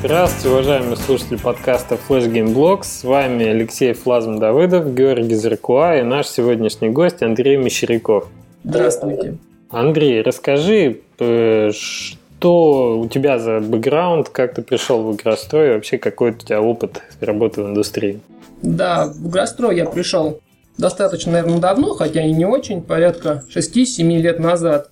Здравствуйте, 0.00 0.48
уважаемые 0.50 0.96
слушатели 0.96 1.36
подкаста 1.36 1.96
Flash 1.96 2.30
Game 2.30 2.54
Blog. 2.54 2.84
С 2.84 3.02
вами 3.02 3.46
Алексей 3.46 3.92
Флазм 3.94 4.38
Давыдов, 4.38 4.94
Георгий 4.94 5.34
Зеркуа 5.34 5.96
и 5.96 6.02
наш 6.02 6.28
сегодняшний 6.28 6.90
гость 6.90 7.20
Андрей 7.20 7.56
Мещеряков. 7.56 8.28
Здравствуйте. 8.62 9.38
Андрей, 9.70 10.22
расскажи, 10.22 11.00
э, 11.18 11.72
что 11.72 13.00
у 13.00 13.08
тебя 13.08 13.40
за 13.40 13.58
бэкграунд, 13.58 14.28
как 14.28 14.54
ты 14.54 14.62
пришел 14.62 15.02
в 15.02 15.16
игрострой, 15.16 15.74
вообще 15.74 15.98
какой 15.98 16.30
у 16.30 16.34
тебя 16.34 16.62
опыт 16.62 17.02
работы 17.20 17.64
в 17.64 17.66
индустрии? 17.66 18.20
Да, 18.62 19.08
в 19.12 19.28
игрострой 19.28 19.76
я 19.76 19.84
пришел 19.84 20.38
достаточно, 20.76 21.32
наверное, 21.32 21.58
давно, 21.58 21.94
хотя 21.94 22.24
и 22.24 22.30
не 22.30 22.44
очень, 22.44 22.82
порядка 22.82 23.42
6-7 23.52 24.04
лет 24.18 24.38
назад. 24.38 24.90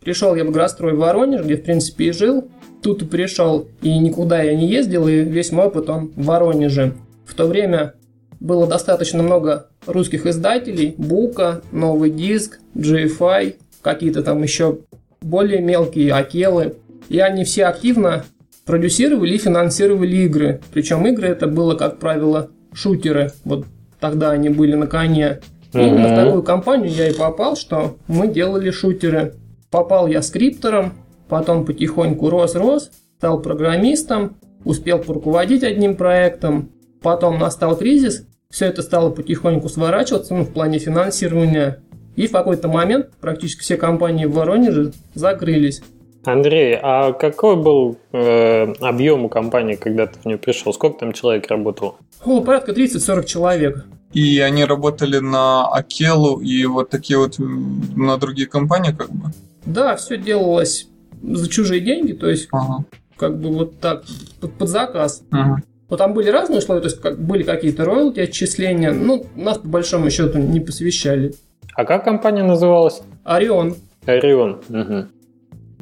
Пришел 0.00 0.34
я 0.34 0.44
в 0.44 0.50
игрострой 0.50 0.94
в 0.94 0.98
Воронеж, 0.98 1.42
где, 1.42 1.56
в 1.56 1.62
принципе, 1.62 2.06
и 2.06 2.12
жил. 2.12 2.48
Тут 2.82 3.10
пришел, 3.10 3.68
и 3.82 3.98
никуда 3.98 4.42
я 4.42 4.54
не 4.54 4.68
ездил, 4.68 5.08
и 5.08 5.20
весь 5.20 5.52
мой 5.52 5.66
опыт 5.66 5.90
он 5.90 6.12
в 6.14 6.24
Воронеже. 6.24 6.94
В 7.26 7.34
то 7.34 7.46
время 7.46 7.94
было 8.40 8.66
достаточно 8.66 9.22
много 9.22 9.66
русских 9.86 10.26
издателей, 10.26 10.94
Бука, 10.96 11.62
Новый 11.72 12.10
Диск, 12.10 12.60
GFI, 12.74 13.56
какие-то 13.82 14.22
там 14.22 14.42
еще 14.42 14.78
более 15.20 15.60
мелкие, 15.60 16.12
Акелы. 16.12 16.76
И 17.08 17.18
они 17.18 17.44
все 17.44 17.66
активно 17.66 18.24
продюсировали 18.64 19.34
и 19.34 19.38
финансировали 19.38 20.16
игры. 20.18 20.60
Причем 20.72 21.06
игры 21.06 21.28
это 21.28 21.46
было, 21.46 21.74
как 21.74 21.98
правило, 21.98 22.50
шутеры. 22.72 23.32
Вот 23.44 23.66
тогда 23.98 24.30
они 24.30 24.50
были 24.50 24.74
на 24.74 24.86
коне. 24.86 25.40
И 25.72 25.78
mm-hmm. 25.78 25.98
на 25.98 26.24
такую 26.24 26.42
компанию 26.42 26.90
я 26.90 27.08
и 27.08 27.14
попал, 27.14 27.56
что 27.56 27.96
мы 28.06 28.28
делали 28.28 28.70
шутеры. 28.70 29.34
Попал 29.70 30.06
я 30.06 30.22
скриптором, 30.22 30.94
потом 31.28 31.64
потихоньку 31.64 32.30
рос-рос, 32.30 32.90
стал 33.18 33.40
программистом, 33.40 34.36
успел 34.64 34.98
поруководить 34.98 35.62
одним 35.62 35.96
проектом, 35.96 36.70
потом 37.02 37.38
настал 37.38 37.76
кризис, 37.76 38.26
все 38.50 38.66
это 38.66 38.82
стало 38.82 39.10
потихоньку 39.10 39.68
сворачиваться 39.68 40.34
ну, 40.34 40.44
в 40.44 40.52
плане 40.52 40.78
финансирования, 40.78 41.82
и 42.16 42.26
в 42.26 42.32
какой-то 42.32 42.68
момент 42.68 43.10
практически 43.20 43.60
все 43.60 43.76
компании 43.76 44.24
в 44.24 44.32
Воронеже 44.32 44.92
закрылись. 45.14 45.82
Андрей, 46.24 46.78
а 46.80 47.12
какой 47.12 47.56
был 47.56 47.96
э, 48.12 48.72
объем 48.80 49.24
у 49.24 49.28
компании, 49.28 49.76
когда 49.76 50.06
ты 50.06 50.18
в 50.18 50.24
нее 50.24 50.36
пришел? 50.36 50.74
Сколько 50.74 51.00
там 51.00 51.12
человек 51.12 51.46
работало? 51.48 51.96
О, 52.24 52.40
порядка 52.40 52.72
30-40 52.72 53.24
человек. 53.24 53.84
И 54.12 54.40
они 54.40 54.64
работали 54.64 55.18
на 55.18 55.68
Акелу 55.68 56.40
и 56.40 56.64
вот 56.66 56.90
такие 56.90 57.18
вот 57.18 57.36
на 57.38 58.16
другие 58.16 58.48
компании 58.48 58.92
как 58.92 59.10
бы? 59.10 59.30
Да, 59.64 59.96
все 59.96 60.16
делалось 60.16 60.88
за 61.22 61.48
чужие 61.48 61.80
деньги, 61.80 62.12
то 62.12 62.28
есть 62.28 62.48
ага. 62.52 62.84
как 63.16 63.38
бы 63.38 63.50
вот 63.50 63.80
так 63.80 64.04
под, 64.40 64.52
под 64.54 64.68
заказ. 64.68 65.22
Ага. 65.30 65.62
Но 65.90 65.96
там 65.96 66.12
были 66.12 66.28
разные 66.28 66.58
условия, 66.58 66.80
то 66.80 66.88
есть 66.88 67.00
как, 67.00 67.18
были 67.18 67.42
какие-то 67.42 67.84
роялти, 67.84 68.20
отчисления, 68.20 68.92
ну, 68.92 69.26
нас 69.36 69.58
по 69.58 69.68
большому 69.68 70.10
счету 70.10 70.38
не 70.38 70.60
посвящали. 70.60 71.34
А 71.74 71.84
как 71.84 72.04
компания 72.04 72.42
называлась? 72.42 73.00
Орион. 73.24 73.76
Орион. 74.04 74.60
Угу. 74.68 75.06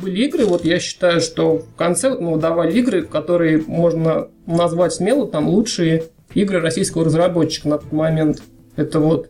Были 0.03 0.27
игры, 0.27 0.45
вот 0.45 0.65
я 0.65 0.79
считаю, 0.79 1.21
что 1.21 1.59
в 1.59 1.75
конце 1.75 2.11
вот 2.11 2.21
мы 2.21 2.35
выдавали 2.35 2.79
игры, 2.79 3.03
которые 3.03 3.63
можно 3.67 4.29
назвать 4.47 4.93
смело 4.93 5.27
там 5.27 5.49
лучшие 5.49 6.05
игры 6.35 6.61
российского 6.61 7.05
разработчика 7.05 7.69
на 7.69 7.79
тот 7.79 7.93
момент. 7.93 8.43
Это 8.77 9.01
вот, 9.01 9.29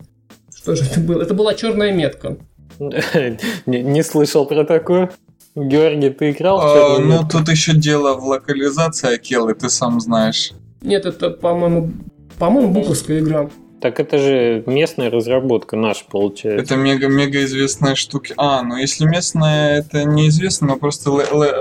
что 0.54 0.74
же 0.74 0.84
это 0.84 1.00
было? 1.00 1.22
Это 1.22 1.34
была 1.34 1.54
черная 1.54 1.92
метка. 1.92 2.36
не, 2.78 3.82
не 3.82 4.02
слышал 4.02 4.44
про 4.44 4.64
такую. 4.64 5.10
Георгий, 5.56 6.10
ты 6.10 6.30
играл? 6.30 6.60
А, 6.60 6.98
ну, 6.98 7.26
тут 7.26 7.48
еще 7.48 7.72
дело 7.72 8.14
в 8.14 8.24
локализации 8.26 9.14
Акелы, 9.14 9.54
ты 9.54 9.70
сам 9.70 10.00
знаешь. 10.00 10.52
Нет, 10.82 11.06
это, 11.06 11.31
по-моему, 11.31 11.92
по-моему, 12.38 12.72
буковская 12.72 13.20
игра. 13.20 13.48
Так 13.81 14.00
это 14.00 14.19
же 14.19 14.62
местная 14.66 15.10
разработка 15.10 15.76
наша, 15.76 16.04
получается. 16.10 16.62
Это 16.62 16.76
мега-мега 16.76 17.44
известная 17.44 17.94
штука. 17.94 18.34
А, 18.36 18.62
ну 18.62 18.76
если 18.76 19.04
местная, 19.04 19.78
это 19.78 20.04
неизвестно, 20.04 20.69
но 20.69 20.76
просто 20.76 21.10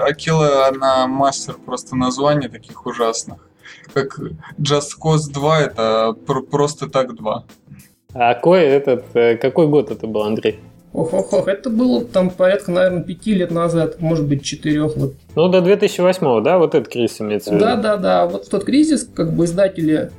Акела, 0.06 0.68
она 0.68 1.08
мастер 1.08 1.56
просто 1.66 1.96
названий 1.96 2.48
таких 2.48 2.86
ужасных. 2.86 3.50
Как 3.94 4.20
Just 4.60 4.98
Cause 5.02 5.32
2, 5.32 5.60
это 5.62 6.16
просто 6.50 6.90
так 6.90 7.16
2. 7.16 7.46
А 8.14 8.34
какой 8.34 8.62
этот, 8.62 9.06
э, 9.14 9.36
какой 9.36 9.68
год 9.68 9.92
это 9.92 10.08
был, 10.08 10.24
Андрей? 10.24 10.60
Ох-ох-ох, 10.96 11.50
это 11.50 11.70
было 11.70 12.06
там 12.06 12.30
порядка, 12.30 12.72
наверное, 12.72 13.04
пяти 13.04 13.34
лет 13.34 13.52
назад, 13.52 14.00
может 14.00 14.26
быть, 14.26 14.44
четырех. 14.44 14.96
Вот. 14.96 15.14
Ну, 15.36 15.50
до 15.50 15.60
2008, 15.60 16.42
да, 16.42 16.58
вот 16.58 16.74
этот 16.74 16.88
кризис 16.88 17.20
имеется 17.20 17.50
в 17.50 17.54
виду? 17.54 17.66
Да, 17.66 17.76
да, 17.76 17.98
да. 17.98 18.26
Вот 18.26 18.46
в 18.46 18.50
тот 18.50 18.64
кризис, 18.64 19.06
как 19.14 19.34
бы 19.34 19.44
издатели 19.44 20.12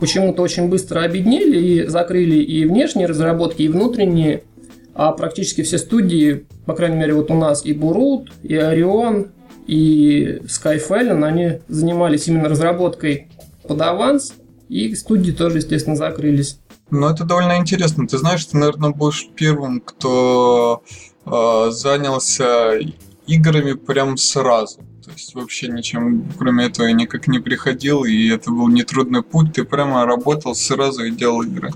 почему-то 0.00 0.42
очень 0.42 0.70
быстро 0.70 1.04
объединили 1.04 1.58
и 1.58 1.86
закрыли 1.86 2.36
и 2.36 2.64
внешние 2.64 3.06
разработки, 3.06 3.60
и 3.62 3.68
внутренние. 3.68 4.42
А 4.94 5.12
практически 5.12 5.62
все 5.62 5.76
студии, 5.76 6.46
по 6.64 6.72
крайней 6.72 6.96
мере, 6.96 7.12
вот 7.12 7.30
у 7.30 7.34
нас 7.34 7.66
и 7.66 7.74
Бурут, 7.74 8.32
и 8.42 8.56
Орион, 8.56 9.26
и 9.66 10.40
Skyfallen, 10.46 11.22
они 11.24 11.58
занимались 11.68 12.26
именно 12.26 12.48
разработкой 12.48 13.28
под 13.68 13.82
аванс, 13.82 14.32
и 14.70 14.94
студии 14.94 15.32
тоже, 15.32 15.58
естественно, 15.58 15.94
закрылись. 15.94 16.58
Ну, 16.90 17.08
это 17.08 17.24
довольно 17.24 17.56
интересно. 17.56 18.06
Ты 18.06 18.18
знаешь, 18.18 18.44
ты, 18.44 18.56
наверное, 18.56 18.90
будешь 18.90 19.28
первым, 19.34 19.80
кто 19.80 20.82
э, 21.24 21.70
занялся 21.70 22.78
играми 23.26 23.72
прям 23.72 24.16
сразу. 24.16 24.78
То 25.04 25.10
есть 25.12 25.34
вообще 25.34 25.68
ничем, 25.68 26.24
кроме 26.38 26.66
этого, 26.66 26.86
я 26.86 26.92
никак 26.92 27.28
не 27.28 27.38
приходил, 27.38 28.04
и 28.04 28.28
это 28.28 28.50
был 28.50 28.68
нетрудный 28.68 29.22
путь. 29.22 29.52
Ты 29.52 29.64
прямо 29.64 30.04
работал 30.06 30.54
сразу 30.54 31.04
и 31.04 31.10
делал 31.10 31.42
игры. 31.42 31.70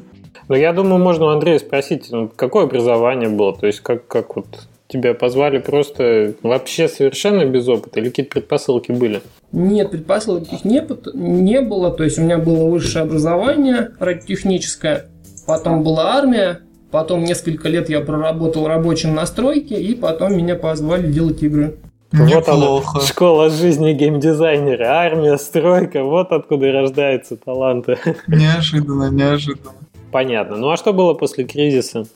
Ну, 0.48 0.56
я 0.56 0.72
думаю, 0.72 1.03
можно 1.03 1.27
у 1.27 1.28
Андрея 1.28 1.59
спросить, 1.59 2.09
ну, 2.10 2.28
какое 2.28 2.65
образование 2.65 3.28
было? 3.28 3.56
То 3.56 3.66
есть, 3.66 3.81
как, 3.81 4.06
как 4.09 4.34
вот 4.37 4.69
тебя 4.91 5.15
позвали 5.15 5.59
просто 5.59 6.34
вообще 6.43 6.89
совершенно 6.89 7.45
без 7.45 7.69
опыта 7.69 8.01
или 8.01 8.09
какие-то 8.09 8.33
предпосылки 8.33 8.93
были? 8.93 9.23
Нет, 9.53 9.91
предпосылок 9.91 10.53
их 10.53 10.65
не, 10.65 10.83
не 11.15 11.61
было. 11.61 11.91
То 11.91 12.05
есть 12.05 12.19
у 12.19 12.23
меня 12.23 12.39
было 12.39 12.69
высшее 12.69 13.05
образование 13.05 13.93
радиотехническое, 13.99 15.06
потом 15.47 15.83
была 15.83 16.17
армия, 16.17 16.61
потом 16.91 17.25
несколько 17.25 17.69
лет 17.69 17.89
я 17.89 18.01
проработал 18.01 18.67
рабочим 18.67 19.15
на 19.15 19.27
стройке, 19.27 19.81
и 19.81 19.95
потом 19.95 20.37
меня 20.37 20.56
позвали 20.56 21.11
делать 21.11 21.43
игры. 21.43 21.77
Вот 22.12 22.49
она, 22.49 22.81
школа 23.07 23.51
жизни 23.51 23.93
геймдизайнера, 23.93 24.84
армия, 24.84 25.39
стройка, 25.39 26.03
вот 26.03 26.33
откуда 26.33 26.67
и 26.67 26.71
рождаются 26.71 27.37
таланты. 27.37 27.99
Неожиданно, 28.27 29.11
неожиданно. 29.11 29.71
Понятно. 30.11 30.57
Ну 30.57 30.71
а 30.71 30.77
что 30.77 30.93
было 30.93 31.15
после 31.15 31.45
кризиса? 31.45 32.07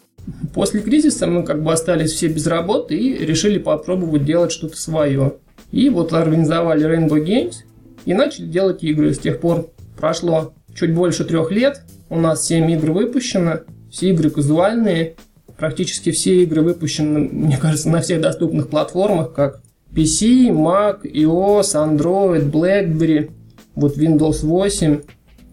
После 0.54 0.80
кризиса 0.80 1.26
мы 1.26 1.42
как 1.42 1.62
бы 1.62 1.72
остались 1.72 2.12
все 2.12 2.28
без 2.28 2.46
работы 2.46 2.96
и 2.96 3.24
решили 3.24 3.58
попробовать 3.58 4.24
делать 4.24 4.52
что-то 4.52 4.76
свое. 4.76 5.34
И 5.70 5.88
вот 5.88 6.12
организовали 6.12 6.86
Rainbow 6.86 7.22
Games 7.24 7.56
и 8.04 8.14
начали 8.14 8.46
делать 8.46 8.82
игры. 8.82 9.12
С 9.12 9.18
тех 9.18 9.40
пор 9.40 9.70
прошло 9.98 10.54
чуть 10.74 10.94
больше 10.94 11.24
трех 11.24 11.50
лет. 11.50 11.82
У 12.08 12.18
нас 12.18 12.46
7 12.46 12.70
игр 12.72 12.92
выпущено. 12.92 13.60
Все 13.90 14.10
игры 14.10 14.30
казуальные. 14.30 15.14
Практически 15.56 16.10
все 16.10 16.42
игры 16.42 16.62
выпущены, 16.62 17.20
мне 17.20 17.56
кажется, 17.56 17.88
на 17.88 18.00
всех 18.00 18.20
доступных 18.20 18.68
платформах, 18.68 19.32
как 19.32 19.62
PC, 19.94 20.48
Mac, 20.48 21.02
iOS, 21.04 21.74
Android, 21.74 22.50
BlackBerry, 22.50 23.30
вот 23.76 23.96
Windows 23.96 24.44
8. 24.44 25.00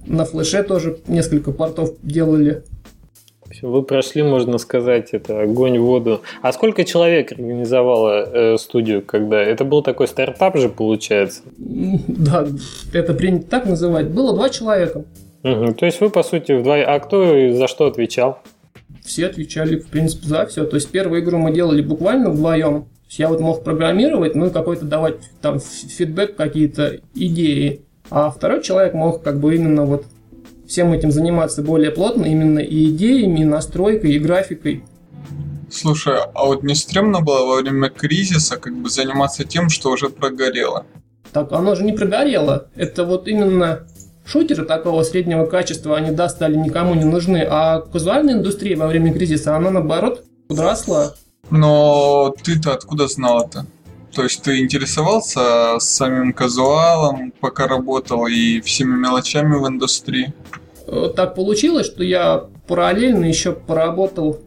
На 0.08 0.26
флеше 0.26 0.64
тоже 0.64 0.98
несколько 1.08 1.52
портов 1.52 1.94
делали. 2.02 2.64
Вы 3.62 3.84
прошли, 3.84 4.24
можно 4.24 4.58
сказать, 4.58 5.10
это 5.12 5.42
огонь 5.42 5.80
в 5.80 5.84
воду. 5.84 6.22
А 6.42 6.52
сколько 6.54 6.84
человек 6.84 7.32
организовало 7.32 8.30
э, 8.32 8.58
студию, 8.58 9.02
когда? 9.02 9.42
Это 9.42 9.66
был 9.66 9.82
такой 9.82 10.08
стартап 10.08 10.58
же, 10.58 10.70
получается? 10.70 11.42
Да, 11.58 12.48
это 12.94 13.14
принято 13.14 13.48
так 13.48 13.66
называть. 13.66 14.10
Было 14.10 14.34
два 14.34 14.50
человека. 14.50 15.04
Угу, 15.44 15.74
то 15.74 15.86
есть 15.86 16.00
вы, 16.02 16.10
по 16.10 16.24
сути, 16.24 16.52
вдвоем... 16.52 16.86
А 16.88 17.00
кто 17.00 17.52
за 17.52 17.68
что 17.68 17.88
отвечал? 17.88 18.40
Все 19.04 19.26
отвечали, 19.26 19.78
в 19.78 19.88
принципе, 19.88 20.28
за 20.28 20.46
все. 20.46 20.66
То 20.66 20.76
есть 20.76 20.92
первую 20.92 21.24
игру 21.24 21.38
мы 21.38 21.52
делали 21.52 21.82
буквально 21.82 22.30
вдвоем. 22.30 22.86
Я 23.10 23.28
вот 23.28 23.42
мог 23.42 23.64
программировать, 23.64 24.36
ну 24.36 24.48
и 24.48 24.50
какой-то 24.52 24.86
давать 24.86 25.16
там 25.42 25.60
фидбэк, 25.60 26.36
какие-то 26.36 27.00
идеи. 27.14 27.82
А 28.10 28.30
второй 28.30 28.62
человек 28.62 28.94
мог 28.94 29.24
как 29.24 29.40
бы 29.40 29.56
именно 29.56 29.86
вот 29.86 30.06
всем 30.72 30.94
этим 30.94 31.12
заниматься 31.12 31.62
более 31.62 31.92
плотно, 31.92 32.26
именно 32.26 32.60
и 32.60 32.86
идеями, 32.92 33.42
и 33.42 33.46
настройкой, 33.46 34.14
и 34.14 34.20
графикой. 34.20 34.86
Слушай, 35.70 36.16
а 36.34 36.46
вот 36.46 36.64
не 36.64 36.76
стрёмно 36.76 37.20
было 37.20 37.46
во 37.46 37.62
время 37.62 37.90
кризиса 37.90 38.56
как 38.56 38.74
бы 38.78 38.90
заниматься 38.90 39.44
тем, 39.44 39.70
что 39.70 39.92
уже 39.92 40.08
прогорело? 40.10 40.86
Так 41.34 41.52
оно 41.52 41.76
же 41.76 41.84
не 41.84 41.92
прогорело. 41.92 42.68
Это 42.76 43.04
вот 43.04 43.28
именно 43.28 43.86
шутеры 44.26 44.64
такого 44.64 45.04
среднего 45.04 45.46
качества, 45.46 45.98
они, 45.98 46.12
да, 46.12 46.30
стали 46.30 46.56
никому 46.56 46.96
не 46.96 47.06
нужны, 47.06 47.46
а 47.50 47.82
казуальная 47.82 48.36
индустрия 48.36 48.78
во 48.78 48.88
время 48.88 49.14
кризиса, 49.14 49.58
она 49.58 49.72
наоборот 49.72 50.24
подросла. 50.48 51.16
Но 51.50 52.34
ты-то 52.44 52.74
откуда 52.74 53.08
знал 53.08 53.46
это? 53.46 53.66
То 54.14 54.24
есть 54.24 54.42
ты 54.42 54.60
интересовался 54.60 55.80
самим 55.80 56.34
казуалом, 56.34 57.34
пока 57.40 57.68
работал, 57.68 58.28
и 58.28 58.62
всеми 58.62 58.96
мелочами 58.96 59.56
в 59.56 59.68
индустрии? 59.68 60.34
Так 61.16 61.36
получилось, 61.36 61.86
что 61.86 62.04
я 62.04 62.46
параллельно 62.68 63.26
еще 63.26 63.54
поработал 63.54 64.40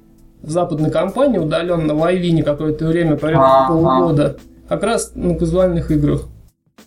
в 0.43 0.51
западной 0.51 0.91
компании 0.91 1.39
удаленно 1.39 1.95
в 1.95 2.05
Айвине 2.05 2.43
какое-то 2.43 2.87
время, 2.87 3.17
порядка 3.17 3.67
полгода, 3.69 4.37
как 4.69 4.83
раз 4.83 5.13
на 5.15 5.37
казуальных 5.37 5.91
играх. 5.91 6.29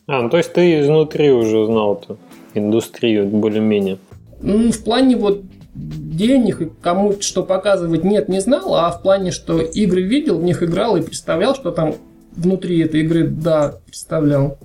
А, 0.06 0.22
ну 0.22 0.30
то 0.30 0.38
есть 0.38 0.54
ты 0.54 0.82
изнутри 0.82 1.32
уже 1.32 1.66
знал 1.66 1.96
эту 1.96 2.18
индустрию 2.54 3.26
более-менее? 3.28 3.98
Ну, 4.42 4.72
в 4.72 4.84
плане 4.84 5.16
вот 5.16 5.42
денег 5.74 6.62
и 6.62 6.70
кому 6.82 7.16
что 7.20 7.44
показывать 7.44 8.04
нет, 8.04 8.30
не 8.30 8.40
знал, 8.40 8.76
а 8.76 8.92
в 8.92 9.02
плане, 9.02 9.32
что 9.32 9.60
игры 9.60 10.02
видел, 10.02 10.38
в 10.38 10.44
них 10.44 10.62
играл 10.64 10.98
и 10.98 11.02
представлял, 11.02 11.56
что 11.56 11.72
там 11.72 11.96
внутри 12.36 12.80
этой 12.80 13.02
игры, 13.02 13.28
да, 13.28 13.76
представлял. 13.86 14.58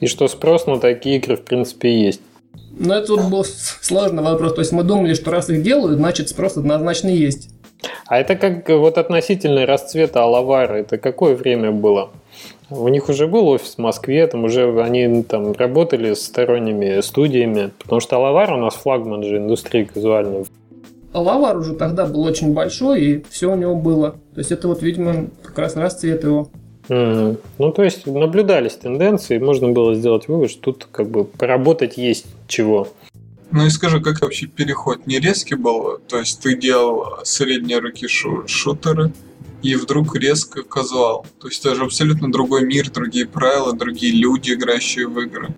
И 0.00 0.06
что 0.06 0.28
спрос 0.28 0.66
на 0.66 0.78
такие 0.78 1.16
игры, 1.16 1.36
в 1.36 1.42
принципе, 1.42 2.02
есть. 2.02 2.20
Но 2.80 2.94
это 2.94 3.14
вот 3.14 3.30
был 3.30 3.44
сложный 3.44 4.22
вопрос. 4.22 4.54
То 4.54 4.60
есть 4.60 4.72
мы 4.72 4.84
думали, 4.84 5.12
что 5.12 5.30
раз 5.30 5.50
их 5.50 5.62
делают, 5.62 5.98
значит 5.98 6.30
спрос 6.30 6.56
однозначно 6.56 7.08
есть. 7.08 7.50
А 8.06 8.18
это 8.18 8.36
как 8.36 8.66
вот 8.70 8.96
относительно 8.96 9.66
расцвета 9.66 10.22
Алавара, 10.22 10.76
это 10.76 10.96
какое 10.96 11.34
время 11.34 11.72
было? 11.72 12.10
У 12.70 12.88
них 12.88 13.10
уже 13.10 13.26
был 13.26 13.48
офис 13.48 13.74
в 13.74 13.78
Москве, 13.78 14.26
там 14.26 14.44
уже 14.44 14.80
они 14.80 15.22
там 15.24 15.52
работали 15.52 16.14
с 16.14 16.24
сторонними 16.24 17.02
студиями, 17.02 17.70
потому 17.78 18.00
что 18.00 18.16
Алавар 18.16 18.52
у 18.54 18.56
нас 18.56 18.74
флагман 18.74 19.24
же 19.24 19.36
индустрии 19.36 19.84
казуальной. 19.84 20.46
Алавар 21.12 21.58
уже 21.58 21.74
тогда 21.74 22.06
был 22.06 22.22
очень 22.22 22.54
большой, 22.54 23.02
и 23.02 23.24
все 23.28 23.52
у 23.52 23.56
него 23.56 23.74
было. 23.74 24.12
То 24.32 24.38
есть 24.38 24.52
это 24.52 24.68
вот, 24.68 24.82
видимо, 24.82 25.26
как 25.42 25.58
раз 25.58 25.76
расцвет 25.76 26.24
его. 26.24 26.48
Mm. 26.90 27.38
Ну, 27.58 27.72
то 27.72 27.84
есть 27.84 28.06
наблюдались 28.06 28.74
тенденции, 28.74 29.38
можно 29.38 29.68
было 29.68 29.94
сделать 29.94 30.26
вывод, 30.26 30.50
что 30.50 30.72
тут 30.72 30.88
как 30.90 31.08
бы 31.08 31.24
поработать 31.24 31.96
есть 31.96 32.26
чего. 32.48 32.88
Ну 33.52 33.64
и 33.64 33.70
скажи, 33.70 34.00
как 34.00 34.20
вообще 34.20 34.46
переход 34.46 35.06
не 35.06 35.20
резкий 35.20 35.54
был? 35.54 35.98
То 36.08 36.18
есть 36.18 36.40
ты 36.40 36.56
делал 36.56 37.20
средние 37.24 37.78
руки 37.78 38.08
шу- 38.08 38.46
шутеры, 38.46 39.12
и 39.62 39.76
вдруг 39.76 40.16
резко 40.16 40.62
казуал. 40.62 41.26
То 41.40 41.48
есть 41.48 41.64
это 41.64 41.76
же 41.76 41.84
абсолютно 41.84 42.30
другой 42.30 42.66
мир, 42.66 42.90
другие 42.90 43.26
правила, 43.26 43.72
другие 43.72 44.12
люди, 44.12 44.52
играющие 44.52 45.06
в 45.06 45.18
игры. 45.20 45.48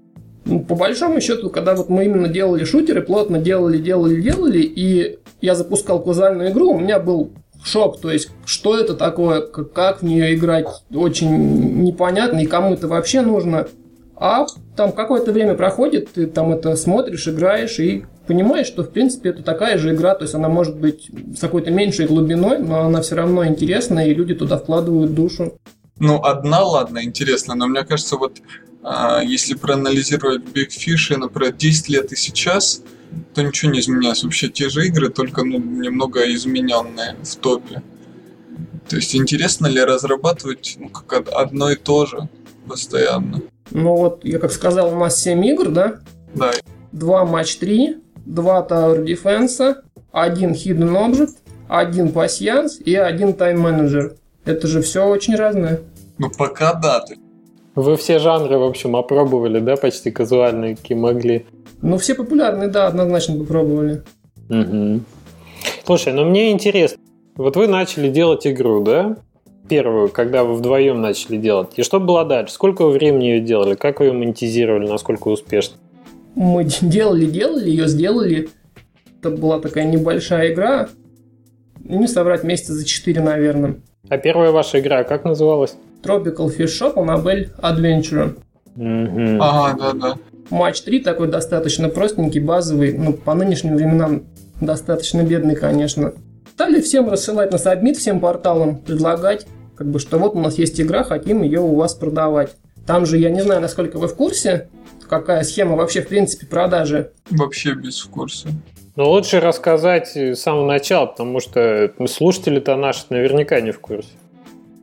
Ну, 0.44 0.60
по 0.60 0.74
большому 0.74 1.20
счету, 1.20 1.50
когда 1.50 1.74
вот 1.74 1.88
мы 1.88 2.04
именно 2.04 2.28
делали 2.28 2.64
шутеры, 2.64 3.00
плотно 3.00 3.38
делали, 3.38 3.78
делали, 3.78 4.20
делали, 4.20 4.60
и 4.60 5.18
я 5.40 5.54
запускал 5.54 6.02
казуальную 6.02 6.50
игру, 6.50 6.72
у 6.72 6.78
меня 6.78 6.98
был 6.98 7.30
шок, 7.64 8.00
то 8.00 8.10
есть 8.10 8.30
что 8.44 8.78
это 8.78 8.94
такое, 8.94 9.40
как 9.42 10.02
в 10.02 10.04
нее 10.04 10.34
играть, 10.34 10.66
очень 10.92 11.82
непонятно, 11.82 12.40
и 12.40 12.46
кому 12.46 12.74
это 12.74 12.88
вообще 12.88 13.20
нужно. 13.22 13.68
А 14.16 14.46
там 14.76 14.92
какое-то 14.92 15.32
время 15.32 15.54
проходит, 15.54 16.12
ты 16.12 16.26
там 16.26 16.52
это 16.52 16.76
смотришь, 16.76 17.26
играешь 17.26 17.78
и 17.80 18.04
понимаешь, 18.26 18.66
что 18.66 18.84
в 18.84 18.90
принципе 18.90 19.30
это 19.30 19.42
такая 19.42 19.78
же 19.78 19.92
игра, 19.94 20.14
то 20.14 20.22
есть 20.22 20.34
она 20.34 20.48
может 20.48 20.76
быть 20.76 21.10
с 21.36 21.40
какой-то 21.40 21.70
меньшей 21.70 22.06
глубиной, 22.06 22.58
но 22.58 22.82
она 22.82 23.02
все 23.02 23.16
равно 23.16 23.44
интересная, 23.46 24.06
и 24.06 24.14
люди 24.14 24.34
туда 24.34 24.58
вкладывают 24.58 25.14
душу. 25.14 25.54
Ну, 25.98 26.22
одна, 26.22 26.62
ладно, 26.64 27.02
интересно, 27.02 27.54
но 27.54 27.66
мне 27.66 27.84
кажется, 27.84 28.16
вот 28.16 28.38
а, 28.82 29.22
если 29.22 29.54
проанализировать 29.54 30.42
Big 30.42 30.68
Fish, 30.68 31.16
например, 31.16 31.52
10 31.52 31.88
лет 31.88 32.12
и 32.12 32.16
сейчас, 32.16 32.82
то 33.34 33.42
ничего 33.42 33.72
не 33.72 33.80
изменилось. 33.80 34.24
Вообще 34.24 34.48
те 34.48 34.68
же 34.68 34.86
игры, 34.86 35.08
только 35.08 35.44
ну, 35.44 35.58
немного 35.58 36.20
измененные 36.34 37.16
в 37.22 37.36
топе. 37.36 37.82
То 38.88 38.96
есть 38.96 39.14
интересно 39.14 39.66
ли 39.68 39.80
разрабатывать 39.80 40.76
ну, 40.78 40.88
как 40.88 41.28
одно 41.32 41.70
и 41.70 41.76
то 41.76 42.06
же 42.06 42.28
постоянно? 42.68 43.42
Ну 43.70 43.96
вот, 43.96 44.24
я 44.24 44.38
как 44.38 44.52
сказал, 44.52 44.92
у 44.92 44.98
нас 44.98 45.20
7 45.22 45.44
игр, 45.46 45.70
да? 45.70 46.00
Да. 46.34 46.52
Два 46.92 47.24
матч 47.24 47.56
3, 47.56 47.96
два 48.26 48.66
Tower 48.68 49.04
Defense, 49.04 49.76
один 50.10 50.52
Hidden 50.52 50.92
Object, 50.92 51.36
один 51.68 52.08
Patience 52.08 52.82
и 52.82 52.94
один 52.94 53.30
Time 53.30 53.56
Manager. 53.56 54.16
Это 54.44 54.66
же 54.66 54.82
все 54.82 55.06
очень 55.06 55.36
разное. 55.36 55.80
Ну 56.18 56.30
пока 56.30 56.74
да. 56.74 57.04
Вы 57.74 57.96
все 57.96 58.18
жанры, 58.18 58.58
в 58.58 58.64
общем, 58.64 58.96
опробовали, 58.96 59.58
да, 59.60 59.76
почти 59.76 60.10
казуальные, 60.10 60.76
какие 60.76 60.98
могли? 60.98 61.46
Ну, 61.82 61.98
все 61.98 62.14
популярные, 62.14 62.68
да, 62.68 62.86
однозначно 62.86 63.36
попробовали. 63.36 64.02
Угу. 64.48 65.00
Слушай, 65.84 66.12
ну 66.12 66.24
мне 66.24 66.52
интересно. 66.52 66.98
Вот 67.34 67.56
вы 67.56 67.66
начали 67.66 68.08
делать 68.08 68.46
игру, 68.46 68.82
да? 68.84 69.16
Первую, 69.68 70.08
когда 70.08 70.44
вы 70.44 70.54
вдвоем 70.54 71.00
начали 71.00 71.36
делать. 71.36 71.70
И 71.76 71.82
что 71.82 71.98
было 71.98 72.24
дальше? 72.24 72.54
Сколько 72.54 72.84
вы 72.84 72.92
времени 72.92 73.24
ее 73.24 73.40
делали? 73.40 73.74
Как 73.74 74.00
вы 74.00 74.06
ее 74.06 74.12
монетизировали? 74.12 74.86
Насколько 74.86 75.28
успешно? 75.28 75.76
Мы 76.34 76.64
делали, 76.80 77.26
делали, 77.26 77.68
ее 77.68 77.88
сделали. 77.88 78.48
Это 79.18 79.30
была 79.30 79.58
такая 79.60 79.84
небольшая 79.84 80.52
игра. 80.52 80.88
Не 81.80 82.06
соврать, 82.06 82.44
месяца 82.44 82.74
за 82.74 82.84
4, 82.84 83.20
наверное. 83.20 83.76
А 84.08 84.18
первая 84.18 84.52
ваша 84.52 84.78
игра 84.78 85.04
как 85.04 85.24
называлась? 85.24 85.74
Tropical 86.02 86.54
Fish 86.56 86.80
Shop 86.80 86.94
Annabelle 86.94 87.48
Adventure. 87.60 88.36
Угу. 88.76 89.42
Ага, 89.42 89.76
да, 89.78 89.92
да. 89.92 90.16
Матч 90.50 90.82
3 90.82 91.00
такой 91.00 91.28
достаточно 91.28 91.88
простенький, 91.88 92.40
базовый, 92.40 92.92
ну, 92.92 93.12
по 93.12 93.34
нынешним 93.34 93.76
временам 93.76 94.24
достаточно 94.60 95.22
бедный, 95.22 95.56
конечно. 95.56 96.12
Стали 96.54 96.80
всем 96.80 97.08
рассылать 97.08 97.50
на 97.50 97.58
сабмит, 97.58 97.96
всем 97.96 98.20
порталам 98.20 98.78
предлагать, 98.78 99.46
как 99.76 99.88
бы, 99.88 99.98
что 99.98 100.18
вот 100.18 100.34
у 100.36 100.40
нас 100.40 100.58
есть 100.58 100.80
игра, 100.80 101.02
хотим 101.02 101.42
ее 101.42 101.60
у 101.60 101.74
вас 101.74 101.94
продавать. 101.94 102.54
Там 102.86 103.06
же, 103.06 103.16
я 103.16 103.30
не 103.30 103.40
знаю, 103.42 103.60
насколько 103.60 103.98
вы 103.98 104.08
в 104.08 104.14
курсе, 104.14 104.68
какая 105.08 105.42
схема 105.44 105.76
вообще, 105.76 106.02
в 106.02 106.08
принципе, 106.08 106.46
продажи. 106.46 107.12
Вообще 107.30 107.74
без 107.74 108.00
в 108.00 108.10
курсе. 108.10 108.48
Но 108.96 109.10
лучше 109.10 109.40
рассказать 109.40 110.16
с 110.16 110.36
самого 110.36 110.66
начала, 110.66 111.06
потому 111.06 111.40
что 111.40 111.92
слушатели-то 112.06 112.76
наши 112.76 113.04
наверняка 113.08 113.60
не 113.60 113.70
в 113.70 113.80
курсе. 113.80 114.10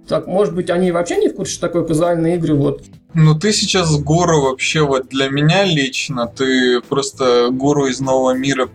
Так, 0.07 0.25
может 0.25 0.55
быть, 0.55 0.71
они 0.71 0.91
вообще 0.91 1.17
не 1.17 1.29
в 1.29 1.35
курсе, 1.35 1.53
что 1.53 1.67
такое 1.67 1.83
казуальные 1.83 2.37
игры, 2.37 2.55
вот. 2.55 2.81
Ну, 3.13 3.33
ты 3.33 3.51
сейчас 3.53 3.97
гуру 3.97 4.43
вообще, 4.43 4.81
вот 4.81 5.09
для 5.09 5.29
меня 5.29 5.63
лично, 5.65 6.27
ты 6.27 6.79
просто 6.81 7.49
гуру 7.51 7.87
из 7.87 7.99
нового 7.99 8.35
мира, 8.35 8.69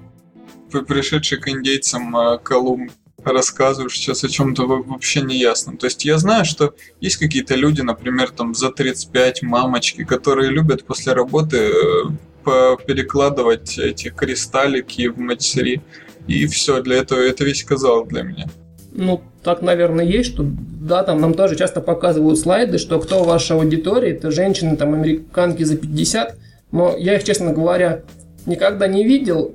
пришедший 0.89 1.39
к 1.39 1.49
индейцам 1.49 2.17
э, 2.17 2.39
Колумб 2.39 2.91
рассказываешь 3.25 3.95
сейчас 3.95 4.25
о 4.25 4.29
чем-то 4.29 4.67
вообще 4.67 5.23
неясном. 5.23 5.77
То 5.77 5.87
есть 5.87 6.05
я 6.05 6.19
знаю, 6.19 6.45
что 6.45 6.75
есть 7.01 7.17
какие-то 7.17 7.55
люди, 7.55 7.81
например, 7.81 8.31
там 8.31 8.55
за 8.55 8.71
35 8.71 9.43
мамочки, 9.43 10.05
которые 10.05 10.51
любят 10.51 10.85
после 10.85 11.13
работы 11.13 11.57
э, 11.57 12.77
перекладывать 12.87 13.79
эти 13.79 14.11
кристаллики 14.11 15.07
в 15.07 15.19
матери. 15.19 15.83
И 16.27 16.47
все, 16.47 16.83
для 16.83 16.97
этого 16.97 17.21
это 17.21 17.45
весь 17.45 17.65
казал 17.65 18.05
для 18.05 18.23
меня. 18.23 18.47
Ну, 18.95 19.21
так, 19.43 19.61
наверное, 19.61 20.05
есть, 20.05 20.33
что 20.33 20.45
да, 20.47 21.03
там 21.03 21.21
нам 21.21 21.35
тоже 21.35 21.57
часто 21.57 21.81
показывают 21.81 22.39
слайды, 22.39 22.79
что 22.79 23.01
кто 23.01 23.25
в 23.25 23.27
вашей 23.27 23.57
аудитории, 23.57 24.13
это 24.13 24.31
женщины, 24.31 24.77
там, 24.77 24.95
американки 24.95 25.65
за 25.65 25.77
50, 25.77 26.37
но 26.71 26.95
я 26.97 27.17
их, 27.17 27.25
честно 27.25 27.53
говоря, 27.53 28.03
никогда 28.47 28.87
не 28.87 29.05
видел, 29.05 29.55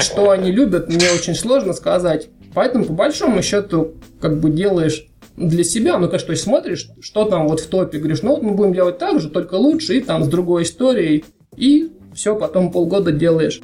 что 0.00 0.30
они 0.30 0.50
любят, 0.50 0.88
мне 0.88 1.06
очень 1.14 1.34
сложно 1.34 1.74
сказать. 1.74 2.28
Поэтому, 2.54 2.86
по 2.86 2.94
большому 2.94 3.42
счету, 3.42 3.92
как 4.20 4.40
бы 4.40 4.50
делаешь 4.50 5.06
для 5.36 5.64
себя, 5.64 5.98
ну, 5.98 6.06
конечно, 6.06 6.26
то 6.26 6.32
есть 6.32 6.44
смотришь, 6.44 6.90
что 7.00 7.26
там 7.26 7.46
вот 7.46 7.60
в 7.60 7.66
топе, 7.66 7.98
говоришь, 7.98 8.22
ну, 8.22 8.30
вот 8.30 8.42
мы 8.42 8.52
будем 8.52 8.72
делать 8.72 8.98
так 8.98 9.20
же, 9.20 9.28
только 9.28 9.54
лучше, 9.54 9.98
и 9.98 10.00
там 10.00 10.24
с 10.24 10.28
другой 10.28 10.62
историей, 10.62 11.24
и 11.56 11.92
все, 12.14 12.34
потом 12.34 12.72
полгода 12.72 13.12
делаешь 13.12 13.60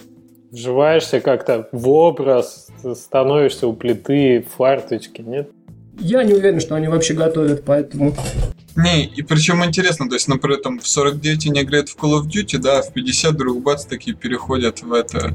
вживаешься 0.54 1.20
как-то 1.20 1.68
в 1.72 1.88
образ, 1.90 2.68
становишься 2.94 3.66
у 3.66 3.74
плиты, 3.74 4.42
в 4.42 4.54
фарточке, 4.54 5.22
нет? 5.22 5.50
Я 5.98 6.24
не 6.24 6.34
уверен, 6.34 6.60
что 6.60 6.74
они 6.74 6.88
вообще 6.88 7.14
готовят, 7.14 7.64
поэтому... 7.64 8.14
Не, 8.76 9.04
и 9.04 9.22
причем 9.22 9.64
интересно, 9.64 10.08
то 10.08 10.14
есть, 10.14 10.26
например, 10.26 10.58
там 10.58 10.80
в 10.80 10.86
49 10.88 11.46
они 11.46 11.62
играют 11.62 11.88
в 11.88 11.96
Call 11.96 12.20
of 12.20 12.26
Duty, 12.26 12.58
да, 12.58 12.80
а 12.80 12.82
в 12.82 12.92
50 12.92 13.32
вдруг 13.32 13.62
бац, 13.62 13.84
такие 13.84 14.16
переходят 14.16 14.82
в 14.82 14.92
это 14.92 15.34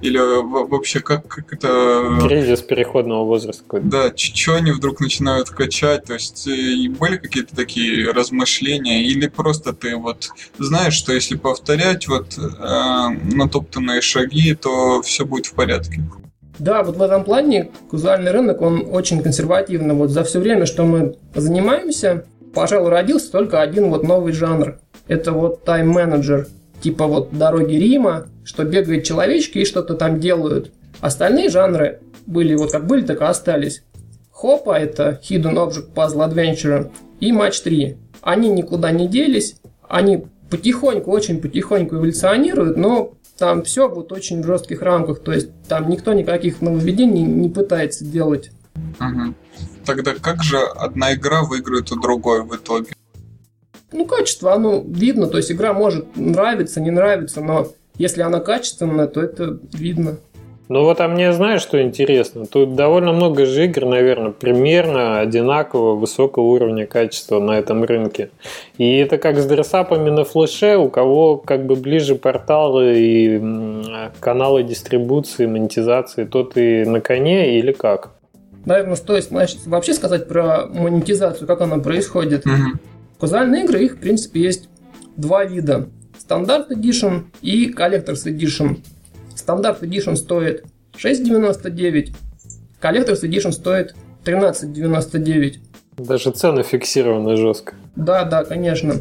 или 0.00 0.18
вообще 0.18 1.00
как, 1.00 1.28
как 1.28 1.52
это... 1.52 2.18
Кризис 2.22 2.62
переходного 2.62 3.24
возраста 3.24 3.62
какой-то. 3.62 3.86
Да, 3.86 4.16
что 4.16 4.54
они 4.56 4.72
вдруг 4.72 5.00
начинают 5.00 5.50
качать? 5.50 6.04
То 6.04 6.14
есть 6.14 6.46
и 6.46 6.88
были 6.88 7.16
какие-то 7.18 7.54
такие 7.54 8.10
размышления? 8.10 9.04
Или 9.04 9.28
просто 9.28 9.72
ты 9.72 9.96
вот 9.96 10.30
знаешь, 10.58 10.94
что 10.94 11.12
если 11.12 11.36
повторять 11.36 12.08
вот 12.08 12.38
э, 12.38 13.08
натоптанные 13.34 14.00
шаги, 14.00 14.54
то 14.54 15.02
все 15.02 15.26
будет 15.26 15.46
в 15.46 15.52
порядке? 15.52 16.02
Да, 16.60 16.82
вот 16.82 16.96
в 16.96 17.02
этом 17.02 17.24
плане 17.24 17.70
казуальный 17.90 18.30
рынок, 18.30 18.60
он 18.60 18.86
очень 18.92 19.22
консервативный. 19.22 19.94
Вот 19.94 20.10
за 20.10 20.22
все 20.24 20.38
время, 20.38 20.66
что 20.66 20.84
мы 20.84 21.16
занимаемся, 21.34 22.24
пожалуй, 22.54 22.90
родился 22.90 23.32
только 23.32 23.60
один 23.62 23.88
вот 23.88 24.04
новый 24.04 24.32
жанр. 24.32 24.78
Это 25.08 25.32
вот 25.32 25.64
тайм-менеджер– 25.64 26.46
типа 26.80 27.06
вот 27.06 27.36
«Дороги 27.36 27.74
Рима», 27.74 28.26
что 28.44 28.64
бегают 28.64 29.04
человечки 29.04 29.58
и 29.58 29.64
что-то 29.64 29.94
там 29.94 30.20
делают. 30.20 30.70
Остальные 31.00 31.48
жанры 31.48 32.00
были 32.26 32.54
вот 32.54 32.72
как 32.72 32.86
были, 32.86 33.02
так 33.02 33.20
и 33.20 33.24
остались. 33.24 33.82
Хопа– 34.30 34.78
это 34.78 35.20
Hidden 35.22 35.54
Object 35.54 35.94
Puzzle 35.94 36.28
Adventure 36.28 36.90
и 37.20 37.32
Match 37.32 37.62
3. 37.62 37.96
они 38.22 38.48
никуда 38.48 38.90
не 38.90 39.08
делись, 39.08 39.56
они 39.88 40.24
потихоньку, 40.50 41.10
очень 41.10 41.40
потихоньку 41.40 41.96
эволюционируют, 41.96 42.76
но 42.76 43.14
там 43.40 43.62
все 43.62 43.88
вот 43.88 44.12
очень 44.12 44.42
в 44.42 44.46
жестких 44.46 44.82
рамках, 44.82 45.20
то 45.20 45.32
есть 45.32 45.48
там 45.66 45.88
никто 45.88 46.12
никаких 46.12 46.60
нововведений 46.60 47.22
не 47.22 47.48
пытается 47.48 48.04
делать. 48.04 48.50
Угу. 49.00 49.34
Тогда 49.86 50.14
как 50.14 50.42
же 50.42 50.58
одна 50.58 51.14
игра 51.14 51.42
выиграет 51.42 51.90
у 51.90 51.98
другой 51.98 52.42
в 52.42 52.54
итоге? 52.54 52.92
Ну, 53.92 54.04
качество, 54.04 54.52
оно 54.52 54.84
видно, 54.86 55.26
то 55.26 55.38
есть 55.38 55.50
игра 55.50 55.72
может 55.72 56.16
нравиться, 56.16 56.82
не 56.82 56.90
нравиться, 56.90 57.40
но 57.40 57.72
если 57.96 58.20
она 58.20 58.40
качественная, 58.40 59.06
то 59.06 59.22
это 59.22 59.58
видно. 59.72 60.18
Ну 60.70 60.84
вот, 60.84 61.00
а 61.00 61.08
мне 61.08 61.32
знаешь, 61.32 61.62
что 61.62 61.82
интересно? 61.82 62.46
Тут 62.46 62.76
довольно 62.76 63.12
много 63.12 63.44
же 63.44 63.64
игр, 63.64 63.86
наверное, 63.86 64.30
примерно 64.30 65.18
одинакового 65.18 65.96
высокого 65.96 66.44
уровня 66.44 66.86
качества 66.86 67.40
на 67.40 67.58
этом 67.58 67.82
рынке. 67.82 68.30
И 68.78 68.98
это 68.98 69.18
как 69.18 69.40
с 69.40 69.46
дрессапами 69.46 70.10
на 70.10 70.22
флеше, 70.22 70.76
у 70.76 70.88
кого 70.88 71.38
как 71.38 71.66
бы 71.66 71.74
ближе 71.74 72.14
порталы 72.14 73.00
и 73.00 73.42
каналы 74.20 74.62
дистрибуции, 74.62 75.46
монетизации, 75.46 76.24
тот 76.24 76.56
и 76.56 76.84
на 76.84 77.00
коне 77.00 77.58
или 77.58 77.72
как? 77.72 78.12
Наверное, 78.64 78.94
стоит 78.94 79.24
значит, 79.24 79.66
вообще 79.66 79.92
сказать 79.92 80.28
про 80.28 80.66
монетизацию, 80.66 81.48
как 81.48 81.62
она 81.62 81.78
происходит. 81.78 82.46
Угу. 82.46 82.78
Казуальные 83.18 83.64
игры, 83.64 83.86
их, 83.86 83.96
в 83.96 83.98
принципе, 83.98 84.40
есть 84.40 84.68
два 85.16 85.44
вида. 85.44 85.88
Standard 86.16 86.70
Edition 86.70 87.22
и 87.42 87.72
Collector's 87.72 88.24
Edition. 88.26 88.76
Standard 89.50 89.82
Edition 89.82 90.14
стоит 90.14 90.64
6,99, 90.96 92.12
Collector's 92.80 93.24
Edition 93.24 93.50
стоит 93.50 93.96
13,99. 94.24 95.56
Даже 95.96 96.30
цены 96.30 96.62
фиксированы 96.62 97.36
жестко. 97.36 97.74
Да, 97.96 98.22
да, 98.22 98.44
конечно. 98.44 98.94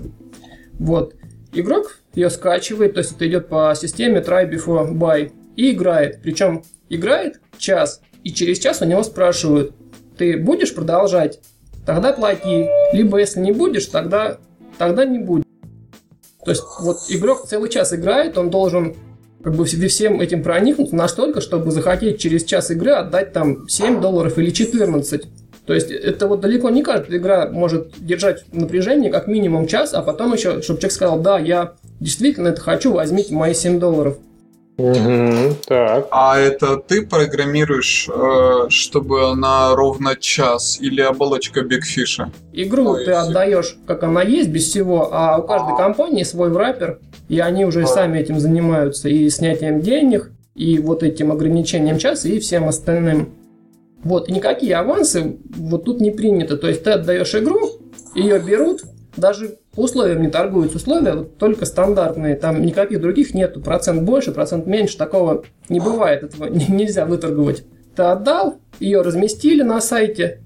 Вот. 0.79 1.13
Игрок 1.53 2.00
ее 2.15 2.32
скачивает, 2.32 2.96
то 2.96 3.01
есть 3.01 3.12
это 3.12 3.27
идет 3.27 3.48
по 3.48 3.75
системе 3.75 4.22
try 4.22 4.50
before 4.50 4.91
buy 4.91 5.32
и 5.56 5.70
играет. 5.70 6.20
Причем 6.24 6.63
играет 6.89 7.39
час, 7.60 8.01
и 8.24 8.34
через 8.34 8.58
час 8.58 8.82
у 8.82 8.86
него 8.86 9.03
спрашивают, 9.03 9.75
ты 10.18 10.36
будешь 10.36 10.74
продолжать? 10.74 11.39
Тогда 11.86 12.12
плати. 12.12 12.68
Либо 12.91 13.20
если 13.20 13.39
не 13.39 13.51
будешь, 13.51 13.86
тогда, 13.86 14.39
тогда 14.79 15.06
не 15.06 15.20
будешь. 15.20 15.46
То 16.44 16.50
есть 16.50 16.63
вот 16.82 16.98
игрок 17.10 17.46
целый 17.46 17.70
час 17.70 17.94
играет, 17.94 18.36
он 18.39 18.50
должен 18.50 18.96
как 19.43 19.55
бы 19.55 19.65
всем 19.65 20.22
этим 20.22 20.43
проникнуть 20.43 20.91
настолько, 20.91 21.41
чтобы 21.41 21.72
захотеть 21.72 22.19
через 22.19 22.43
час 22.43 22.72
игры 22.72 22.91
отдать 22.91 23.34
там 23.34 23.67
7 23.69 24.01
долларов 24.01 24.38
или 24.38 24.50
14. 24.50 25.24
То 25.65 25.74
есть 25.74 25.91
это 25.91 26.27
вот 26.27 26.41
далеко 26.41 26.69
не 26.69 26.84
каждая 26.84 27.19
игра 27.19 27.48
может 27.48 27.93
держать 28.00 28.43
напряжение 28.51 29.12
как 29.12 29.27
минимум 29.27 29.67
час, 29.67 29.93
а 29.93 30.01
потом 30.01 30.34
еще, 30.34 30.62
чтобы 30.62 30.79
человек 30.79 30.91
сказал, 30.91 31.19
да, 31.19 31.38
я 31.38 31.74
действительно 32.00 32.50
это 32.50 32.62
хочу, 32.62 32.91
возьмите 32.91 33.34
мои 33.34 33.53
7 33.53 33.79
долларов. 33.79 34.17
Угу, 34.79 35.55
так. 35.67 36.07
А 36.09 36.39
это 36.39 36.77
ты 36.77 37.05
программируешь, 37.05 38.07
э, 38.09 38.69
чтобы 38.69 39.29
она 39.29 39.75
ровно 39.75 40.15
час 40.15 40.79
или 40.79 41.01
оболочка 41.01 41.62
бигфиша? 41.62 42.31
Игру 42.53 42.91
Ой, 42.91 43.03
ты 43.05 43.12
отдаешь, 43.12 43.77
как 43.86 44.03
она 44.03 44.21
есть, 44.21 44.50
без 44.50 44.69
всего, 44.69 45.09
а 45.12 45.38
у 45.38 45.43
каждой 45.43 45.75
компании 45.75 46.24
свой 46.24 46.50
враппер, 46.50 47.00
и 47.27 47.39
они 47.39 47.65
уже 47.65 47.83
а. 47.83 47.88
сами 47.88 48.19
этим 48.19 48.39
занимаются, 48.39 49.09
и 49.09 49.29
снятием 49.29 49.81
денег, 49.81 50.31
и 50.55 50.79
вот 50.79 51.03
этим 51.03 51.33
ограничением 51.33 51.98
часа, 51.98 52.29
и 52.29 52.39
всем 52.39 52.69
остальным. 52.69 53.33
Вот, 54.03 54.29
и 54.29 54.31
никакие 54.31 54.75
авансы 54.75 55.39
вот 55.57 55.83
тут 55.83 56.00
не 56.00 56.12
принято. 56.12 56.55
То 56.55 56.69
есть 56.69 56.86
ты 56.86 56.91
отдаешь 56.91 57.36
игру, 57.36 57.59
ее 58.15 58.39
берут, 58.39 58.83
даже 59.19 59.57
по 59.75 59.81
условиям 59.81 60.21
не 60.21 60.29
торгуются 60.29 60.77
условия, 60.77 61.13
вот 61.13 61.38
только 61.38 61.65
стандартные, 61.65 62.35
там 62.35 62.61
никаких 62.61 63.01
других 63.01 63.33
нету, 63.33 63.61
процент 63.61 64.03
больше, 64.03 64.31
процент 64.31 64.65
меньше, 64.65 64.97
такого 64.97 65.43
не 65.69 65.79
бывает, 65.79 66.23
этого 66.23 66.45
нельзя 66.49 67.05
выторговать. 67.05 67.63
Ты 67.95 68.03
отдал, 68.03 68.57
ее 68.79 69.01
разместили 69.01 69.61
на 69.61 69.81
сайте, 69.81 70.39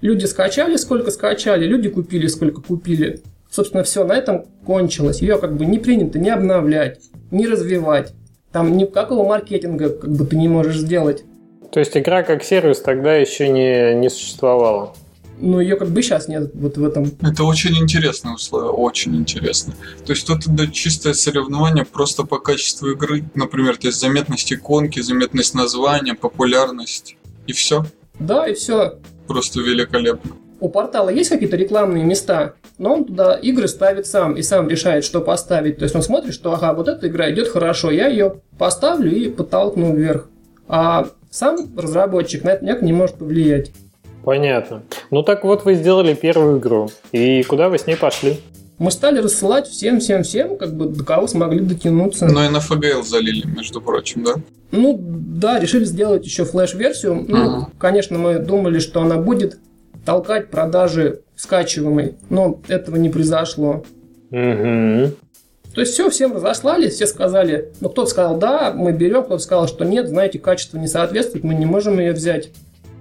люди 0.00 0.24
скачали, 0.24 0.76
сколько 0.76 1.10
скачали, 1.10 1.66
люди 1.66 1.88
купили, 1.88 2.26
сколько 2.26 2.60
купили. 2.62 3.20
Собственно, 3.50 3.82
все, 3.82 4.04
на 4.04 4.12
этом 4.16 4.46
кончилось. 4.64 5.20
Ее 5.20 5.38
как 5.38 5.56
бы 5.56 5.66
не 5.66 5.78
принято 5.78 6.18
не 6.18 6.30
обновлять, 6.30 7.00
не 7.30 7.48
развивать. 7.48 8.12
Там 8.52 8.76
никакого 8.76 9.26
маркетинга 9.28 9.90
как 9.90 10.10
бы 10.10 10.24
ты 10.24 10.36
не 10.36 10.48
можешь 10.48 10.76
сделать. 10.76 11.24
То 11.72 11.80
есть 11.80 11.96
игра 11.96 12.22
как 12.22 12.42
сервис 12.42 12.80
тогда 12.80 13.14
еще 13.14 13.48
не, 13.48 13.94
не 13.94 14.08
существовала? 14.08 14.92
Но 15.40 15.60
ее 15.60 15.76
как 15.76 15.88
бы 15.88 16.02
сейчас 16.02 16.28
нет 16.28 16.50
вот 16.54 16.76
в 16.76 16.84
этом. 16.84 17.10
Это 17.22 17.44
очень 17.44 17.76
интересное 17.76 18.34
условие, 18.34 18.70
очень 18.70 19.16
интересно. 19.16 19.74
То 20.04 20.12
есть 20.12 20.26
тут 20.26 20.46
это 20.46 20.66
чистое 20.68 21.14
соревнование 21.14 21.84
просто 21.84 22.24
по 22.24 22.38
качеству 22.38 22.90
игры, 22.90 23.24
например, 23.34 23.76
то 23.76 23.88
есть 23.88 24.00
заметность 24.00 24.52
иконки, 24.52 25.00
заметность 25.00 25.54
названия, 25.54 26.14
популярность 26.14 27.16
и 27.46 27.52
все. 27.52 27.84
Да, 28.18 28.46
и 28.46 28.54
все. 28.54 28.98
Просто 29.26 29.60
великолепно. 29.60 30.32
У 30.60 30.68
портала 30.68 31.08
есть 31.08 31.30
какие-то 31.30 31.56
рекламные 31.56 32.04
места, 32.04 32.54
но 32.76 32.92
он 32.92 33.04
туда 33.06 33.34
игры 33.34 33.66
ставит 33.66 34.06
сам 34.06 34.34
и 34.34 34.42
сам 34.42 34.68
решает, 34.68 35.04
что 35.04 35.22
поставить. 35.22 35.78
То 35.78 35.84
есть 35.84 35.94
он 35.94 36.02
смотрит, 36.02 36.34
что 36.34 36.52
ага, 36.52 36.74
вот 36.74 36.86
эта 36.86 37.08
игра 37.08 37.30
идет 37.30 37.48
хорошо, 37.48 37.90
я 37.90 38.08
ее 38.08 38.40
поставлю 38.58 39.10
и 39.10 39.30
подтолкну 39.30 39.94
вверх. 39.94 40.28
А 40.68 41.08
сам 41.30 41.70
разработчик 41.78 42.44
на 42.44 42.50
это 42.50 42.64
никак 42.64 42.82
не 42.82 42.92
может 42.92 43.16
повлиять. 43.16 43.72
Понятно. 44.24 44.82
Ну 45.10 45.22
так 45.22 45.44
вот 45.44 45.64
вы 45.64 45.74
сделали 45.74 46.14
первую 46.14 46.58
игру. 46.58 46.90
И 47.12 47.42
куда 47.44 47.68
вы 47.68 47.78
с 47.78 47.86
ней 47.86 47.96
пошли? 47.96 48.40
Мы 48.78 48.90
стали 48.90 49.18
рассылать 49.18 49.68
всем-всем-всем, 49.68 50.56
как 50.56 50.74
бы 50.74 50.86
до 50.86 51.04
кого 51.04 51.26
смогли 51.26 51.60
дотянуться. 51.60 52.26
Ну 52.26 52.42
и 52.42 52.48
на 52.48 52.58
FGL 52.58 53.02
залили, 53.02 53.46
между 53.46 53.80
прочим, 53.80 54.24
да? 54.24 54.34
Ну 54.72 54.98
да, 54.98 55.58
решили 55.58 55.84
сделать 55.84 56.24
еще 56.24 56.44
флеш-версию. 56.44 57.26
Ну, 57.28 57.36
uh-huh. 57.36 57.64
конечно, 57.78 58.18
мы 58.18 58.38
думали, 58.38 58.78
что 58.78 59.02
она 59.02 59.16
будет 59.18 59.58
толкать 60.04 60.48
продажи 60.48 61.20
скачиваемой, 61.36 62.14
но 62.28 62.60
этого 62.68 62.96
не 62.96 63.08
произошло. 63.08 63.84
Угу. 64.30 65.14
То 65.74 65.80
есть 65.80 65.92
все, 65.92 66.10
всем 66.10 66.34
разослали, 66.34 66.88
все 66.88 67.06
сказали, 67.06 67.72
ну 67.80 67.88
кто-то 67.88 68.10
сказал 68.10 68.38
да, 68.38 68.72
мы 68.74 68.92
берем, 68.92 69.22
кто-то 69.22 69.42
сказал, 69.42 69.68
что 69.68 69.84
нет, 69.84 70.08
знаете, 70.08 70.38
качество 70.38 70.78
не 70.78 70.88
соответствует, 70.88 71.44
мы 71.44 71.54
не 71.54 71.66
можем 71.66 71.98
ее 71.98 72.12
взять. 72.12 72.50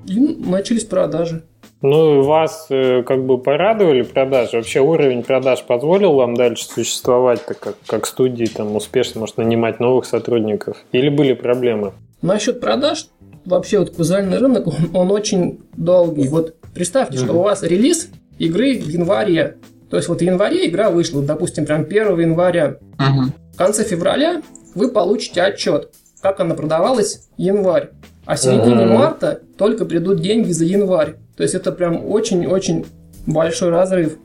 И 0.09 0.19
начались 0.19 0.85
продажи. 0.85 1.43
Ну, 1.81 2.23
вас 2.23 2.65
э, 2.69 3.03
как 3.03 3.25
бы 3.25 3.37
порадовали 3.37 4.01
продажи? 4.01 4.57
Вообще 4.57 4.81
уровень 4.81 5.23
продаж 5.23 5.63
позволил 5.63 6.13
вам 6.13 6.35
дальше 6.35 6.65
существовать, 6.65 7.45
так 7.45 7.59
как, 7.59 7.75
как 7.85 8.05
студии 8.07 8.45
там 8.45 8.75
успешно 8.75 9.21
может 9.21 9.37
нанимать 9.37 9.79
новых 9.79 10.05
сотрудников? 10.05 10.77
Или 10.91 11.09
были 11.09 11.33
проблемы? 11.33 11.93
Насчет 12.21 12.59
продаж, 12.59 13.07
вообще 13.45 13.79
вот 13.79 13.91
казуальный 13.91 14.39
рынок, 14.39 14.67
он, 14.67 14.89
он 14.93 15.11
очень 15.11 15.59
долгий. 15.77 16.27
Вот 16.27 16.55
представьте, 16.73 17.17
mm-hmm. 17.17 17.23
что 17.23 17.33
у 17.33 17.43
вас 17.43 17.61
релиз 17.61 18.09
игры 18.39 18.79
в 18.79 18.89
январе. 18.89 19.57
То 19.91 19.97
есть 19.97 20.09
вот 20.09 20.19
в 20.19 20.23
январе 20.23 20.67
игра 20.67 20.89
вышла, 20.89 21.21
допустим, 21.21 21.65
прям 21.65 21.81
1 21.81 22.19
января. 22.19 22.77
Mm-hmm. 22.97 23.53
В 23.53 23.57
конце 23.57 23.83
февраля 23.83 24.41
вы 24.73 24.89
получите 24.89 25.43
отчет, 25.43 25.93
как 26.21 26.39
она 26.39 26.55
продавалась 26.55 27.29
январь. 27.37 27.91
А 28.29 28.35
в 28.35 28.39
середине 28.39 28.83
uh-huh. 28.83 28.93
марта 28.93 29.41
только 29.57 29.85
придут 29.85 30.21
деньги 30.21 30.51
за 30.51 30.63
январь. 30.63 31.15
То 31.35 31.41
есть 31.41 31.55
это 31.55 31.71
прям 31.71 32.05
очень-очень 32.05 32.85
большой 33.25 33.69
разрыв. 33.69 34.19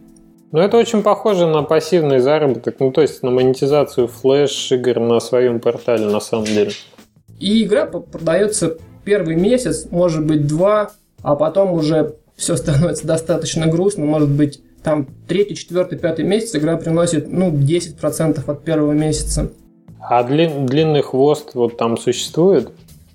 Ну, 0.52 0.58
это 0.58 0.76
очень 0.76 1.02
похоже 1.02 1.46
на 1.46 1.62
пассивный 1.62 2.18
заработок, 2.18 2.76
ну, 2.80 2.92
то 2.92 3.00
есть 3.00 3.22
на 3.22 3.30
монетизацию 3.30 4.08
флеш-игр 4.08 5.00
на 5.00 5.20
своем 5.20 5.58
портале, 5.58 6.04
на 6.04 6.20
самом 6.20 6.44
деле. 6.44 6.72
И 7.40 7.64
игра 7.64 7.86
продается 7.86 8.76
первый 9.06 9.36
месяц, 9.36 9.86
может 9.90 10.26
быть, 10.26 10.46
два, 10.46 10.90
а 11.22 11.34
потом 11.34 11.72
уже 11.72 12.16
все 12.36 12.56
становится 12.56 13.06
достаточно 13.06 13.68
грустно, 13.68 14.04
может 14.04 14.28
быть, 14.28 14.60
там 14.82 15.08
третий, 15.26 15.56
четвертый, 15.56 15.98
пятый 15.98 16.26
месяц 16.26 16.54
игра 16.54 16.76
приносит, 16.76 17.32
ну, 17.32 17.50
10% 17.50 18.42
от 18.46 18.64
первого 18.64 18.92
месяца. 18.92 19.50
А 19.98 20.22
длин, 20.22 20.66
длинный 20.66 21.00
хвост 21.00 21.54
вот 21.54 21.78
там 21.78 21.96
существует? 21.96 22.68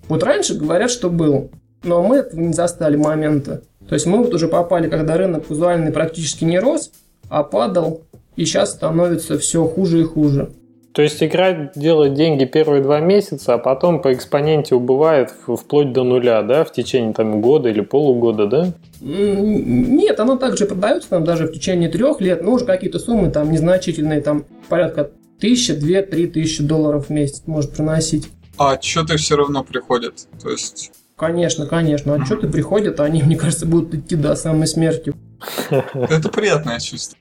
Вот 0.10 0.24
раньше 0.24 0.56
говорят, 0.56 0.92
что 0.92 1.10
был, 1.10 1.52
но 1.84 2.04
мы 2.04 2.18
этого 2.18 2.42
не 2.42 2.54
застали 2.54 2.98
момента. 2.98 3.62
То 3.88 3.94
есть 3.94 4.06
мы 4.06 4.18
вот 4.18 4.34
уже 4.34 4.48
попали, 4.48 4.90
когда 4.90 5.18
рынок 5.18 5.50
визуальный 5.50 5.92
практически 5.92 6.44
не 6.44 6.60
рос, 6.60 6.92
а 7.30 7.44
падал, 7.44 8.02
и 8.36 8.44
сейчас 8.44 8.72
становится 8.72 9.38
все 9.38 9.66
хуже 9.66 10.02
и 10.02 10.04
хуже. 10.04 10.50
То 10.94 11.04
есть 11.04 11.22
игра 11.22 11.72
делает 11.76 12.16
деньги 12.16 12.46
первые 12.46 12.82
два 12.82 13.00
месяца, 13.00 13.54
а 13.54 13.58
потом 13.60 14.02
по 14.02 14.12
экспоненте 14.12 14.74
убывает 14.74 15.32
вплоть 15.48 15.94
до 15.94 16.04
нуля, 16.04 16.42
да, 16.42 16.64
в 16.64 16.72
течение 16.72 17.14
там 17.14 17.42
года 17.42 17.70
или 17.70 17.82
полугода, 17.82 18.48
да? 18.48 18.74
Нет, 19.02 20.20
оно 20.20 20.38
также 20.38 20.66
продается 20.66 21.10
там 21.10 21.24
даже 21.24 21.46
в 21.46 21.52
течение 21.52 21.90
трех 21.90 22.20
лет, 22.20 22.42
но 22.42 22.54
уже 22.54 22.66
какие-то 22.66 22.98
суммы 22.98 23.30
там 23.30 23.52
незначительные, 23.52 24.22
там 24.22 24.46
порядка 24.68 25.12
тысяча, 25.40 25.76
две, 25.76 26.02
три 26.02 26.26
тысячи 26.26 26.64
долларов 26.64 27.06
в 27.08 27.10
месяц 27.12 27.44
может 27.46 27.72
приносить. 27.72 28.28
А 28.60 28.74
отчеты 28.74 29.16
все 29.18 29.38
равно 29.38 29.64
приходят, 29.64 30.28
то 30.42 30.50
есть... 30.50 30.92
Конечно, 31.16 31.66
конечно, 31.66 32.14
отчеты 32.14 32.48
приходят, 32.48 33.00
а 33.00 33.06
они, 33.06 33.24
мне 33.24 33.36
кажется, 33.36 33.66
будут 33.66 33.94
идти 33.94 34.16
до 34.16 34.36
самой 34.36 34.68
смерти. 34.68 35.14
Это 35.70 36.30
приятное 36.30 36.80
чувство. 36.80 37.18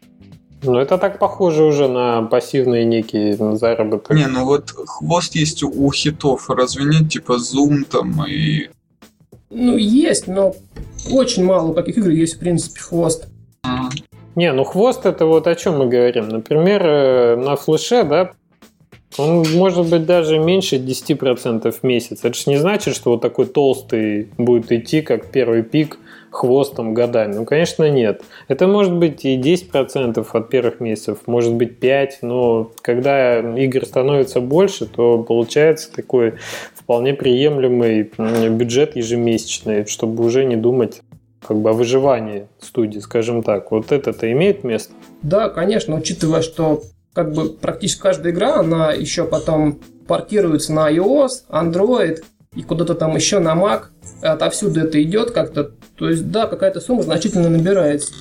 Ну, 0.62 0.76
это 0.76 0.98
так 0.98 1.20
похоже 1.20 1.62
уже 1.62 1.86
на 1.86 2.22
пассивные 2.22 2.84
некие 2.84 3.36
заработки. 3.56 4.12
Не, 4.12 4.26
ну 4.26 4.44
вот 4.44 4.70
хвост 4.70 5.36
есть 5.36 5.62
у 5.62 5.92
хитов, 5.92 6.50
разве 6.50 6.84
нет? 6.84 7.08
Типа 7.08 7.36
Zoom 7.36 7.84
там 7.84 8.26
и... 8.26 8.68
Ну, 9.50 9.76
есть, 9.76 10.26
но 10.26 10.56
очень 11.10 11.44
мало 11.44 11.72
каких 11.74 11.98
игр 11.98 12.10
есть, 12.10 12.36
в 12.36 12.38
принципе, 12.40 12.80
хвост. 12.80 13.28
Ага. 13.62 13.90
Не, 14.34 14.52
ну 14.52 14.64
хвост 14.64 15.06
это 15.06 15.26
вот 15.26 15.46
о 15.46 15.54
чем 15.54 15.78
мы 15.78 15.86
говорим. 15.86 16.28
Например, 16.28 16.84
э, 16.84 17.36
на 17.36 17.54
флеше, 17.54 18.02
да, 18.02 18.32
он 19.16 19.44
может 19.54 19.88
быть 19.88 20.06
даже 20.06 20.38
меньше 20.38 20.76
10% 20.76 21.70
в 21.72 21.82
месяц. 21.82 22.20
Это 22.22 22.34
же 22.34 22.42
не 22.46 22.56
значит, 22.56 22.94
что 22.94 23.12
вот 23.12 23.20
такой 23.20 23.46
толстый 23.46 24.28
будет 24.36 24.70
идти, 24.70 25.00
как 25.00 25.26
первый 25.26 25.62
пик, 25.62 25.98
хвостом 26.30 26.92
годами. 26.92 27.34
Ну, 27.34 27.44
конечно, 27.46 27.90
нет. 27.90 28.22
Это 28.48 28.66
может 28.66 28.92
быть 28.92 29.24
и 29.24 29.38
10% 29.38 30.26
от 30.30 30.48
первых 30.50 30.78
месяцев, 30.80 31.20
может 31.26 31.54
быть 31.54 31.78
5%, 31.80 32.10
но 32.22 32.70
когда 32.82 33.40
игр 33.56 33.86
становится 33.86 34.40
больше, 34.40 34.86
то 34.86 35.22
получается 35.22 35.90
такой 35.90 36.34
вполне 36.74 37.14
приемлемый 37.14 38.10
бюджет 38.50 38.94
ежемесячный, 38.94 39.86
чтобы 39.86 40.24
уже 40.24 40.44
не 40.44 40.56
думать 40.56 41.00
как 41.46 41.58
бы 41.58 41.70
о 41.70 41.72
выживании 41.72 42.46
студии, 42.60 42.98
скажем 42.98 43.42
так. 43.42 43.70
Вот 43.70 43.90
это-то 43.90 44.30
имеет 44.30 44.64
место? 44.64 44.92
Да, 45.22 45.48
конечно, 45.48 45.96
учитывая, 45.96 46.42
что 46.42 46.82
как 47.18 47.32
бы 47.32 47.48
практически 47.48 48.00
каждая 48.00 48.32
игра, 48.32 48.60
она 48.60 48.92
еще 48.92 49.24
потом 49.24 49.80
портируется 50.06 50.72
на 50.72 50.88
iOS, 50.88 51.48
Android 51.48 52.22
и 52.54 52.62
куда-то 52.62 52.94
там 52.94 53.16
еще 53.16 53.40
на 53.40 53.56
Mac. 53.56 53.86
Отовсюду 54.22 54.78
это 54.78 55.02
идет 55.02 55.32
как-то. 55.32 55.72
То 55.96 56.08
есть, 56.08 56.30
да, 56.30 56.46
какая-то 56.46 56.80
сумма 56.80 57.02
значительно 57.02 57.48
набирается. 57.48 58.12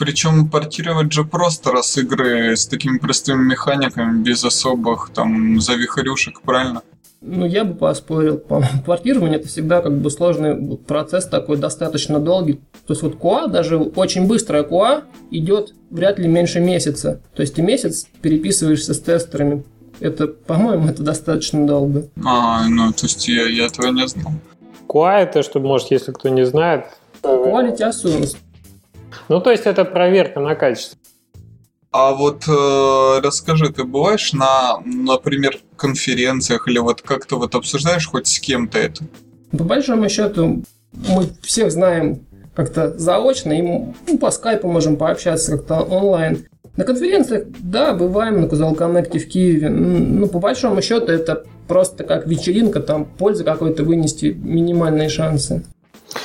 Причем 0.00 0.48
портировать 0.48 1.12
же 1.12 1.24
просто, 1.24 1.72
раз 1.72 1.98
игры 1.98 2.56
с 2.56 2.66
такими 2.66 2.96
простыми 2.96 3.44
механиками, 3.44 4.22
без 4.22 4.42
особых 4.42 5.10
там 5.14 5.60
завихарюшек, 5.60 6.40
правильно? 6.40 6.80
Ну, 7.20 7.44
я 7.44 7.64
бы 7.64 7.74
поспорил. 7.74 8.42
Портирование 8.86 9.38
это 9.38 9.48
всегда 9.48 9.82
как 9.82 10.00
бы 10.00 10.10
сложный 10.10 10.78
процесс 10.78 11.26
такой, 11.26 11.58
достаточно 11.58 12.18
долгий. 12.18 12.54
То 12.86 12.94
есть 12.94 13.02
вот 13.02 13.16
QA, 13.16 13.50
даже 13.50 13.76
очень 13.76 14.26
быстрая 14.26 14.64
QA 14.64 15.02
идет 15.30 15.74
вряд 15.90 16.18
ли 16.18 16.28
меньше 16.28 16.60
месяца. 16.60 17.20
То 17.34 17.42
есть 17.42 17.56
ты 17.56 17.60
месяц 17.60 18.06
переписываешься 18.22 18.94
с 18.94 19.00
тестерами. 19.00 19.64
Это, 20.00 20.28
по-моему, 20.28 20.88
это 20.88 21.02
достаточно 21.02 21.66
долго. 21.66 22.08
А, 22.24 22.66
ну, 22.66 22.90
то 22.92 23.04
есть 23.04 23.28
я, 23.28 23.46
я 23.46 23.66
этого 23.66 23.88
не 23.88 24.08
знал. 24.08 24.32
QA 24.88 25.18
это, 25.18 25.42
чтобы, 25.42 25.66
может, 25.66 25.90
если 25.90 26.12
кто 26.12 26.30
не 26.30 26.46
знает... 26.46 26.86
Quality 27.22 27.80
Assurance. 27.80 28.38
Ну, 29.28 29.40
то 29.40 29.50
есть 29.50 29.66
это 29.66 29.84
проверка 29.84 30.40
на 30.40 30.54
качество. 30.54 30.98
А 31.92 32.12
вот 32.12 32.44
э, 32.46 33.20
расскажи, 33.20 33.72
ты 33.72 33.82
бываешь 33.82 34.32
на, 34.32 34.78
например, 34.84 35.58
конференциях 35.76 36.68
или 36.68 36.78
вот 36.78 37.02
как-то 37.02 37.36
вот 37.36 37.56
обсуждаешь 37.56 38.06
хоть 38.06 38.28
с 38.28 38.38
кем-то 38.38 38.78
это? 38.78 39.04
По 39.50 39.64
большому 39.64 40.08
счету, 40.08 40.62
мы 40.92 41.28
всех 41.42 41.72
знаем 41.72 42.20
как-то 42.54 42.96
заочно, 42.96 43.52
и 43.52 43.62
ну, 43.62 43.94
по 44.20 44.30
скайпу 44.30 44.68
можем 44.68 44.96
пообщаться 44.96 45.56
как-то 45.56 45.80
онлайн. 45.80 46.46
На 46.76 46.84
конференциях, 46.84 47.46
да, 47.58 47.92
бываем 47.92 48.40
на 48.40 48.48
Кузал 48.48 48.74
Коннекте 48.74 49.18
в 49.18 49.28
Киеве. 49.28 49.68
Ну, 49.68 50.28
по 50.28 50.38
большому 50.38 50.82
счету, 50.82 51.10
это 51.10 51.44
просто 51.66 52.04
как 52.04 52.26
вечеринка, 52.26 52.80
там 52.80 53.04
пользы 53.04 53.42
какой-то 53.42 53.82
вынести, 53.82 54.26
минимальные 54.26 55.08
шансы. 55.08 55.64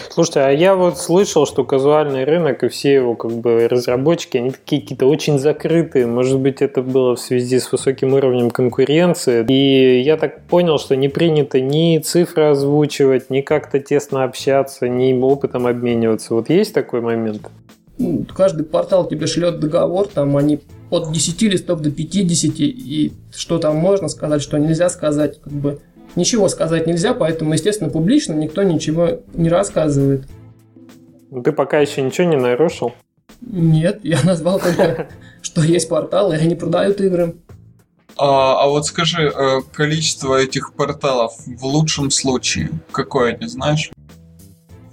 Слушайте, 0.10 0.40
а 0.42 0.50
я 0.50 0.76
вот 0.76 0.98
слышал, 0.98 1.46
что 1.46 1.64
казуальный 1.64 2.24
рынок 2.24 2.64
и 2.64 2.70
все 2.70 2.94
его 2.94 3.16
как 3.16 3.32
бы 3.32 3.68
разработчики, 3.68 4.38
они 4.38 4.52
такие 4.52 4.82
какие-то 4.82 5.06
очень 5.08 5.40
закрытые. 5.40 6.08
Может 6.08 6.40
быть, 6.40 6.62
это 6.62 6.82
было 6.82 7.16
в 7.16 7.20
связи 7.20 7.60
с 7.60 7.72
высоким 7.72 8.14
уровнем 8.14 8.50
конкуренции. 8.50 9.46
И 9.48 10.02
я 10.02 10.18
так 10.18 10.44
понял, 10.46 10.80
что 10.80 10.96
не 10.96 11.10
принято 11.10 11.60
ни 11.60 12.00
цифры 12.00 12.46
озвучивать, 12.46 13.30
ни 13.30 13.42
как-то 13.42 13.80
тесно 13.80 14.24
общаться, 14.24 14.88
ни 14.88 15.14
опытом 15.14 15.68
обмениваться. 15.68 16.34
Вот 16.34 16.50
есть 16.50 16.74
такой 16.74 17.02
момент? 17.02 17.50
Ну, 17.98 18.26
каждый 18.36 18.66
портал 18.66 19.08
тебе 19.08 19.26
шлет 19.28 19.60
договор, 19.60 20.08
там 20.08 20.36
они 20.36 20.60
от 20.90 21.12
10 21.12 21.42
листов 21.44 21.80
до 21.82 21.92
50, 21.92 22.60
и 22.60 23.14
что 23.34 23.58
там 23.58 23.78
можно 23.78 24.08
сказать, 24.10 24.42
что 24.42 24.58
нельзя 24.58 24.90
сказать, 24.90 25.40
как 25.42 25.54
бы 25.54 25.80
ничего 26.16 26.48
сказать 26.50 26.88
нельзя, 26.88 27.14
поэтому, 27.14 27.54
естественно, 27.54 27.90
публично 27.90 28.34
никто 28.34 28.64
ничего 28.64 29.22
не 29.34 29.50
рассказывает. 29.50 30.26
Ну, 31.32 31.42
ты 31.42 31.52
пока 31.52 31.80
еще 31.80 32.02
ничего 32.02 32.28
не 32.28 32.38
нарушил? 32.38 32.94
Нет, 33.42 34.00
я 34.04 34.20
назвал 34.24 34.60
только, 34.60 35.10
что 35.42 35.62
есть 35.62 35.90
порталы, 35.90 36.36
и 36.36 36.40
они 36.40 36.56
продают 36.56 37.02
игры. 37.02 37.36
А, 38.18 38.64
а 38.64 38.68
вот 38.68 38.86
скажи, 38.86 39.24
э, 39.28 39.60
количество 39.74 40.42
этих 40.42 40.74
порталов 40.74 41.34
в 41.46 41.66
лучшем 41.66 42.12
случае 42.12 42.70
какое, 42.92 43.38
не 43.38 43.48
знаешь? 43.48 43.92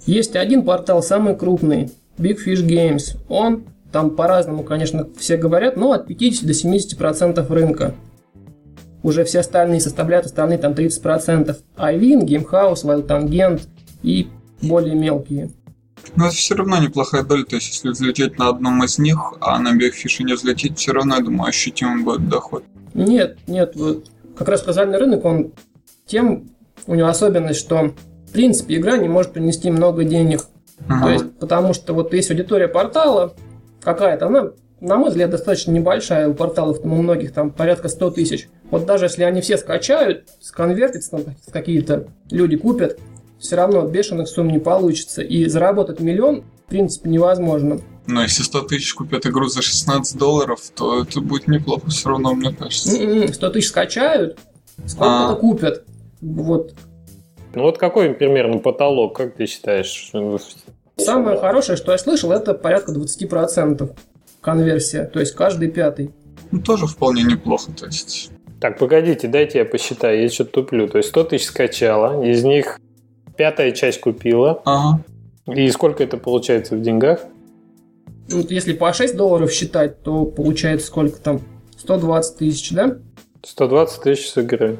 Есть 0.05 0.35
один 0.35 0.63
портал, 0.63 1.01
самый 1.01 1.35
крупный, 1.35 1.91
Big 2.17 2.37
Fish 2.45 2.65
Games. 2.65 3.17
Он 3.29 3.63
там 3.91 4.11
по-разному, 4.11 4.63
конечно, 4.63 5.07
все 5.17 5.37
говорят, 5.37 5.77
но 5.77 5.93
от 5.93 6.07
50 6.07 6.45
до 6.45 6.53
70 6.53 6.97
процентов 6.97 7.49
рынка. 7.49 7.93
Уже 9.03 9.25
все 9.25 9.41
остальные 9.41 9.81
составляют 9.81 10.25
остальные 10.25 10.57
там 10.57 10.71
30%. 10.71 11.55
iWin, 11.77 12.21
GameHouse, 12.21 12.83
Wild 12.83 13.07
Tangent 13.07 13.67
и 14.01 14.29
более 14.61 14.95
мелкие. 14.95 15.51
Но 16.15 16.27
это 16.27 16.35
все 16.35 16.55
равно 16.55 16.79
неплохая 16.79 17.23
доля, 17.23 17.43
то 17.43 17.55
есть 17.55 17.69
если 17.69 17.89
взлететь 17.89 18.37
на 18.37 18.49
одном 18.49 18.83
из 18.83 18.97
них, 18.99 19.17
а 19.39 19.59
на 19.59 19.73
Бигфише 19.73 20.23
не 20.23 20.33
взлететь, 20.33 20.77
все 20.77 20.91
равно, 20.91 21.15
я 21.15 21.21
думаю, 21.21 21.49
ощутимый 21.49 22.03
будет 22.03 22.27
доход. 22.27 22.63
Нет, 22.93 23.37
нет, 23.47 23.75
вот 23.75 24.09
как 24.37 24.49
раз 24.49 24.61
казальный 24.61 24.97
рынок, 24.97 25.25
он 25.25 25.53
тем, 26.05 26.49
у 26.87 26.95
него 26.95 27.07
особенность, 27.07 27.59
что 27.59 27.93
в 28.27 28.31
принципе 28.31 28.75
игра 28.75 28.97
не 28.97 29.07
может 29.07 29.33
принести 29.33 29.71
много 29.71 30.03
денег. 30.03 30.41
Ага. 30.87 31.05
То 31.05 31.11
есть, 31.11 31.39
потому 31.39 31.73
что 31.73 31.93
вот 31.93 32.13
есть 32.13 32.29
аудитория 32.29 32.67
портала 32.67 33.33
какая-то, 33.81 34.27
она 34.27 34.49
на 34.83 34.97
мой 34.97 35.09
взгляд, 35.09 35.29
достаточно 35.29 35.71
небольшая. 35.71 36.27
У 36.27 36.33
порталов 36.33 36.81
там, 36.81 36.91
у 36.91 37.01
многих 37.01 37.31
там 37.31 37.51
порядка 37.51 37.87
100 37.87 38.11
тысяч. 38.11 38.49
Вот 38.69 38.85
даже 38.85 39.05
если 39.05 39.23
они 39.23 39.39
все 39.39 39.57
скачают, 39.57 40.27
сконвертятся, 40.41 41.11
там 41.11 41.35
какие-то 41.51 42.07
люди 42.29 42.57
купят, 42.57 42.99
все 43.39 43.55
равно 43.55 43.87
бешеных 43.87 44.27
сумм 44.27 44.49
не 44.49 44.59
получится. 44.59 45.21
И 45.21 45.45
заработать 45.45 46.01
миллион, 46.01 46.43
в 46.65 46.69
принципе, 46.69 47.09
невозможно. 47.09 47.79
Но 48.07 48.23
если 48.23 48.43
100 48.43 48.61
тысяч 48.63 48.93
купят 48.93 49.25
игру 49.25 49.47
за 49.47 49.61
16 49.61 50.17
долларов, 50.17 50.59
то 50.75 51.03
это 51.03 51.21
будет 51.21 51.47
неплохо 51.47 51.89
все 51.89 52.09
равно, 52.09 52.33
мне 52.33 52.51
кажется. 52.51 52.89
100 52.91 52.97
м-м, 53.01 53.53
тысяч 53.53 53.69
скачают, 53.69 54.37
сколько-то 54.85 55.29
а. 55.29 55.35
купят. 55.35 55.85
Вот. 56.19 56.73
Ну 57.55 57.61
вот 57.61 57.77
какой 57.77 58.13
примерно 58.13 58.57
потолок, 58.57 59.15
как 59.15 59.35
ты 59.35 59.45
считаешь? 59.45 60.11
Самое 60.97 61.39
хорошее, 61.39 61.77
что 61.77 61.93
я 61.93 61.97
слышал, 61.97 62.33
это 62.33 62.53
порядка 62.53 62.91
20% 62.91 63.95
конверсия, 64.43 65.05
то 65.05 65.19
есть 65.19 65.33
каждый 65.33 65.69
пятый. 65.69 66.11
Ну, 66.51 66.61
тоже 66.61 66.85
вполне 66.85 67.23
неплохо, 67.23 67.71
то 67.71 67.87
есть. 67.87 68.31
Так, 68.59 68.77
погодите, 68.77 69.27
дайте 69.27 69.59
я 69.59 69.65
посчитаю, 69.65 70.21
я 70.21 70.29
что-то 70.29 70.61
туплю. 70.61 70.87
То 70.87 70.99
есть 70.99 71.09
100 71.09 71.23
тысяч 71.25 71.47
скачала, 71.47 72.23
из 72.23 72.43
них 72.43 72.79
пятая 73.35 73.71
часть 73.71 73.99
купила. 73.99 74.61
Ага. 74.65 75.03
И 75.47 75.69
сколько 75.71 76.03
это 76.03 76.17
получается 76.17 76.75
в 76.75 76.81
деньгах? 76.81 77.21
Вот 78.29 78.51
если 78.51 78.73
по 78.73 78.93
6 78.93 79.17
долларов 79.17 79.51
считать, 79.51 80.01
то 80.01 80.25
получается 80.25 80.87
сколько 80.87 81.19
там? 81.19 81.41
120 81.77 82.37
тысяч, 82.37 82.71
да? 82.71 82.97
120 83.43 84.01
тысяч 84.01 84.29
с 84.29 84.37
игры. 84.37 84.77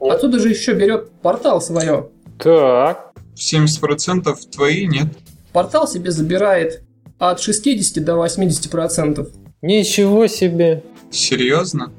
Отсюда 0.00 0.40
же 0.40 0.48
еще 0.48 0.72
берет 0.72 1.10
портал 1.22 1.60
свое. 1.60 2.08
Так. 2.38 3.12
70% 3.36 4.34
твои 4.50 4.86
нет. 4.86 5.06
Портал 5.52 5.86
себе 5.86 6.10
забирает 6.10 6.82
от 7.30 7.40
60 7.40 8.04
до 8.04 8.16
80 8.16 8.68
процентов. 8.68 9.28
Ничего 9.62 10.26
себе! 10.26 10.82
Серьезно? 11.12 11.92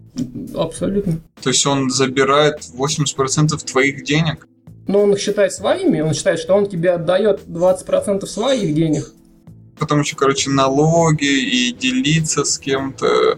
Абсолютно. 0.53 1.21
То 1.41 1.49
есть 1.49 1.65
он 1.65 1.89
забирает 1.89 2.59
80% 2.77 3.63
твоих 3.65 4.03
денег? 4.03 4.47
Но 4.85 5.01
он 5.03 5.13
их 5.13 5.19
считает 5.19 5.53
своими, 5.53 6.01
он 6.01 6.13
считает, 6.13 6.39
что 6.39 6.55
он 6.55 6.67
тебе 6.67 6.91
отдает 6.91 7.43
20% 7.47 8.25
своих 8.25 8.75
денег. 8.75 9.13
Потом 9.79 10.01
еще, 10.01 10.17
короче, 10.17 10.49
налоги 10.49 11.23
и 11.23 11.71
делиться 11.71 12.43
с 12.43 12.59
кем-то. 12.59 13.37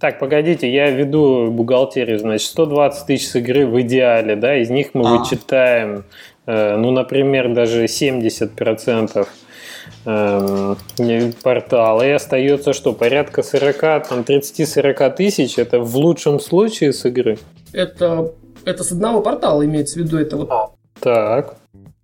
Так, 0.00 0.18
погодите, 0.18 0.72
я 0.72 0.90
веду 0.90 1.52
бухгалтерию, 1.52 2.18
значит, 2.18 2.48
120 2.48 3.06
тысяч 3.06 3.28
с 3.28 3.36
игры 3.36 3.64
в 3.64 3.80
идеале, 3.82 4.34
да, 4.34 4.60
из 4.60 4.70
них 4.70 4.88
мы 4.94 5.08
а. 5.08 5.18
вычитаем, 5.18 6.04
э, 6.46 6.76
ну, 6.76 6.90
например, 6.90 7.54
даже 7.54 7.84
70% 7.84 9.14
Эм, 9.14 9.26
портала, 10.04 12.02
и 12.02 12.10
остается 12.10 12.72
что, 12.72 12.92
порядка 12.92 13.42
40, 13.42 14.08
там 14.08 14.20
30-40 14.20 15.14
тысяч, 15.14 15.58
это 15.58 15.78
в 15.80 15.96
лучшем 15.96 16.40
случае 16.40 16.92
с 16.92 17.04
игры? 17.04 17.38
Это, 17.72 18.32
это 18.64 18.84
с 18.84 18.92
одного 18.92 19.20
портала 19.20 19.64
имеется 19.64 19.94
в 19.94 20.02
виду, 20.02 20.18
это 20.18 20.36
вот... 20.36 20.50
Так, 21.00 21.56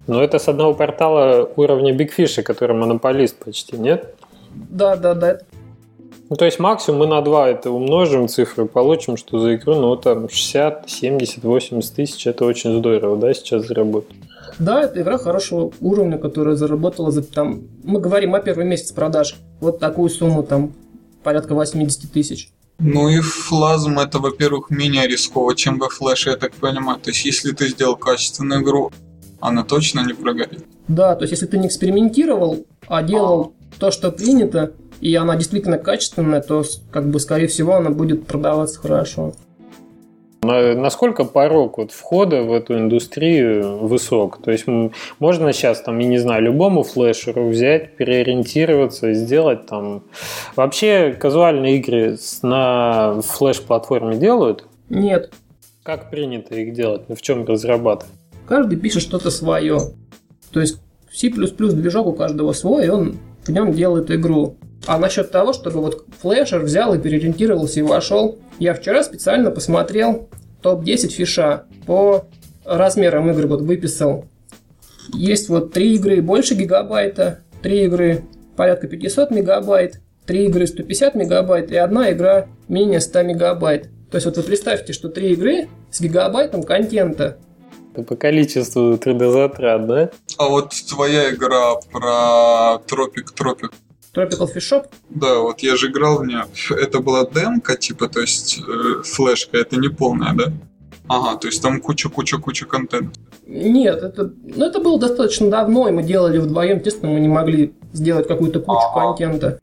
но 0.06 0.22
это 0.22 0.38
с 0.38 0.48
одного 0.48 0.74
портала 0.74 1.48
уровня 1.56 1.94
Fish, 1.94 2.42
который 2.42 2.76
монополист 2.76 3.36
почти, 3.36 3.76
нет? 3.76 4.14
Да, 4.54 4.96
да, 4.96 5.14
да. 5.14 5.38
Ну, 6.30 6.36
то 6.36 6.44
есть 6.44 6.58
максимум 6.58 7.00
мы 7.00 7.06
на 7.06 7.22
2 7.22 7.48
это 7.48 7.70
умножим 7.70 8.28
цифры, 8.28 8.66
получим, 8.66 9.16
что 9.16 9.38
за 9.38 9.54
игру, 9.54 9.74
ну, 9.76 9.96
там 9.96 10.28
60, 10.28 10.88
70, 10.88 11.42
80 11.42 11.94
тысяч, 11.94 12.26
это 12.26 12.44
очень 12.44 12.78
здорово, 12.78 13.16
да, 13.16 13.32
сейчас 13.32 13.66
заработать. 13.66 14.16
Да, 14.58 14.82
это 14.82 15.00
игра 15.00 15.18
хорошего 15.18 15.72
уровня, 15.80 16.18
которая 16.18 16.56
заработала 16.56 17.10
за 17.10 17.22
там. 17.22 17.62
Мы 17.84 18.00
говорим 18.00 18.34
о 18.34 18.40
первый 18.40 18.66
месяц 18.66 18.92
продаж. 18.92 19.36
Вот 19.60 19.78
такую 19.78 20.10
сумму 20.10 20.42
там 20.42 20.72
порядка 21.22 21.54
80 21.54 22.10
тысяч. 22.10 22.50
Ну 22.80 23.08
и 23.08 23.20
флазм 23.20 23.98
это, 23.98 24.20
во-первых, 24.20 24.70
менее 24.70 25.06
рисково, 25.08 25.56
чем 25.56 25.78
во 25.78 25.88
флеше, 25.88 26.30
я 26.30 26.36
так 26.36 26.52
понимаю. 26.54 27.00
То 27.00 27.10
есть, 27.10 27.24
если 27.24 27.50
ты 27.52 27.68
сделал 27.68 27.96
качественную 27.96 28.62
игру, 28.62 28.92
она 29.40 29.64
точно 29.64 30.06
не 30.06 30.12
прогорит. 30.12 30.64
Да, 30.86 31.16
то 31.16 31.22
есть, 31.22 31.32
если 31.32 31.46
ты 31.46 31.58
не 31.58 31.66
экспериментировал, 31.66 32.64
а 32.86 33.02
делал 33.02 33.54
то, 33.78 33.90
что 33.90 34.12
принято, 34.12 34.72
и 35.00 35.14
она 35.16 35.36
действительно 35.36 35.78
качественная, 35.78 36.40
то, 36.40 36.64
как 36.92 37.08
бы, 37.08 37.18
скорее 37.18 37.48
всего, 37.48 37.74
она 37.74 37.90
будет 37.90 38.26
продаваться 38.26 38.78
хорошо. 38.80 39.34
Насколько 40.74 41.24
порог 41.24 41.78
вот 41.78 41.92
входа 41.92 42.42
в 42.42 42.52
эту 42.52 42.78
индустрию 42.78 43.78
высок? 43.78 44.40
То 44.42 44.50
есть 44.50 44.66
можно 45.18 45.52
сейчас, 45.52 45.80
там, 45.82 45.98
я 45.98 46.08
не 46.08 46.18
знаю, 46.18 46.42
любому 46.42 46.82
флешеру 46.82 47.48
взять, 47.48 47.96
переориентироваться, 47.96 49.12
сделать 49.12 49.66
там... 49.66 50.02
Вообще 50.56 51.12
казуальные 51.18 51.78
игры 51.78 52.18
на 52.42 53.20
флеш-платформе 53.20 54.16
делают? 54.16 54.64
Нет. 54.88 55.32
Как 55.82 56.10
принято 56.10 56.54
их 56.54 56.72
делать? 56.72 57.02
В 57.08 57.20
чем 57.20 57.44
разрабатывать? 57.44 58.12
Каждый 58.46 58.78
пишет 58.78 59.02
что-то 59.02 59.30
свое. 59.30 59.78
То 60.52 60.60
есть 60.60 60.80
C++ 61.12 61.28
движок 61.28 62.06
у 62.06 62.12
каждого 62.12 62.52
свой, 62.52 62.86
и 62.86 62.88
он 62.88 63.18
в 63.44 63.50
нем 63.50 63.72
делает 63.72 64.10
игру. 64.10 64.56
А 64.88 64.98
насчет 64.98 65.30
того, 65.30 65.52
чтобы 65.52 65.82
вот 65.82 66.06
флешер 66.22 66.60
взял 66.60 66.94
и 66.94 66.98
переориентировался 66.98 67.80
и 67.80 67.82
вошел, 67.82 68.38
я 68.58 68.72
вчера 68.72 69.02
специально 69.02 69.50
посмотрел 69.50 70.30
топ-10 70.62 71.08
фиша 71.08 71.64
по 71.84 72.24
размерам 72.64 73.30
игр, 73.30 73.48
вот 73.48 73.60
выписал. 73.60 74.24
Есть 75.12 75.50
вот 75.50 75.74
три 75.74 75.96
игры 75.96 76.22
больше 76.22 76.54
гигабайта, 76.54 77.40
три 77.60 77.84
игры 77.84 78.24
порядка 78.56 78.88
500 78.88 79.30
мегабайт, 79.30 80.00
три 80.24 80.46
игры 80.46 80.66
150 80.66 81.14
мегабайт 81.16 81.70
и 81.70 81.76
одна 81.76 82.10
игра 82.10 82.46
менее 82.68 83.00
100 83.00 83.22
мегабайт. 83.24 83.90
То 84.10 84.16
есть 84.16 84.24
вот 84.24 84.38
вы 84.38 84.42
представьте, 84.42 84.94
что 84.94 85.10
три 85.10 85.34
игры 85.34 85.68
с 85.90 86.00
гигабайтом 86.00 86.62
контента. 86.62 87.36
По 87.94 88.16
количеству 88.16 88.94
3D 88.94 89.32
затрат, 89.32 89.86
да? 89.86 90.10
А 90.38 90.48
вот 90.48 90.72
твоя 90.88 91.30
игра 91.30 91.74
про 91.92 92.78
Тропик 92.86 93.32
Тропик 93.32 93.72
Tropical 94.14 94.48
Fish 94.54 94.72
Shop? 94.72 94.86
Да, 95.10 95.38
вот 95.38 95.60
я 95.60 95.76
же 95.76 95.88
играл 95.88 96.18
в 96.18 96.26
нее. 96.26 96.44
Это 96.70 97.00
была 97.00 97.26
демка, 97.26 97.76
типа, 97.76 98.08
то 98.08 98.20
есть 98.20 98.58
э, 98.58 99.02
флешка, 99.04 99.58
это 99.58 99.76
не 99.76 99.88
полная, 99.88 100.34
да? 100.34 100.52
Ага, 101.08 101.38
то 101.38 101.48
есть 101.48 101.62
там 101.62 101.80
куча-куча-куча 101.80 102.66
контента. 102.66 103.18
Нет, 103.46 104.02
это, 104.02 104.30
ну, 104.44 104.66
это 104.66 104.78
было 104.78 105.00
достаточно 105.00 105.48
давно, 105.48 105.88
и 105.88 105.90
мы 105.90 106.02
делали 106.02 106.36
вдвоем, 106.36 106.78
естественно, 106.78 107.12
мы 107.12 107.20
не 107.20 107.28
могли 107.28 107.72
сделать 107.94 108.28
какую-то 108.28 108.60
кучу 108.60 108.86
ага. 108.94 109.16
контента. 109.16 109.58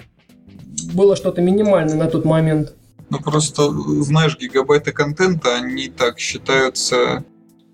Было 0.94 1.16
что-то 1.16 1.42
минимальное 1.42 1.96
на 1.96 2.08
тот 2.08 2.26
момент. 2.26 2.74
Ну 3.12 3.20
просто, 3.20 3.70
знаешь, 4.02 4.38
гигабайты 4.40 4.92
контента, 4.92 5.56
они 5.56 5.90
так 5.90 6.18
считаются 6.18 7.24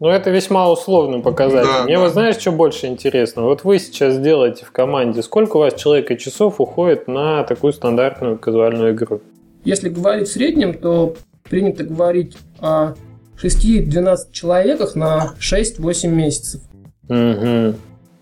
ну, 0.01 0.09
это 0.09 0.31
весьма 0.31 0.67
условно 0.67 1.19
показатель. 1.19 1.69
Да, 1.71 1.83
Мне 1.83 1.97
да. 1.97 2.01
вот 2.01 2.13
знаешь, 2.13 2.37
что 2.37 2.51
больше 2.51 2.87
интересно? 2.87 3.43
Вот 3.43 3.63
вы 3.63 3.77
сейчас 3.77 4.17
делаете 4.17 4.65
в 4.65 4.71
команде, 4.71 5.21
сколько 5.21 5.57
у 5.57 5.59
вас 5.59 5.75
человек 5.75 6.09
и 6.09 6.17
часов 6.17 6.59
уходит 6.59 7.07
на 7.07 7.43
такую 7.43 7.71
стандартную 7.71 8.39
казуальную 8.39 8.95
игру? 8.95 9.21
Если 9.63 9.89
говорить 9.89 10.27
в 10.27 10.31
среднем, 10.31 10.73
то 10.73 11.13
принято 11.43 11.83
говорить 11.83 12.35
о 12.59 12.93
6-12 13.39 14.31
человеках 14.31 14.95
на 14.95 15.35
6-8 15.39 16.07
месяцев. 16.07 16.61
Угу. 17.07 17.75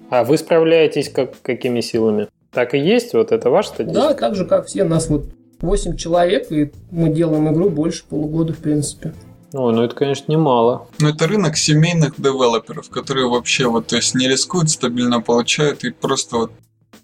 А 0.10 0.24
вы 0.26 0.38
справляетесь 0.38 1.08
как, 1.08 1.42
какими 1.42 1.80
силами? 1.80 2.28
Так 2.52 2.74
и 2.74 2.78
есть? 2.78 3.14
Вот 3.14 3.32
это 3.32 3.50
ваш 3.50 3.68
статистика? 3.68 4.10
Да, 4.10 4.14
так 4.16 4.36
же, 4.36 4.44
как 4.44 4.66
все. 4.66 4.84
Нас 4.84 5.08
вот 5.08 5.28
8 5.62 5.96
человек, 5.96 6.52
и 6.52 6.74
мы 6.92 7.08
делаем 7.08 7.50
игру 7.54 7.70
больше 7.70 8.04
полугода, 8.06 8.52
в 8.52 8.58
принципе. 8.58 9.14
Ой, 9.52 9.74
ну 9.74 9.84
это, 9.84 9.96
конечно, 9.96 10.32
немало. 10.32 10.88
Ну 11.00 11.10
это 11.10 11.28
рынок 11.28 11.58
семейных 11.58 12.20
девелоперов, 12.22 12.90
которые 12.90 13.28
вообще 13.28 13.66
вот, 13.68 13.88
то 13.88 13.96
есть 13.96 14.14
не 14.14 14.28
рискуют, 14.28 14.70
стабильно 14.70 15.22
получают 15.22 15.84
и 15.84 15.90
просто 15.90 16.38
вот 16.38 16.52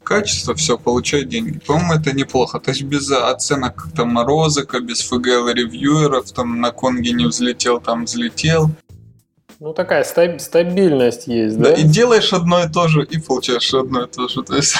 качество, 0.03 0.53
все, 0.53 0.77
получают 0.77 1.29
деньги. 1.29 1.59
По-моему, 1.59 1.93
это 1.93 2.15
неплохо. 2.15 2.59
То 2.59 2.69
есть 2.71 2.83
без 2.83 3.11
оценок 3.11 3.87
там 3.95 4.19
розыка, 4.19 4.79
без 4.79 5.11
FGL 5.11 5.53
ревьюеров, 5.53 6.31
там 6.31 6.61
на 6.61 6.71
Конге 6.71 7.11
не 7.11 7.25
взлетел, 7.25 7.81
там 7.81 8.05
взлетел. 8.05 8.69
Ну, 9.59 9.73
такая 9.73 10.03
стаб- 10.03 10.39
стабильность 10.39 11.27
есть, 11.27 11.57
да? 11.57 11.71
Да, 11.71 11.75
и 11.75 11.83
делаешь 11.83 12.33
одно 12.33 12.63
и 12.63 12.69
то 12.69 12.87
же, 12.87 13.03
и 13.03 13.17
получаешь 13.17 13.73
одно 13.73 14.03
и 14.03 14.07
то 14.07 14.27
же. 14.27 14.43
То 14.43 14.55
есть 14.55 14.75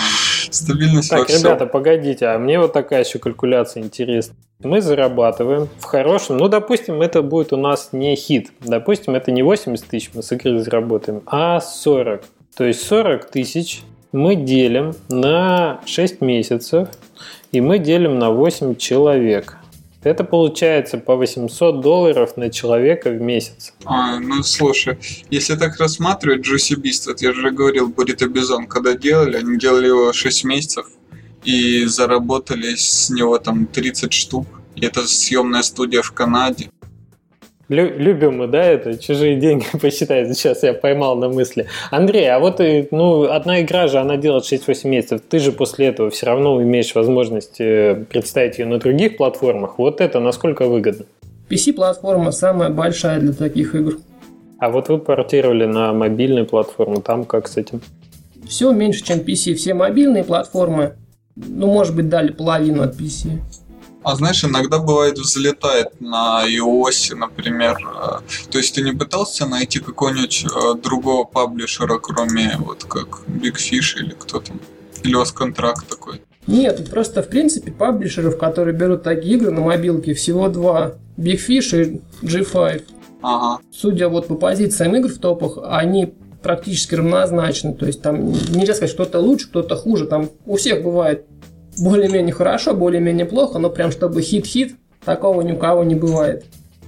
стабильность 0.50 1.10
Так, 1.10 1.20
во 1.20 1.24
всем. 1.24 1.40
ребята, 1.40 1.66
погодите, 1.66 2.26
а 2.26 2.38
мне 2.38 2.60
вот 2.60 2.72
такая 2.72 3.04
еще 3.04 3.18
калькуляция 3.18 3.82
интересна. 3.82 4.36
Мы 4.60 4.82
зарабатываем 4.82 5.68
в 5.78 5.84
хорошем, 5.84 6.38
ну, 6.38 6.48
допустим, 6.48 7.00
это 7.00 7.22
будет 7.22 7.52
у 7.52 7.56
нас 7.56 7.90
не 7.92 8.16
хит. 8.16 8.50
Допустим, 8.58 9.14
это 9.14 9.30
не 9.30 9.44
80 9.44 9.86
тысяч 9.86 10.10
мы 10.14 10.24
с 10.24 10.32
игры 10.32 10.58
заработаем, 10.58 11.22
а 11.26 11.60
40. 11.60 12.24
То 12.56 12.64
есть 12.64 12.82
40 12.82 13.30
тысяч 13.30 13.82
мы 14.10 14.34
делим 14.34 14.96
на 15.08 15.80
6 15.86 16.22
месяцев, 16.22 16.88
и 17.52 17.60
мы 17.60 17.78
делим 17.78 18.18
на 18.18 18.32
8 18.32 18.74
человек. 18.74 19.58
Это 20.02 20.24
получается 20.24 20.98
по 20.98 21.14
800 21.14 21.80
долларов 21.80 22.36
на 22.36 22.50
человека 22.50 23.10
в 23.10 23.20
месяц. 23.20 23.74
А, 23.84 24.18
ну 24.18 24.42
слушай, 24.42 24.98
если 25.30 25.54
так 25.54 25.78
рассматривать, 25.78 26.40
Juicy 26.40 26.74
Beast, 26.82 27.06
вот 27.06 27.22
я 27.22 27.32
же 27.32 27.52
говорил, 27.52 27.90
Бурито 27.90 28.26
Бизон, 28.26 28.66
когда 28.66 28.94
делали, 28.94 29.36
они 29.36 29.56
делали 29.56 29.86
его 29.86 30.12
6 30.12 30.42
месяцев 30.42 30.86
и 31.48 31.86
заработали 31.86 32.74
с 32.76 33.08
него 33.08 33.38
там 33.38 33.66
30 33.66 34.12
штук. 34.12 34.46
И 34.76 34.84
это 34.84 35.08
съемная 35.08 35.62
студия 35.62 36.02
в 36.02 36.12
Канаде. 36.12 36.70
Лю- 37.70 37.96
любим 37.98 38.36
мы, 38.36 38.48
да, 38.48 38.62
это 38.62 38.98
чужие 38.98 39.36
деньги 39.36 39.64
посчитать. 39.80 40.28
Сейчас 40.36 40.62
я 40.62 40.74
поймал 40.74 41.16
на 41.16 41.30
мысли. 41.30 41.66
Андрей, 41.90 42.30
а 42.30 42.38
вот 42.38 42.60
ну, 42.90 43.30
одна 43.30 43.62
игра 43.62 43.88
же, 43.88 43.98
она 43.98 44.18
делает 44.18 44.44
6-8 44.44 44.88
месяцев. 44.88 45.22
Ты 45.26 45.38
же 45.38 45.52
после 45.52 45.86
этого 45.86 46.10
все 46.10 46.26
равно 46.26 46.62
имеешь 46.62 46.94
возможность 46.94 47.60
э, 47.60 48.04
представить 48.10 48.58
ее 48.58 48.66
на 48.66 48.78
других 48.78 49.16
платформах. 49.16 49.78
Вот 49.78 50.02
это 50.02 50.20
насколько 50.20 50.66
выгодно? 50.66 51.06
PC-платформа 51.48 52.30
самая 52.30 52.68
большая 52.68 53.20
для 53.20 53.32
таких 53.32 53.74
игр. 53.74 53.96
А 54.58 54.68
вот 54.68 54.90
вы 54.90 54.98
портировали 54.98 55.64
на 55.64 55.94
мобильную 55.94 56.44
платформу, 56.44 57.00
там 57.00 57.24
как 57.24 57.48
с 57.48 57.56
этим? 57.56 57.80
Все 58.46 58.70
меньше, 58.72 59.02
чем 59.02 59.20
PC. 59.20 59.54
Все 59.54 59.72
мобильные 59.72 60.24
платформы, 60.24 60.94
ну, 61.46 61.66
может 61.66 61.94
быть, 61.94 62.08
дали 62.08 62.32
половину 62.32 62.82
от 62.82 62.98
PC. 62.98 63.40
А 64.02 64.14
знаешь, 64.14 64.44
иногда 64.44 64.78
бывает 64.78 65.18
взлетает 65.18 66.00
на 66.00 66.44
iOS, 66.46 67.14
например. 67.14 67.76
То 68.50 68.58
есть 68.58 68.74
ты 68.74 68.82
не 68.82 68.92
пытался 68.92 69.46
найти 69.46 69.80
какого-нибудь 69.80 70.46
э, 70.46 70.74
другого 70.80 71.24
паблишера, 71.24 71.98
кроме 71.98 72.56
вот 72.58 72.84
как 72.84 73.20
Big 73.26 73.56
Fish 73.56 73.98
или 73.98 74.14
кто 74.18 74.40
там? 74.40 74.60
Или 75.02 75.14
у 75.14 75.18
вас 75.18 75.32
контракт 75.32 75.86
такой? 75.88 76.22
Нет, 76.46 76.88
просто 76.90 77.22
в 77.22 77.28
принципе 77.28 77.70
паблишеров, 77.70 78.38
которые 78.38 78.74
берут 78.74 79.02
такие 79.02 79.36
игры 79.36 79.50
на 79.50 79.60
мобилке, 79.60 80.14
всего 80.14 80.48
два. 80.48 80.94
Big 81.18 81.40
Fish 81.46 81.76
и 81.76 82.00
G5. 82.24 82.84
Ага. 83.20 83.60
Судя 83.72 84.08
вот 84.08 84.28
по 84.28 84.36
позициям 84.36 84.94
игр 84.96 85.08
в 85.08 85.18
топах, 85.18 85.58
они 85.64 86.14
практически 86.42 86.94
равнозначны. 86.94 87.74
То 87.74 87.86
есть 87.86 88.02
там 88.02 88.30
нельзя 88.30 88.74
сказать, 88.74 88.90
что-то 88.90 89.20
лучше, 89.20 89.48
кто-то 89.48 89.76
хуже. 89.76 90.06
Там 90.06 90.30
у 90.46 90.56
всех 90.56 90.82
бывает 90.82 91.26
более-менее 91.78 92.32
хорошо, 92.32 92.74
более-менее 92.74 93.26
плохо, 93.26 93.58
но 93.58 93.70
прям 93.70 93.90
чтобы 93.90 94.22
хит-хит, 94.22 94.74
такого 95.04 95.42
ни 95.42 95.52
у 95.52 95.56
кого 95.56 95.84
не 95.84 95.94
бывает. 95.94 96.44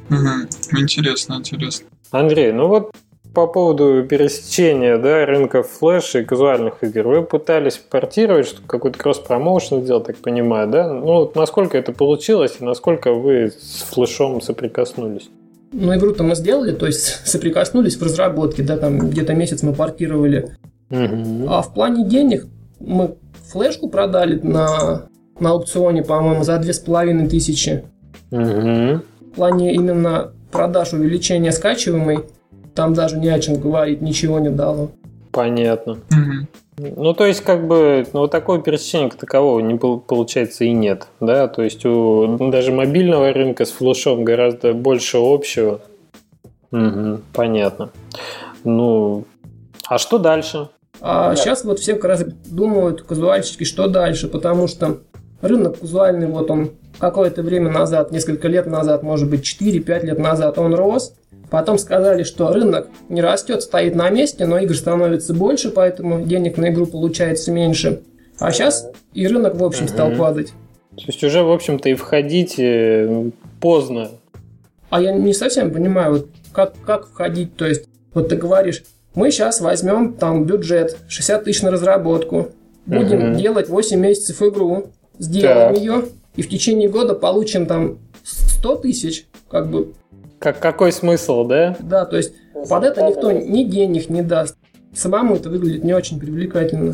Угу. 0.09 0.81
Интересно, 0.81 1.35
интересно. 1.35 1.87
Андрей, 2.11 2.53
ну 2.53 2.67
вот 2.67 2.93
по 3.35 3.47
поводу 3.47 4.05
пересечения 4.09 4.99
да, 4.99 5.25
рынков 5.25 5.69
флеш 5.69 6.15
и 6.17 6.25
казуальных 6.25 6.83
игр. 6.83 7.07
Вы 7.07 7.23
пытались 7.23 7.77
портировать, 7.77 8.57
какой-то 8.67 8.99
кросс-промоушен 8.99 9.83
сделать, 9.83 10.07
так 10.07 10.17
понимаю, 10.17 10.69
да? 10.69 10.93
Ну, 10.93 11.05
вот 11.05 11.37
насколько 11.37 11.79
это 11.79 11.93
получилось 11.93 12.57
и 12.61 12.65
насколько 12.65 13.13
вы 13.13 13.53
с 13.57 13.83
флешом 13.83 14.41
соприкоснулись? 14.41 15.31
Ну, 15.73 15.95
игру-то 15.95 16.25
мы 16.25 16.35
сделали, 16.35 16.73
то 16.73 16.87
есть 16.87 17.21
соприкоснулись 17.27 17.97
в 17.97 18.03
разработке, 18.03 18.63
да, 18.63 18.77
там 18.77 19.11
где-то 19.11 19.35
месяц 19.35 19.63
мы 19.63 19.73
портировали. 19.73 20.57
Угу. 20.91 21.47
А 21.49 21.63
в 21.63 21.73
плане 21.73 22.05
денег 22.05 22.47
мы 22.81 23.17
флешку 23.51 23.89
продали 23.89 24.41
на, 24.43 25.09
на 25.39 25.51
аукционе, 25.51 26.03
по-моему, 26.03 26.43
за 26.43 26.59
две 26.59 26.73
с 26.73 26.79
половиной 26.79 27.29
тысячи. 27.29 27.85
Угу. 28.31 28.41
В 28.41 29.35
плане 29.35 29.75
именно 29.75 30.33
продаж 30.51 30.93
увеличения 30.93 31.53
скачиваемой, 31.53 32.25
там 32.75 32.95
даже 32.95 33.19
не 33.19 33.29
о 33.29 33.39
чем 33.39 33.61
говорить, 33.61 34.01
ничего 34.01 34.41
не 34.41 34.51
дало. 34.51 34.91
Понятно. 35.31 35.93
Угу. 35.93 36.49
Ну, 36.83 37.13
то 37.13 37.27
есть, 37.27 37.43
как 37.43 37.67
бы, 37.67 38.07
ну, 38.13 38.27
такого 38.27 38.61
пересечения 38.61 39.11
как 39.11 39.19
такового 39.19 39.61
не 39.61 39.77
получается 39.77 40.65
и 40.65 40.73
нет, 40.73 41.09
да, 41.21 41.47
то 41.47 41.63
есть 41.63 41.85
у 41.85 42.39
даже 42.51 42.73
мобильного 42.73 43.33
рынка 43.33 43.67
с 43.67 43.71
флешом 43.71 44.25
гораздо 44.25 44.73
больше 44.73 45.19
общего. 45.19 45.81
Угу, 46.73 47.21
понятно. 47.35 47.91
Ну, 48.65 49.25
а 49.87 49.99
что 49.99 50.19
дальше? 50.19 50.69
А 51.03 51.35
сейчас 51.35 51.65
вот 51.65 51.81
все 51.81 51.95
как 51.95 52.05
раз 52.05 52.25
думают 52.47 53.03
казуальщики, 53.03 53.65
что 53.65 53.87
дальше, 53.89 54.29
потому 54.29 54.67
что 54.67 55.01
рынок 55.41 55.81
казуальный, 55.81 56.27
вот 56.27 56.51
он 56.51 56.71
какое-то 56.99 57.43
время 57.43 57.71
назад, 57.71 58.13
несколько 58.13 58.49
лет 58.49 58.67
назад, 58.67 59.03
может 59.03 59.31
быть 59.31 59.41
4-5 59.41 60.07
лет 60.07 60.19
назад 60.19 60.59
он 60.59 60.75
рос, 60.75 61.15
Потом 61.51 61.79
сказали, 61.79 62.23
что 62.23 62.53
рынок 62.53 62.89
не 63.09 63.21
растет, 63.21 63.63
стоит 63.63 63.97
на 63.97 64.09
месте, 64.09 64.47
но 64.47 64.59
игр 64.59 64.75
становится 64.75 65.35
больше, 65.35 65.71
поэтому 65.71 66.23
денег 66.23 66.57
на 66.57 66.71
игру 66.71 66.87
получается 66.87 67.51
меньше. 67.51 68.03
А 68.39 68.53
сейчас 68.53 68.89
и 69.15 69.27
рынок, 69.27 69.57
в 69.57 69.65
общем, 69.65 69.89
стал 69.89 70.13
падать. 70.13 70.53
То 70.97 71.05
есть 71.07 71.25
уже, 71.25 71.43
в 71.43 71.51
общем-то, 71.51 71.89
и 71.89 71.95
входить 71.95 72.59
э, 72.59 73.31
поздно. 73.61 74.11
А 74.91 75.01
я 75.01 75.13
не 75.13 75.35
совсем 75.35 75.73
понимаю, 75.73 76.13
вот 76.13 76.29
как, 76.53 76.75
как 76.87 77.09
входить. 77.09 77.57
То 77.57 77.67
есть, 77.67 77.87
вот 78.15 78.29
ты 78.29 78.37
говоришь, 78.37 78.85
мы 79.15 79.31
сейчас 79.31 79.61
возьмем 79.61 80.15
там 80.15 80.45
бюджет 80.45 80.97
60 81.09 81.45
тысяч 81.45 81.63
на 81.63 81.73
разработку, 81.73 82.51
будем 82.87 83.33
угу. 83.33 83.41
делать 83.41 83.69
8 83.69 83.99
месяцев 83.99 84.41
игру, 84.43 84.91
сделаем 85.21 85.75
так. 85.75 85.79
ее, 85.79 86.05
и 86.37 86.43
в 86.43 86.49
течение 86.49 86.89
года 86.89 87.15
получим 87.15 87.67
там 87.67 87.99
100 88.25 88.77
тысяч, 88.77 89.27
как 89.49 89.71
бы 89.71 89.95
как, 90.41 90.59
какой 90.59 90.91
смысл, 90.91 91.45
да? 91.45 91.77
Да, 91.81 92.07
то 92.07 92.17
есть 92.17 92.33
под 92.69 92.85
это 92.85 93.03
никто 93.03 93.31
ни 93.31 93.63
денег 93.65 94.09
не 94.09 94.23
даст. 94.23 94.57
Самому 94.95 95.37
это 95.37 95.51
выглядит 95.51 95.85
не 95.85 95.93
очень 95.93 96.19
привлекательно. 96.19 96.93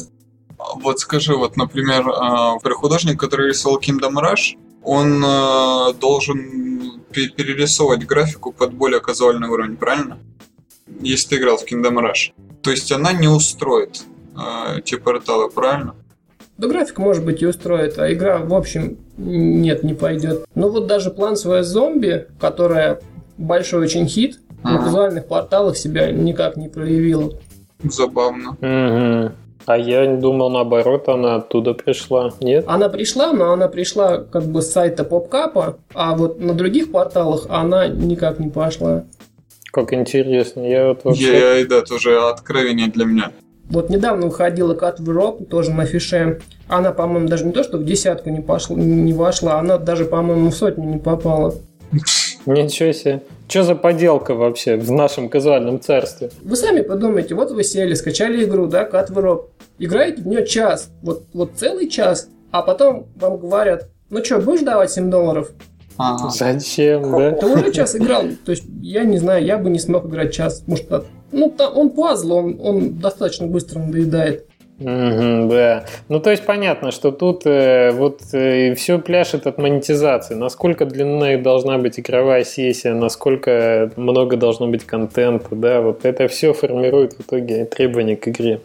Вот 0.76 0.98
скажи, 1.00 1.36
вот, 1.36 1.56
например, 1.56 2.08
а, 2.08 2.58
художник, 2.58 3.20
который 3.20 3.48
рисовал 3.48 3.78
Kingdom 3.78 4.14
Rush, 4.14 4.58
он 4.82 5.22
а, 5.24 5.92
должен 5.92 7.02
перерисовывать 7.12 8.04
графику 8.04 8.52
под 8.52 8.74
более 8.74 9.00
казуальный 9.00 9.48
уровень, 9.48 9.76
правильно? 9.76 10.18
Если 11.00 11.28
ты 11.28 11.36
играл 11.36 11.56
в 11.56 11.64
Kingdom 11.64 12.00
Rush. 12.00 12.32
То 12.62 12.72
есть 12.72 12.90
она 12.90 13.12
не 13.12 13.28
устроит 13.28 14.02
э, 14.36 14.80
те 14.82 14.98
порталы, 14.98 15.48
правильно? 15.48 15.94
Да 16.58 16.68
график, 16.68 16.98
может 16.98 17.24
быть, 17.24 17.42
и 17.42 17.46
устроит, 17.46 17.98
а 17.98 18.10
игра, 18.12 18.38
в 18.38 18.54
общем, 18.54 18.98
нет, 19.18 19.82
не 19.82 19.94
пойдет. 19.94 20.46
Ну 20.54 20.70
вот 20.70 20.86
даже 20.86 21.10
план 21.10 21.36
своя 21.36 21.62
зомби, 21.62 22.26
которая 22.40 23.00
большой 23.36 23.82
очень 23.82 24.06
хит, 24.06 24.40
ага. 24.62 24.78
на 24.78 24.86
визуальных 24.86 25.26
порталах 25.26 25.76
себя 25.76 26.10
никак 26.10 26.56
не 26.56 26.68
проявила. 26.68 27.32
Забавно. 27.82 28.50
Угу. 28.60 29.32
А 29.66 29.76
я 29.76 30.16
думал, 30.16 30.48
наоборот, 30.48 31.08
она 31.08 31.36
оттуда 31.36 31.74
пришла, 31.74 32.32
нет? 32.40 32.64
Она 32.68 32.88
пришла, 32.88 33.32
но 33.32 33.52
она 33.52 33.66
пришла 33.66 34.18
как 34.18 34.44
бы 34.44 34.62
с 34.62 34.70
сайта 34.70 35.02
PopCap, 35.02 35.76
а 35.92 36.14
вот 36.14 36.40
на 36.40 36.54
других 36.54 36.92
порталах 36.92 37.46
она 37.48 37.88
никак 37.88 38.38
не 38.38 38.48
пошла. 38.48 39.04
Как 39.72 39.92
интересно, 39.92 40.60
я 40.60 40.88
вот 40.88 41.04
вообще... 41.04 41.32
Я, 41.32 41.54
я, 41.56 41.66
да, 41.66 41.82
тоже 41.82 42.16
откровение 42.18 42.86
для 42.86 43.04
меня. 43.04 43.32
Вот 43.68 43.90
недавно 43.90 44.26
выходила 44.26 44.74
Cut 44.74 44.98
Rock, 44.98 45.46
тоже 45.46 45.72
на 45.72 45.86
фише. 45.86 46.40
Она, 46.68 46.92
по-моему, 46.92 47.28
даже 47.28 47.44
не 47.44 47.52
то, 47.52 47.64
что 47.64 47.78
в 47.78 47.84
десятку 47.84 48.30
не, 48.30 48.40
пошла, 48.40 48.76
не 48.76 49.12
вошла, 49.12 49.58
она 49.58 49.78
даже, 49.78 50.04
по-моему, 50.04 50.50
в 50.50 50.54
сотню 50.54 50.84
не 50.84 50.98
попала. 50.98 51.54
Ничего 52.46 52.92
себе. 52.92 53.22
Что 53.48 53.62
за 53.64 53.74
поделка 53.74 54.34
вообще 54.34 54.76
в 54.76 54.90
нашем 54.90 55.28
казуальном 55.28 55.80
царстве? 55.80 56.30
Вы 56.42 56.56
сами 56.56 56.80
подумайте, 56.80 57.34
вот 57.34 57.50
вы 57.50 57.64
сели, 57.64 57.94
скачали 57.94 58.44
игру, 58.44 58.66
да, 58.66 58.88
Cut 58.88 59.12
Rock, 59.12 59.46
играете 59.78 60.22
в 60.22 60.26
нее 60.26 60.46
час, 60.46 60.90
вот, 61.02 61.24
вот 61.32 61.52
целый 61.56 61.88
час, 61.88 62.28
а 62.50 62.62
потом 62.62 63.06
вам 63.16 63.38
говорят, 63.38 63.88
ну 64.10 64.24
что, 64.24 64.38
будешь 64.38 64.62
давать 64.62 64.90
7 64.92 65.10
долларов? 65.10 65.50
Ага. 65.98 66.30
Зачем, 66.30 67.10
да? 67.10 67.32
Ты 67.32 67.46
уже 67.46 67.72
час 67.72 67.96
играл. 67.96 68.24
То 68.44 68.50
есть, 68.50 68.64
я 68.82 69.04
не 69.04 69.18
знаю, 69.18 69.44
я 69.44 69.58
бы 69.58 69.70
не 69.70 69.78
смог 69.78 70.06
играть 70.06 70.32
час. 70.32 70.62
Может, 70.66 70.86
ну, 71.36 71.54
он 71.74 71.90
пазл, 71.90 72.32
он, 72.32 72.60
он 72.60 72.94
достаточно 72.94 73.46
быстро 73.46 73.80
надоедает. 73.80 74.46
Угу, 74.78 75.48
да. 75.48 75.84
Ну, 76.08 76.20
то 76.20 76.30
есть 76.30 76.44
понятно, 76.44 76.90
что 76.90 77.10
тут 77.10 77.46
э, 77.46 77.92
вот 77.92 78.20
э, 78.32 78.74
все 78.74 78.98
пляшет 78.98 79.46
от 79.46 79.56
монетизации. 79.56 80.34
Насколько 80.34 80.84
длинная 80.84 81.40
должна 81.40 81.78
быть 81.78 81.98
игровая 81.98 82.44
сессия, 82.44 82.92
насколько 82.92 83.90
много 83.96 84.36
должно 84.36 84.66
быть 84.66 84.84
контента, 84.84 85.54
да, 85.54 85.80
вот 85.80 86.04
это 86.04 86.28
все 86.28 86.52
формирует 86.52 87.14
в 87.14 87.20
итоге 87.20 87.64
требования 87.64 88.16
к 88.16 88.28
игре. 88.28 88.60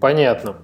Понятно. 0.00 0.56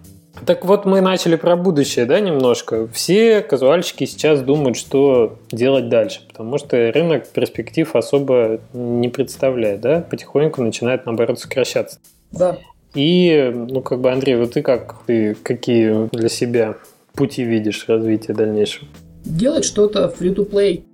Так 0.46 0.64
вот, 0.64 0.84
мы 0.86 1.00
начали 1.00 1.36
про 1.36 1.56
будущее, 1.56 2.06
да, 2.06 2.20
немножко. 2.20 2.88
Все 2.88 3.40
казуальщики 3.40 4.04
сейчас 4.04 4.40
думают, 4.42 4.76
что 4.76 5.38
делать 5.50 5.88
дальше, 5.88 6.20
потому 6.28 6.58
что 6.58 6.76
рынок 6.92 7.28
перспектив 7.28 7.94
особо 7.94 8.60
не 8.72 9.08
представляет, 9.08 9.80
да, 9.80 10.00
потихоньку 10.00 10.62
начинает, 10.62 11.04
наоборот, 11.04 11.40
сокращаться. 11.40 11.98
Да. 12.32 12.58
И, 12.94 13.52
ну, 13.54 13.82
как 13.82 14.00
бы, 14.00 14.10
Андрей, 14.10 14.36
вот 14.36 14.52
ты 14.52 14.62
как, 14.62 15.02
ты 15.06 15.34
какие 15.34 16.08
для 16.14 16.28
себя 16.28 16.76
пути 17.14 17.44
видишь 17.44 17.84
развития 17.88 18.32
дальнейшего? 18.32 18.86
Делать 19.24 19.64
что-то 19.64 20.12
free-to-play. 20.18 20.84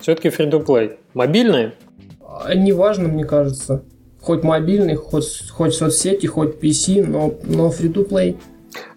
Все-таки 0.00 0.28
free-to-play. 0.28 0.96
Мобильные? 1.14 1.72
А, 2.20 2.54
неважно, 2.54 3.08
мне 3.08 3.24
кажется. 3.24 3.82
Хоть 4.20 4.42
мобильный, 4.42 4.96
хоть, 4.96 5.48
хоть 5.50 5.74
соцсети, 5.74 6.26
хоть 6.26 6.56
PC, 6.56 7.06
но, 7.06 7.32
но 7.44 7.68
free-to-play. 7.68 8.36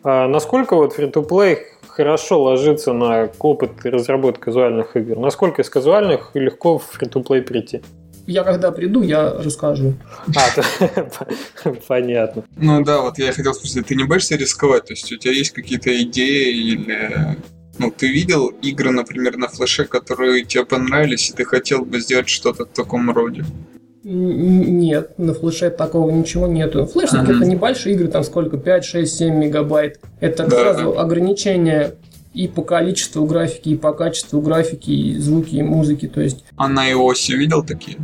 А 0.04 0.28
насколько 0.28 0.76
вот 0.76 0.98
free-to-play 0.98 1.60
хорошо 1.88 2.42
ложится 2.42 2.94
на 2.94 3.30
опыт 3.40 3.72
разработки 3.84 4.42
казуальных 4.42 4.96
игр? 4.96 5.18
Насколько 5.18 5.62
из 5.62 5.70
казуальных 5.70 6.32
легко 6.34 6.78
в 6.78 6.90
free-to-play 6.98 7.42
прийти? 7.42 7.82
Я 8.28 8.44
когда 8.44 8.72
приду, 8.72 9.02
я 9.02 9.34
расскажу. 9.34 9.96
А, 10.36 11.72
понятно. 11.88 12.44
Ну 12.58 12.84
да, 12.84 13.02
вот 13.02 13.18
я 13.18 13.34
хотел 13.34 13.56
спросить, 13.56 13.88
ты 13.88 13.96
не 13.96 14.04
боишься 14.04 14.36
рисковать? 14.36 14.86
То 14.86 14.94
есть 14.94 15.12
у 15.12 15.18
тебя 15.18 15.34
есть 15.34 15.52
какие-то 15.52 15.90
идеи 16.04 16.54
или... 16.54 17.38
Ну, 17.80 17.92
ты 17.92 18.08
видел 18.08 18.48
игры, 18.62 18.92
например, 18.92 19.38
на 19.38 19.48
флеше, 19.48 19.86
которые 19.86 20.44
тебе 20.44 20.64
понравились, 20.64 21.32
и 21.32 21.34
ты 21.34 21.44
хотел 21.44 21.86
бы 21.86 22.00
сделать 22.02 22.30
что-то 22.30 22.66
в 22.66 22.70
таком 22.70 23.10
роде? 23.10 23.46
Нет, 24.12 25.20
на 25.20 25.36
флеше 25.36 25.70
такого 25.70 26.10
ничего 26.10 26.48
нету. 26.48 26.88
Флеш 26.88 27.12
uh-huh. 27.12 27.24
это 27.24 27.46
небольшие 27.46 27.94
игры, 27.94 28.08
там 28.08 28.24
сколько, 28.24 28.58
5, 28.58 28.84
6, 28.84 29.18
7 29.18 29.36
мегабайт. 29.36 30.00
Это 30.20 30.48
да. 30.48 30.50
сразу 30.50 30.98
ограничение 30.98 31.94
и 32.34 32.48
по 32.48 32.64
количеству 32.64 33.26
графики, 33.26 33.70
и 33.70 33.76
по 33.76 33.94
качеству 33.94 34.42
графики, 34.42 34.90
и 34.90 35.18
звуки, 35.18 35.58
и 35.58 35.62
музыки. 35.62 36.08
То 36.08 36.22
есть... 36.22 36.44
А 36.58 36.68
на 36.68 36.92
iOS 36.92 37.36
видел 37.36 37.64
такие? 37.64 37.98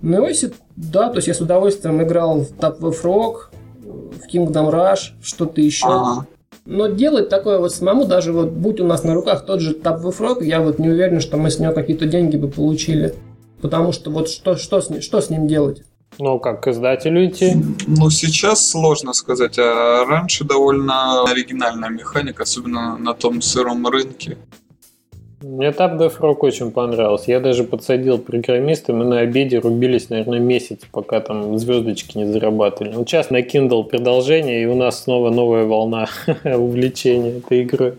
На 0.00 0.16
iOS, 0.16 0.54
да, 0.76 1.08
то 1.08 1.16
есть 1.16 1.26
я 1.26 1.34
с 1.34 1.40
удовольствием 1.40 2.00
играл 2.04 2.42
в 2.42 2.52
Top 2.52 2.78
of 2.78 3.02
Rock, 3.02 3.50
в 3.82 4.32
Kingdom 4.32 4.70
Rush, 4.72 5.14
что-то 5.20 5.60
еще. 5.60 5.86
Ага. 5.88 6.26
Но 6.66 6.86
делать 6.86 7.30
такое 7.30 7.58
вот 7.58 7.72
самому, 7.72 8.04
даже 8.04 8.32
вот 8.32 8.50
будь 8.50 8.78
у 8.78 8.84
нас 8.84 9.02
на 9.02 9.14
руках 9.14 9.44
тот 9.44 9.60
же 9.60 9.72
Top 9.72 10.02
of 10.02 10.20
Rock, 10.20 10.44
я 10.44 10.60
вот 10.60 10.78
не 10.78 10.88
уверен, 10.88 11.20
что 11.20 11.36
мы 11.36 11.50
с 11.50 11.58
него 11.58 11.72
какие-то 11.72 12.06
деньги 12.06 12.36
бы 12.36 12.46
получили. 12.46 13.14
Потому 13.60 13.92
что 13.92 14.10
вот 14.10 14.28
что, 14.28 14.56
что, 14.56 14.80
с, 14.80 14.90
ним, 14.90 15.02
что 15.02 15.20
с 15.20 15.30
ним 15.30 15.46
делать? 15.46 15.82
Ну, 16.18 16.38
как 16.38 16.62
к 16.62 16.68
издателю 16.68 17.26
идти? 17.26 17.54
Ну, 17.86 18.10
сейчас 18.10 18.68
сложно 18.68 19.12
сказать, 19.12 19.58
а 19.58 20.04
раньше 20.04 20.44
довольно 20.44 21.22
оригинальная 21.24 21.90
механика, 21.90 22.42
особенно 22.42 22.96
на 22.96 23.14
том 23.14 23.40
сыром 23.40 23.86
рынке. 23.86 24.36
Мне 25.40 25.68
Tap 25.68 25.98
Rock 25.98 26.38
очень 26.40 26.72
понравился. 26.72 27.30
Я 27.30 27.38
даже 27.38 27.62
подсадил 27.62 28.18
программиста, 28.18 28.92
мы 28.92 29.04
на 29.04 29.20
обеде 29.20 29.60
рубились, 29.60 30.10
наверное, 30.10 30.40
месяц, 30.40 30.80
пока 30.90 31.20
там 31.20 31.56
звездочки 31.56 32.18
не 32.18 32.26
зарабатывали. 32.26 32.96
Вот 32.96 33.08
сейчас 33.08 33.30
на 33.30 33.40
Kindle 33.40 33.84
продолжение, 33.84 34.62
и 34.62 34.66
у 34.66 34.74
нас 34.74 35.04
снова 35.04 35.30
новая 35.30 35.64
волна 35.64 36.08
увлечения 36.44 37.38
этой 37.38 37.62
игрой. 37.62 37.94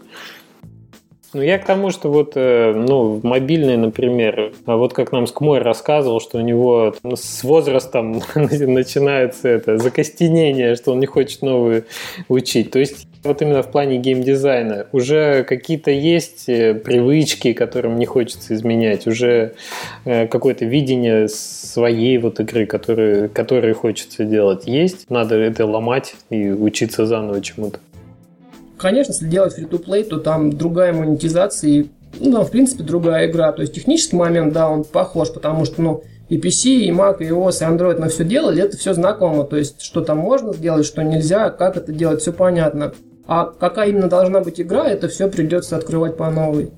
Ну, 1.34 1.44
я 1.44 1.60
к 1.60 1.66
тому, 1.66 1.92
что 1.92 2.10
вот, 2.10 2.32
э, 2.36 2.74
ну, 2.74 3.20
мобильный, 3.22 3.78
например, 3.78 4.52
а 4.66 4.78
вот 4.78 4.94
как 4.94 5.12
нам 5.12 5.28
Скмой 5.28 5.60
рассказывал, 5.60 6.20
что 6.20 6.40
у 6.40 6.42
него 6.42 6.96
с 7.04 7.44
возрастом 7.44 8.22
начинается 8.36 9.48
это 9.48 9.78
закостенение, 9.78 10.76
что 10.76 10.94
он 10.94 11.00
не 11.00 11.06
хочет 11.06 11.44
новые 11.44 11.84
учить. 12.30 12.72
То 12.72 12.80
есть 12.80 13.08
вот 13.24 13.42
именно 13.44 13.62
в 13.62 13.72
плане 13.72 13.98
геймдизайна 13.98 14.88
уже 14.92 15.44
какие-то 15.44 15.92
есть 15.92 16.50
э, 16.50 16.74
привычки, 16.74 17.54
которым 17.54 18.00
не 18.00 18.08
хочется 18.08 18.56
изменять, 18.56 19.06
уже 19.06 19.54
э, 20.06 20.26
какое-то 20.28 20.66
видение 20.66 21.28
своей 21.28 22.18
вот 22.18 22.40
игры, 22.40 22.66
которые, 22.66 23.30
которые 23.30 23.76
хочется 23.76 24.24
делать, 24.24 24.66
есть. 24.66 25.10
Надо 25.10 25.36
это 25.36 25.68
ломать 25.68 26.16
и 26.32 26.50
учиться 26.50 27.06
заново 27.06 27.42
чему-то. 27.42 27.80
Конечно, 28.80 29.12
если 29.12 29.28
делать 29.28 29.58
free-to-play, 29.58 30.04
то 30.06 30.20
там 30.20 30.54
другая 30.54 30.94
монетизация 30.94 31.70
и, 31.70 31.90
ну, 32.20 32.32
там, 32.32 32.46
в 32.46 32.52
принципе, 32.52 32.84
другая 32.84 33.30
игра. 33.30 33.52
То 33.52 33.62
есть 33.62 33.74
технический 33.74 34.16
момент, 34.16 34.54
да, 34.54 34.70
он 34.70 34.86
похож, 34.86 35.32
потому 35.32 35.66
что, 35.66 35.82
ну, 35.82 36.04
и 36.30 36.38
PC, 36.38 36.70
и 36.70 36.92
Mac, 36.92 37.18
и 37.20 37.26
iOS, 37.26 37.62
и 37.62 37.66
Android 37.66 38.00
на 38.00 38.08
все 38.08 38.24
делали, 38.24 38.64
это 38.64 38.78
все 38.78 38.94
знакомо. 38.94 39.44
То 39.44 39.58
есть, 39.58 39.82
что 39.82 40.02
там 40.02 40.20
можно 40.20 40.54
сделать, 40.54 40.86
что 40.86 41.04
нельзя, 41.04 41.50
как 41.50 41.76
это 41.76 41.92
делать, 41.92 42.22
все 42.22 42.32
понятно. 42.32 42.94
А 43.28 43.46
какая 43.46 43.90
именно 43.90 44.08
должна 44.08 44.40
быть 44.40 44.62
игра, 44.62 44.88
это 44.88 45.08
все 45.08 45.28
придется 45.28 45.76
открывать 45.76 46.18
по 46.18 46.30
новой. 46.30 46.72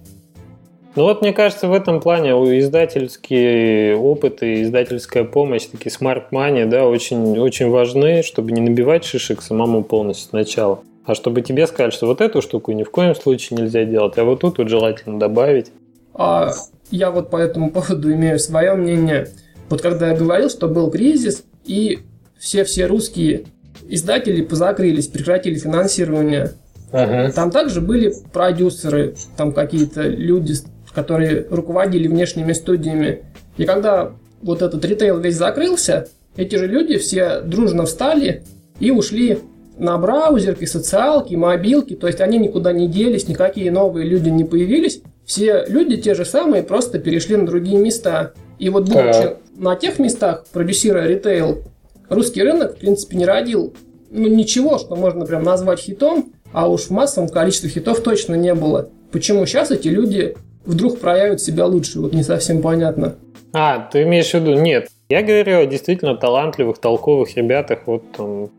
Ну 0.96 1.04
вот, 1.04 1.22
мне 1.22 1.32
кажется, 1.32 1.70
в 1.70 1.74
этом 1.74 2.02
плане 2.02 2.32
издательские 2.32 3.96
опыты 3.96 4.56
и 4.56 4.64
издательская 4.64 5.24
помощь, 5.24 5.66
такие 5.66 5.94
smart 5.94 6.24
money, 6.34 6.66
да, 6.66 6.86
очень, 6.86 7.40
очень 7.40 7.70
важны, 7.70 8.24
чтобы 8.24 8.52
не 8.52 8.60
набивать 8.60 9.06
шишек 9.06 9.42
самому 9.42 9.84
полностью 9.84 10.30
сначала. 10.30 10.82
А 11.12 11.15
чтобы 11.15 11.41
тебе 11.41 11.67
сказали, 11.67 11.91
что 11.91 12.08
вот 12.08 12.21
эту 12.21 12.41
штуку 12.41 12.71
ни 12.71 12.84
в 12.84 12.89
коем 12.89 13.15
случае 13.15 13.60
нельзя 13.60 13.84
делать, 13.84 14.17
а 14.17 14.24
вот 14.24 14.39
тут 14.39 14.60
вот 14.60 14.69
желательно 14.69 15.19
добавить. 15.19 15.67
А 16.13 16.54
я 16.89 17.12
вот 17.12 17.30
по 17.30 17.36
этому 17.36 17.69
поводу 17.69 18.13
имею 18.13 18.39
свое 18.39 18.76
мнение. 18.76 19.28
Вот 19.67 19.82
когда 19.82 20.12
я 20.12 20.17
говорил, 20.17 20.50
что 20.50 20.69
был 20.69 20.89
кризис, 20.89 21.43
и 21.65 22.00
все-все 22.39 22.86
русские 22.86 23.43
издатели 23.89 24.41
позакрылись, 24.41 25.08
прекратили 25.08 25.56
финансирование. 25.56 26.54
Ага. 26.93 27.30
Там 27.34 27.52
также 27.52 27.82
были 27.82 28.13
продюсеры, 28.32 29.15
там 29.36 29.52
какие-то 29.52 30.04
люди, 30.04 30.54
которые 30.93 31.45
руководили 31.50 32.08
внешними 32.08 32.54
студиями. 32.54 33.24
И 33.58 33.65
когда 33.65 34.13
вот 34.41 34.62
этот 34.62 34.86
ритейл 34.86 35.19
весь 35.19 35.36
закрылся, 35.36 36.08
эти 36.38 36.56
же 36.56 36.67
люди 36.67 36.97
все 36.97 37.41
дружно 37.41 37.86
встали 37.86 38.43
и 38.80 38.91
ушли 38.91 39.39
на 39.82 39.98
браузерки, 39.98 40.65
социалки, 40.65 41.34
мобилки, 41.34 41.96
то 41.96 42.06
есть 42.06 42.22
они 42.22 42.38
никуда 42.38 42.72
не 42.72 42.88
делись, 42.88 43.28
никакие 43.28 43.72
новые 43.72 44.08
люди 44.08 44.30
не 44.30 44.44
появились. 44.44 45.02
Все 45.26 45.65
люди 45.67 45.98
те 45.98 46.13
же 46.13 46.24
самые, 46.24 46.62
просто 46.62 47.00
перешли 47.00 47.36
на 47.36 47.48
другие 47.48 47.80
места. 47.80 48.34
И 48.60 48.70
вот 48.70 48.88
будучи 48.88 49.38
на 49.58 49.76
тех 49.76 49.98
местах, 49.98 50.46
продюсируя 50.54 51.08
ритейл, 51.08 51.63
русский 52.10 52.44
рынок, 52.44 52.76
в 52.76 52.78
принципе, 52.78 53.17
не 53.17 53.26
родил 53.26 53.74
ну, 54.12 54.28
ничего, 54.28 54.78
что 54.78 54.96
можно 54.96 55.26
прям 55.26 55.41
назвать 55.41 55.80
хитом, 55.80 56.32
а 56.54 56.70
уж 56.70 56.84
в 56.84 56.89
массовом 56.91 57.28
количестве 57.28 57.70
хитов 57.72 58.02
точно 58.02 58.36
не 58.36 58.54
было. 58.54 58.89
Почему 59.12 59.48
сейчас 59.48 59.72
эти 59.72 59.88
люди 59.88 60.36
вдруг 60.63 61.00
проявят 61.00 61.41
себя 61.41 61.65
лучше, 61.65 62.00
вот 62.00 62.13
не 62.13 62.22
совсем 62.22 62.62
понятно. 62.62 63.15
А, 63.52 63.80
ты 63.91 64.04
имеешь 64.04 64.30
в 64.30 64.34
виду, 64.36 64.54
нет, 64.54 64.89
я 65.10 65.24
говорю 65.24 65.62
о 65.62 65.65
действительно 65.65 66.15
талантливых, 66.15 66.78
толковых 66.78 67.36
ребятах, 67.36 67.80
вот 67.88 68.04
там, 68.15 68.52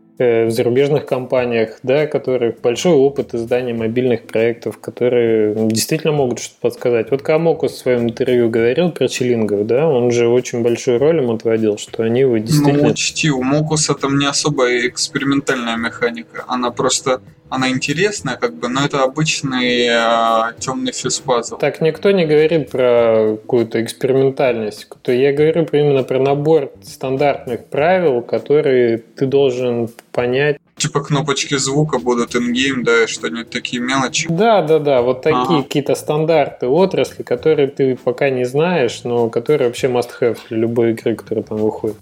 в 0.47 0.51
зарубежных 0.51 1.05
компаниях, 1.05 1.79
да, 1.83 2.07
которые 2.07 2.55
большой 2.61 2.93
опыт 2.93 3.33
издания 3.33 3.73
мобильных 3.73 4.23
проектов, 4.23 4.79
которые 4.79 5.55
действительно 5.67 6.13
могут 6.13 6.39
что-то 6.39 6.59
подсказать. 6.61 7.11
Вот 7.11 7.21
Камоку 7.21 7.67
в 7.67 7.71
своем 7.71 8.03
интервью 8.03 8.49
говорил 8.49 8.91
про 8.91 9.07
Челингов, 9.07 9.65
да, 9.65 9.87
он 9.87 10.11
же 10.11 10.27
очень 10.27 10.61
большую 10.61 10.99
роль 10.99 11.21
им 11.21 11.31
отводил, 11.31 11.77
что 11.77 12.03
они 12.03 12.21
его 12.21 12.37
действительно... 12.37 12.83
Ну, 12.83 12.89
учти, 12.89 13.29
у 13.29 13.43
Мокуса 13.43 13.93
там 13.93 14.17
не 14.17 14.25
особо 14.25 14.87
экспериментальная 14.87 15.77
механика, 15.77 16.45
она 16.47 16.71
просто 16.71 17.21
она 17.53 17.69
интересная, 17.69 18.35
как 18.35 18.55
бы, 18.55 18.67
но 18.67 18.83
это 18.83 19.03
обычный 19.03 19.85
э, 19.85 20.53
темный 20.59 20.91
физпазл. 20.91 21.57
Так 21.57 21.81
никто 21.81 22.09
не 22.09 22.25
говорит 22.25 22.71
про 22.71 23.37
какую-то 23.39 23.83
экспериментальность. 23.83 24.87
Я 25.05 25.33
говорю 25.33 25.67
именно 25.71 26.01
про 26.03 26.19
набор 26.19 26.71
стандартных 26.81 27.65
правил, 27.65 28.23
которые 28.23 28.97
ты 28.97 29.27
должен 29.27 29.89
понять. 30.11 30.57
Типа 30.77 31.01
кнопочки 31.01 31.55
звука 31.55 31.99
будут 31.99 32.35
ингейм, 32.35 32.83
да, 32.83 33.05
что-нибудь 33.05 33.51
такие 33.51 33.79
мелочи. 33.79 34.27
Да, 34.29 34.63
да, 34.63 34.79
да, 34.79 35.03
вот 35.03 35.21
такие 35.21 35.41
ага. 35.43 35.63
какие-то 35.63 35.93
стандарты 35.93 36.65
отрасли, 36.65 37.21
которые 37.21 37.67
ты 37.67 37.95
пока 37.95 38.31
не 38.31 38.45
знаешь, 38.45 39.03
но 39.03 39.29
которые 39.29 39.67
вообще 39.67 39.87
must 39.87 40.09
have 40.19 40.39
для 40.49 40.57
любой 40.57 40.93
игры, 40.93 41.15
которая 41.15 41.43
там 41.43 41.59
выходит. 41.59 41.97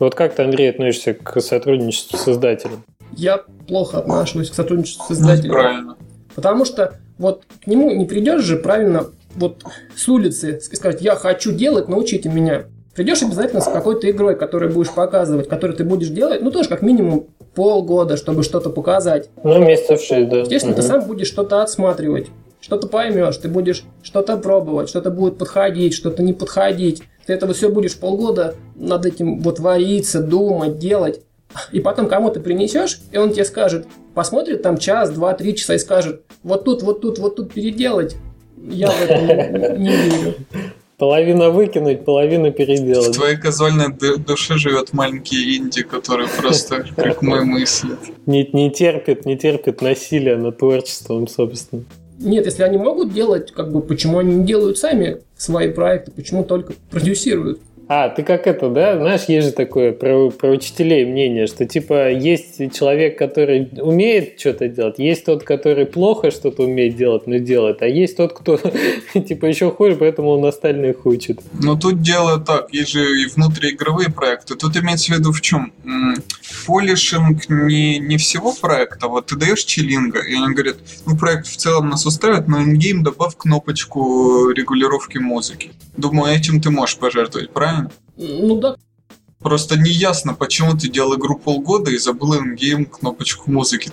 Вот 0.00 0.16
как 0.16 0.34
ты, 0.34 0.42
Андрей, 0.42 0.70
относишься 0.70 1.14
к 1.14 1.40
сотрудничеству 1.40 2.18
с 2.18 2.28
издателем? 2.28 2.82
Я 3.12 3.42
плохо 3.66 3.98
отношусь 3.98 4.50
к 4.50 4.54
сотрудничеству 4.54 5.04
с 5.06 5.18
издателем. 5.18 5.52
Правильно. 5.52 5.96
Потому 6.34 6.64
что 6.64 6.98
вот 7.18 7.44
к 7.64 7.66
нему 7.66 7.90
не 7.92 8.04
придешь 8.04 8.42
же 8.42 8.56
правильно 8.56 9.06
вот 9.34 9.62
с 9.94 10.08
улицы 10.08 10.60
и 10.70 10.76
сказать, 10.76 11.00
я 11.00 11.16
хочу 11.16 11.52
делать, 11.52 11.88
научите 11.88 12.28
меня. 12.28 12.64
Придешь 12.94 13.22
обязательно 13.22 13.60
с 13.60 13.66
какой-то 13.66 14.10
игрой, 14.10 14.36
которую 14.36 14.72
будешь 14.72 14.90
показывать, 14.90 15.48
которую 15.48 15.76
ты 15.76 15.84
будешь 15.84 16.08
делать, 16.08 16.40
ну 16.40 16.50
тоже 16.50 16.68
как 16.68 16.80
минимум 16.80 17.26
полгода, 17.54 18.16
чтобы 18.16 18.42
что-то 18.42 18.70
показать. 18.70 19.28
Ну, 19.42 19.58
месяцев 19.58 20.00
шесть, 20.00 20.28
да. 20.30 20.38
Естественно, 20.38 20.72
угу. 20.72 20.80
ты 20.80 20.88
сам 20.88 21.06
будешь 21.06 21.26
что-то 21.26 21.62
отсматривать, 21.62 22.28
что-то 22.60 22.86
поймешь, 22.86 23.36
ты 23.36 23.48
будешь 23.48 23.84
что-то 24.02 24.38
пробовать, 24.38 24.88
что-то 24.88 25.10
будет 25.10 25.36
подходить, 25.36 25.92
что-то 25.92 26.22
не 26.22 26.32
подходить. 26.32 27.02
Ты 27.26 27.34
это 27.34 27.46
вот 27.46 27.56
все 27.56 27.68
будешь 27.68 27.96
полгода 27.96 28.54
над 28.76 29.04
этим 29.04 29.40
вот 29.40 29.58
вариться, 29.58 30.22
думать, 30.22 30.78
делать 30.78 31.20
и 31.72 31.80
потом 31.80 32.08
кому-то 32.08 32.40
принесешь, 32.40 33.00
и 33.12 33.18
он 33.18 33.32
тебе 33.32 33.44
скажет, 33.44 33.86
посмотрит 34.14 34.62
там 34.62 34.78
час, 34.78 35.10
два, 35.10 35.34
три 35.34 35.54
часа 35.54 35.74
и 35.74 35.78
скажет, 35.78 36.22
вот 36.42 36.64
тут, 36.64 36.82
вот 36.82 37.00
тут, 37.00 37.18
вот 37.18 37.36
тут 37.36 37.52
переделать. 37.52 38.16
Я 38.68 38.90
в 38.90 39.02
это 39.02 39.76
не, 39.76 39.90
верю. 39.90 40.34
Половина 40.98 41.50
выкинуть, 41.50 42.06
половину 42.06 42.52
переделать. 42.52 43.08
В 43.08 43.18
твоей 43.18 43.36
казуальной 43.36 43.92
душе 44.18 44.56
живет 44.56 44.94
маленький 44.94 45.58
инди, 45.58 45.82
который 45.82 46.26
просто 46.26 46.86
как 46.96 47.20
мы 47.20 47.44
мыслит. 47.44 47.98
Не, 48.24 48.48
не 48.52 48.70
терпит, 48.70 49.26
не 49.26 49.36
терпит 49.36 49.82
насилия 49.82 50.36
над 50.36 50.58
творчеством, 50.58 51.28
собственно. 51.28 51.84
Нет, 52.18 52.46
если 52.46 52.62
они 52.62 52.78
могут 52.78 53.12
делать, 53.12 53.52
как 53.52 53.70
бы, 53.70 53.82
почему 53.82 54.18
они 54.18 54.36
не 54.36 54.46
делают 54.46 54.78
сами 54.78 55.18
свои 55.36 55.70
проекты, 55.70 56.12
почему 56.12 56.44
только 56.44 56.72
продюсируют? 56.90 57.60
А, 57.88 58.08
ты 58.08 58.24
как 58.24 58.48
это, 58.48 58.68
да? 58.68 58.96
Знаешь, 58.96 59.24
есть 59.28 59.48
же 59.48 59.52
такое 59.52 59.92
про, 59.92 60.30
про 60.30 60.50
учителей 60.50 61.04
мнение, 61.06 61.46
что 61.46 61.66
типа 61.66 62.10
есть 62.10 62.56
человек, 62.74 63.16
который 63.16 63.68
умеет 63.80 64.40
что-то 64.40 64.68
делать, 64.68 64.98
есть 64.98 65.24
тот, 65.24 65.44
который 65.44 65.86
плохо 65.86 66.32
что-то 66.32 66.64
умеет 66.64 66.96
делать, 66.96 67.28
но 67.28 67.38
делает, 67.38 67.82
а 67.82 67.86
есть 67.86 68.16
тот, 68.16 68.32
кто 68.32 68.56
типа 69.14 69.46
еще 69.46 69.70
хуже, 69.70 69.94
поэтому 69.94 70.30
он 70.30 70.44
остальных 70.44 71.06
учит. 71.06 71.40
Ну 71.52 71.78
тут 71.78 72.02
дело 72.02 72.40
так, 72.40 72.72
есть 72.72 72.90
же 72.90 73.22
и 73.22 73.26
внутриигровые 73.26 74.10
проекты. 74.10 74.56
Тут 74.56 74.76
имеется 74.76 75.14
в 75.14 75.18
виду 75.18 75.30
в 75.30 75.40
чем? 75.40 75.72
Полишинг 76.66 77.48
не, 77.48 78.00
не 78.00 78.16
всего 78.16 78.52
проекта. 78.52 79.06
Вот 79.06 79.26
ты 79.26 79.36
даешь 79.36 79.64
чилинга, 79.64 80.20
и 80.20 80.34
они 80.34 80.54
говорят, 80.54 80.78
ну 81.06 81.16
проект 81.16 81.46
в 81.46 81.56
целом 81.56 81.90
нас 81.90 82.04
устраивает, 82.04 82.48
но 82.48 82.62
ингейм 82.62 83.04
добавь 83.04 83.36
кнопочку 83.36 84.50
регулировки 84.50 85.18
музыки. 85.18 85.70
Думаю, 85.96 86.34
этим 86.34 86.60
ты 86.60 86.70
можешь 86.70 86.96
пожертвовать, 86.96 87.50
правильно? 87.50 87.75
Правильно? 87.76 87.90
Ну 88.16 88.60
да. 88.60 88.76
Просто 89.40 89.78
не 89.78 89.90
ясно, 89.90 90.34
почему 90.34 90.72
ты 90.72 90.88
делал 90.88 91.16
игру 91.16 91.38
полгода 91.38 91.90
и 91.90 91.98
забыл 91.98 92.38
ингейм 92.38 92.86
кнопочку 92.86 93.50
музыки. 93.50 93.90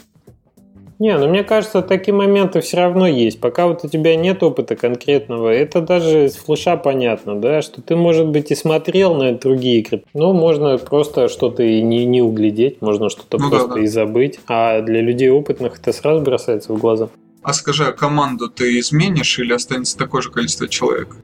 Не, 0.99 1.17
ну 1.17 1.27
мне 1.27 1.43
кажется, 1.43 1.81
такие 1.81 2.13
моменты 2.13 2.61
все 2.61 2.77
равно 2.77 3.07
есть. 3.07 3.41
Пока 3.41 3.67
вот 3.67 3.83
у 3.83 3.89
тебя 3.89 4.15
нет 4.15 4.41
опыта 4.41 4.75
конкретного, 4.75 5.49
это 5.49 5.81
даже 5.81 6.29
с 6.29 6.35
флеша 6.35 6.77
понятно, 6.77 7.39
да, 7.39 7.61
что 7.61 7.81
ты, 7.81 7.95
может 7.95 8.27
быть, 8.27 8.51
и 8.51 8.55
смотрел 8.55 9.15
на 9.15 9.33
другие 9.33 9.79
игры, 9.79 10.03
но 10.13 10.33
можно 10.33 10.77
просто 10.77 11.27
что-то 11.27 11.61
и 11.61 11.81
не, 11.81 12.05
не 12.05 12.21
углядеть, 12.21 12.81
можно 12.81 13.09
что-то 13.09 13.37
ну, 13.37 13.49
просто 13.49 13.67
да, 13.67 13.73
да. 13.75 13.81
и 13.81 13.87
забыть. 13.87 14.39
А 14.47 14.81
для 14.81 15.01
людей 15.01 15.29
опытных 15.29 15.77
это 15.79 15.91
сразу 15.91 16.21
бросается 16.23 16.71
в 16.71 16.77
глаза. 16.77 17.09
А 17.41 17.51
скажи, 17.51 17.83
а 17.83 17.91
команду 17.91 18.49
ты 18.49 18.79
изменишь 18.79 19.37
или 19.39 19.51
останется 19.51 19.97
такое 19.97 20.21
же 20.21 20.31
количество 20.31 20.69
человек? 20.69 21.17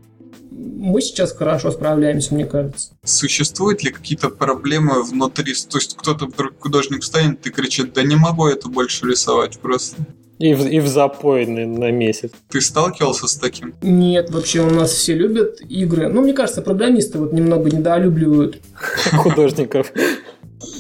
Мы 0.60 1.02
сейчас 1.02 1.32
хорошо 1.32 1.72
справляемся, 1.72 2.34
мне 2.34 2.45
кажется. 2.45 2.91
Существуют 3.04 3.84
ли 3.84 3.91
какие-то 3.91 4.30
проблемы 4.30 5.04
внутри? 5.04 5.54
То 5.54 5.78
есть 5.78 5.95
кто-то 5.95 6.26
вдруг 6.26 6.60
художник 6.60 7.04
станет 7.04 7.45
и 7.48 7.50
кричит, 7.50 7.93
да 7.93 8.04
не 8.04 8.15
могу 8.15 8.48
это 8.48 8.67
больше 8.69 9.08
рисовать 9.08 9.60
просто. 9.60 9.98
И 10.39 10.54
в, 10.54 10.65
и 10.67 10.80
в 10.80 10.88
запой 10.88 11.45
на, 11.45 11.65
на 11.65 11.91
месяц. 11.91 12.32
Ты 12.50 12.62
сталкивался 12.62 13.28
с 13.28 13.36
таким? 13.36 13.76
Нет, 13.82 14.30
вообще 14.30 14.62
у 14.62 14.69
нас 14.69 14.91
все 14.91 15.13
любят 15.13 15.60
игры. 15.67 16.08
Ну, 16.08 16.22
мне 16.22 16.34
кажется, 16.34 16.62
программисты 16.62 17.17
вот 17.17 17.34
немного 17.34 17.69
недолюбливают. 17.69 18.62
Художников. 19.12 19.91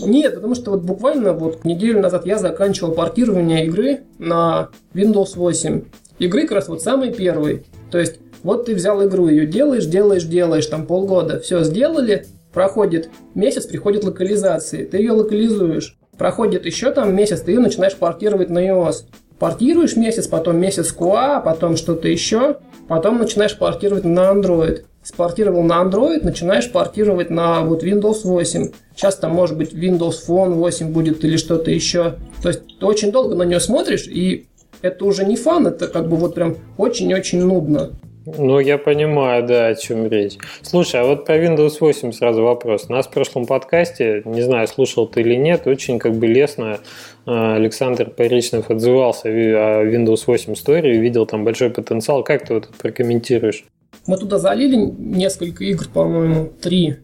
Нет, 0.01 0.35
потому 0.35 0.55
что 0.55 0.71
вот 0.71 0.81
буквально 0.83 1.33
вот 1.33 1.65
неделю 1.65 2.01
назад 2.01 2.25
я 2.25 2.37
заканчивал 2.37 2.93
портирование 2.93 3.65
игры 3.65 4.03
на 4.17 4.69
Windows 4.93 5.35
8. 5.35 5.83
Игры 6.19 6.43
как 6.43 6.51
раз 6.51 6.67
вот 6.69 6.81
самой 6.81 7.13
первой. 7.13 7.65
То 7.91 7.97
есть 7.97 8.19
вот 8.43 8.65
ты 8.65 8.75
взял 8.75 9.05
игру, 9.05 9.27
ее 9.27 9.45
делаешь, 9.45 9.85
делаешь, 9.85 10.23
делаешь, 10.23 10.65
там 10.65 10.85
полгода, 10.85 11.39
все 11.39 11.63
сделали, 11.63 12.25
проходит 12.53 13.09
месяц, 13.35 13.65
приходит 13.65 14.03
локализации, 14.03 14.85
ты 14.85 14.97
ее 14.97 15.11
локализуешь. 15.11 15.97
Проходит 16.17 16.65
еще 16.65 16.91
там 16.91 17.15
месяц, 17.15 17.41
ты 17.41 17.51
ее 17.51 17.59
начинаешь 17.59 17.95
портировать 17.95 18.49
на 18.49 18.59
iOS. 18.59 19.05
Портируешь 19.39 19.95
месяц, 19.95 20.27
потом 20.27 20.57
месяц 20.57 20.93
QA, 20.93 21.41
потом 21.41 21.77
что-то 21.77 22.09
еще, 22.09 22.57
потом 22.89 23.19
начинаешь 23.19 23.57
портировать 23.57 24.03
на 24.03 24.31
Android. 24.33 24.83
Спортировал 25.01 25.63
на 25.63 25.81
Android, 25.81 26.25
начинаешь 26.25 26.69
портировать 26.69 27.29
на 27.29 27.61
вот 27.61 27.85
Windows 27.85 28.23
8. 28.25 28.71
Сейчас 28.93 29.15
там 29.15 29.31
может 29.31 29.57
быть 29.57 29.73
Windows 29.73 30.15
Phone 30.27 30.55
8 30.55 30.91
будет 30.91 31.23
или 31.23 31.37
что-то 31.37 31.71
еще. 31.71 32.15
То 32.43 32.49
есть 32.49 32.63
ты 32.79 32.85
очень 32.85 33.13
долго 33.13 33.33
на 33.35 33.43
нее 33.43 33.61
смотришь, 33.61 34.07
и 34.07 34.47
это 34.81 35.05
уже 35.05 35.25
не 35.25 35.37
фан, 35.37 35.67
это 35.67 35.87
как 35.87 36.09
бы 36.09 36.17
вот 36.17 36.35
прям 36.35 36.57
очень-очень 36.77 37.41
нудно. 37.41 37.91
Ну, 38.37 38.59
я 38.59 38.77
понимаю, 38.77 39.45
да, 39.45 39.67
о 39.67 39.75
чем 39.75 40.07
речь. 40.07 40.37
Слушай, 40.61 41.01
а 41.01 41.05
вот 41.05 41.25
про 41.25 41.37
Windows 41.37 41.77
8 41.79 42.11
сразу 42.11 42.43
вопрос. 42.43 42.89
Нас 42.89 43.07
в 43.07 43.11
прошлом 43.11 43.45
подкасте, 43.45 44.21
не 44.25 44.41
знаю, 44.41 44.67
слушал 44.67 45.07
ты 45.07 45.21
или 45.21 45.35
нет, 45.35 45.67
очень 45.67 45.99
как 45.99 46.13
бы 46.13 46.27
лестно 46.27 46.79
э, 47.25 47.55
Александр 47.55 48.09
Поречнов 48.09 48.69
отзывался 48.69 49.29
о 49.29 49.85
Windows 49.85 50.23
8 50.27 50.53
Story, 50.53 50.97
видел 50.97 51.25
там 51.25 51.43
большой 51.43 51.69
потенциал. 51.69 52.23
Как 52.23 52.45
ты 52.45 52.53
вот 52.53 52.65
это 52.65 52.73
прокомментируешь? 52.77 53.65
Мы 54.05 54.17
туда 54.17 54.37
залили 54.37 54.75
несколько 54.75 55.63
игр, 55.63 55.85
по-моему, 55.93 56.51
три. 56.61 56.97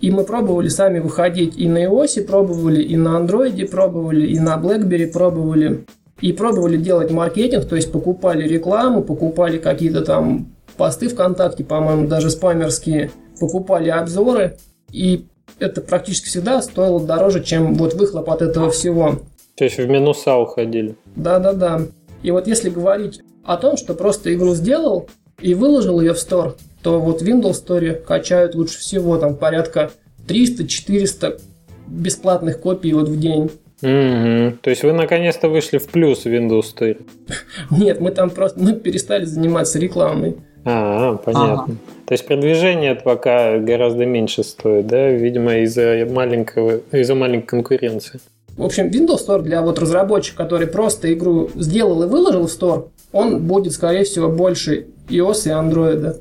И 0.00 0.10
мы 0.10 0.24
пробовали 0.24 0.68
сами 0.68 0.98
выходить 0.98 1.56
и 1.56 1.68
на 1.68 1.84
iOS 1.84 2.24
пробовали, 2.24 2.82
и 2.82 2.96
на 2.96 3.18
Android 3.18 3.66
пробовали, 3.68 4.26
и 4.26 4.38
на 4.38 4.60
BlackBerry 4.60 5.06
пробовали. 5.06 5.84
И 6.20 6.32
пробовали 6.32 6.76
делать 6.76 7.10
маркетинг, 7.10 7.66
то 7.66 7.76
есть 7.76 7.90
покупали 7.90 8.46
рекламу, 8.46 9.02
покупали 9.02 9.58
какие-то 9.58 10.02
там 10.02 10.53
посты 10.76 11.08
ВКонтакте, 11.08 11.64
по-моему, 11.64 12.06
даже 12.06 12.30
спамерские, 12.30 13.10
покупали 13.40 13.88
обзоры, 13.88 14.58
и 14.90 15.26
это 15.58 15.80
практически 15.80 16.26
всегда 16.26 16.62
стоило 16.62 17.00
дороже, 17.00 17.42
чем 17.42 17.74
вот 17.74 17.94
выхлоп 17.94 18.30
от 18.30 18.42
этого 18.42 18.70
всего. 18.70 19.20
То 19.56 19.64
есть 19.64 19.78
в 19.78 19.88
минуса 19.88 20.36
уходили. 20.36 20.96
Да-да-да. 21.16 21.82
И 22.22 22.30
вот 22.30 22.46
если 22.46 22.70
говорить 22.70 23.20
о 23.44 23.56
том, 23.56 23.76
что 23.76 23.94
просто 23.94 24.34
игру 24.34 24.54
сделал 24.54 25.08
и 25.40 25.54
выложил 25.54 26.00
ее 26.00 26.14
в 26.14 26.18
стор, 26.18 26.56
то 26.82 27.00
вот 27.00 27.22
Windows 27.22 27.64
Store 27.64 27.94
качают 27.94 28.54
лучше 28.54 28.78
всего, 28.78 29.16
там 29.16 29.36
порядка 29.36 29.90
300-400 30.26 31.40
бесплатных 31.86 32.60
копий 32.60 32.92
вот 32.92 33.08
в 33.08 33.18
день. 33.18 33.50
Угу. 33.82 34.58
То 34.62 34.70
есть 34.70 34.82
вы 34.82 34.92
наконец-то 34.92 35.48
вышли 35.48 35.78
в 35.78 35.88
плюс 35.88 36.24
Windows 36.24 36.64
Store? 36.74 37.00
Нет, 37.70 38.00
мы 38.00 38.10
там 38.10 38.30
просто 38.30 38.58
мы 38.58 38.74
перестали 38.74 39.24
заниматься 39.24 39.78
рекламой. 39.78 40.36
А, 40.64 41.16
понятно. 41.16 41.62
Ага. 41.64 41.72
То 42.06 42.12
есть 42.12 42.26
продвижение 42.26 42.94
пока 42.94 43.58
гораздо 43.58 44.06
меньше 44.06 44.42
стоит, 44.42 44.86
да? 44.86 45.10
Видимо, 45.10 45.58
из-за 45.58 46.06
маленького, 46.10 46.80
из-за 46.92 47.14
маленькой 47.14 47.46
конкуренции. 47.46 48.20
В 48.56 48.62
общем, 48.62 48.86
Windows 48.86 49.26
Store 49.26 49.42
для 49.42 49.62
вот 49.62 49.78
разработчика, 49.78 50.44
который 50.44 50.66
просто 50.66 51.12
игру 51.12 51.50
сделал 51.54 52.04
и 52.04 52.06
выложил 52.06 52.46
в 52.46 52.50
Store, 52.50 52.88
он 53.12 53.42
будет, 53.42 53.72
скорее 53.72 54.04
всего, 54.04 54.28
больше 54.28 54.86
iOS 55.08 55.46
и 55.46 55.50
Android. 55.50 56.20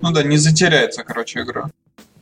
Ну 0.00 0.12
да, 0.12 0.22
не 0.22 0.36
затеряется, 0.36 1.04
короче, 1.04 1.40
игра. 1.40 1.70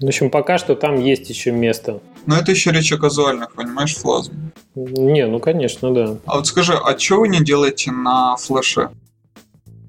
В 0.01 0.07
общем, 0.07 0.31
пока 0.31 0.59
что 0.59 0.75
там 0.75 1.01
есть 1.01 1.29
еще 1.31 1.53
место. 1.53 2.01
Но 2.27 2.37
это 2.37 2.51
еще 2.51 2.73
речь 2.73 2.93
о 2.93 2.99
казуальных, 2.99 3.55
понимаешь, 3.55 3.95
флазм. 3.95 4.53
Не, 4.75 5.27
ну 5.27 5.39
конечно, 5.39 5.95
да. 5.95 6.16
А 6.27 6.39
вот 6.39 6.47
скажи, 6.47 6.73
а 6.73 6.99
что 6.99 7.20
вы 7.20 7.29
не 7.29 7.41
делаете 7.41 7.93
на 7.93 8.37
флеше? 8.37 8.91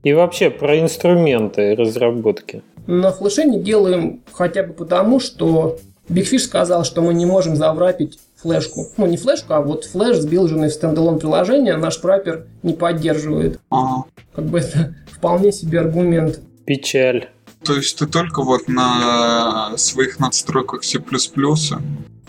И 0.04 0.14
вообще 0.14 0.50
про 0.50 0.80
инструменты 0.80 1.76
разработки. 1.76 2.62
На 2.88 3.12
флеше 3.12 3.46
не 3.46 3.62
делаем 3.62 4.22
хотя 4.32 4.64
бы 4.64 4.74
потому, 4.74 5.20
что 5.20 5.78
Big 6.10 6.30
Fish 6.30 6.40
сказал, 6.40 6.84
что 6.84 7.02
мы 7.02 7.14
не 7.14 7.26
можем 7.26 7.56
заврапить 7.56 8.20
флешку. 8.36 8.88
Ну, 8.98 9.06
не 9.08 9.16
флешку, 9.16 9.54
а 9.54 9.62
вот 9.62 9.86
флеш, 9.86 10.18
сбилженный 10.18 10.68
в 10.68 10.74
стендалон 10.74 11.20
приложение, 11.20 11.78
наш 11.78 12.02
прапер 12.02 12.48
не 12.62 12.74
поддерживает. 12.74 13.60
Ага. 13.70 14.04
Как 14.36 14.46
бы 14.46 14.60
это 14.60 14.96
вполне 15.10 15.54
себе 15.54 15.80
аргумент. 15.80 16.42
Печаль. 16.66 17.30
То 17.64 17.76
есть 17.76 17.98
ты 17.98 18.06
только 18.06 18.44
вот 18.44 18.68
на 18.68 19.78
своих 19.78 20.20
надстройках 20.20 20.84
C++? 20.84 21.00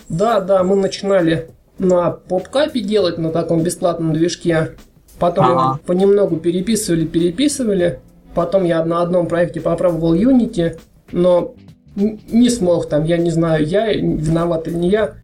Да, 0.08 0.40
да, 0.40 0.62
мы 0.62 0.76
начинали 0.76 1.50
на 1.78 2.10
попкапе 2.10 2.80
делать, 2.80 3.18
на 3.18 3.30
таком 3.30 3.62
бесплатном 3.62 4.12
движке. 4.12 4.76
Потом 5.18 5.44
ага. 5.44 5.80
понемногу 5.86 6.36
переписывали, 6.36 7.04
переписывали. 7.04 8.00
Потом 8.34 8.64
я 8.64 8.84
на 8.84 9.02
одном 9.02 9.28
проекте 9.28 9.60
попробовал 9.60 10.14
Unity, 10.14 10.78
но 11.12 11.54
не 11.96 12.50
смог 12.50 12.88
там, 12.88 13.04
я 13.04 13.16
не 13.16 13.30
знаю, 13.30 13.64
я 13.64 13.92
виноват 13.92 14.66
или 14.66 14.74
не 14.74 14.90
я. 14.90 15.14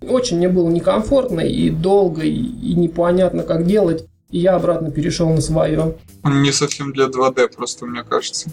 Очень 0.00 0.36
мне 0.36 0.48
было 0.48 0.68
некомфортно 0.68 1.40
и 1.40 1.70
долго, 1.70 2.22
и, 2.22 2.30
и 2.30 2.74
непонятно, 2.74 3.42
как 3.42 3.66
делать. 3.66 4.06
И 4.30 4.38
я 4.38 4.54
обратно 4.56 4.90
перешел 4.90 5.30
на 5.30 5.40
свое. 5.40 5.96
Он 6.22 6.42
не 6.42 6.52
совсем 6.52 6.92
для 6.92 7.06
2D, 7.06 7.54
просто 7.56 7.86
мне 7.86 8.02
кажется. 8.02 8.50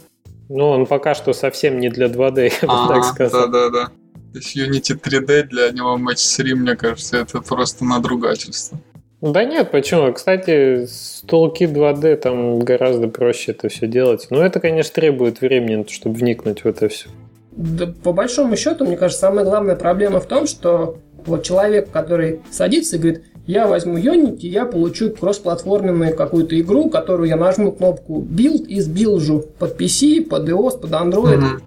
Ну, 0.49 0.67
он 0.67 0.85
пока 0.85 1.13
что 1.15 1.33
совсем 1.33 1.79
не 1.79 1.89
для 1.89 2.07
2D, 2.07 2.53
я 2.61 2.67
бы 2.67 2.93
так 2.93 3.03
сказал. 3.05 3.49
Да-да-да. 3.49 3.91
То 4.33 4.39
есть 4.39 4.55
Unity 4.55 4.99
3D 4.99 5.43
для 5.43 5.71
него 5.71 5.97
Match 5.97 6.37
3, 6.37 6.53
мне 6.55 6.75
кажется, 6.75 7.17
это 7.17 7.41
просто 7.41 7.83
надругательство. 7.83 8.79
Да 9.21 9.43
нет, 9.43 9.69
почему? 9.69 10.11
Кстати, 10.13 10.85
с 10.85 11.23
Toolkit 11.27 11.73
2D 11.73 12.15
там 12.15 12.59
гораздо 12.59 13.07
проще 13.07 13.51
это 13.51 13.69
все 13.69 13.85
делать. 13.85 14.27
Но 14.31 14.43
это, 14.43 14.59
конечно, 14.59 14.93
требует 14.95 15.41
времени, 15.41 15.85
чтобы 15.87 16.17
вникнуть 16.17 16.63
в 16.63 16.67
это 16.67 16.89
все. 16.89 17.07
Да, 17.51 17.93
по 18.03 18.13
большому 18.13 18.55
счету, 18.55 18.85
мне 18.85 18.97
кажется, 18.97 19.21
самая 19.21 19.45
главная 19.45 19.75
проблема 19.75 20.19
в 20.19 20.25
том, 20.25 20.47
что 20.47 20.97
вот 21.25 21.43
человек, 21.43 21.91
который 21.91 22.41
садится 22.49 22.95
и 22.95 22.99
говорит, 22.99 23.23
я 23.45 23.67
возьму 23.67 23.97
Unity, 23.97 24.47
я 24.47 24.65
получу 24.65 25.11
кроссплатформенную 25.11 26.15
какую-то 26.15 26.59
игру, 26.59 26.89
которую 26.89 27.29
я 27.29 27.35
нажму 27.35 27.71
кнопку 27.71 28.21
Build 28.21 28.65
и 28.65 28.79
сбилжу 28.79 29.45
под 29.59 29.79
PC, 29.79 30.25
под 30.27 30.47
iOS, 30.49 30.79
под 30.79 30.91
Android. 30.91 31.39
Mm-hmm. 31.39 31.61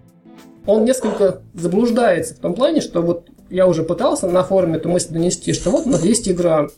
Он 0.66 0.84
несколько 0.84 1.42
заблуждается 1.55 2.34
в 2.34 2.38
том 2.38 2.55
плане, 2.55 2.80
что 2.80 3.02
вот 3.02 3.28
я 3.50 3.66
уже 3.66 3.82
пытался 3.82 4.26
на 4.26 4.42
форуме 4.42 4.76
эту 4.76 4.88
мысль 4.88 5.12
донести, 5.12 5.52
что 5.52 5.70
вот 5.70 5.86
у 5.86 5.90
нас 5.90 6.05
есть 6.05 6.28
игра, 6.28 6.68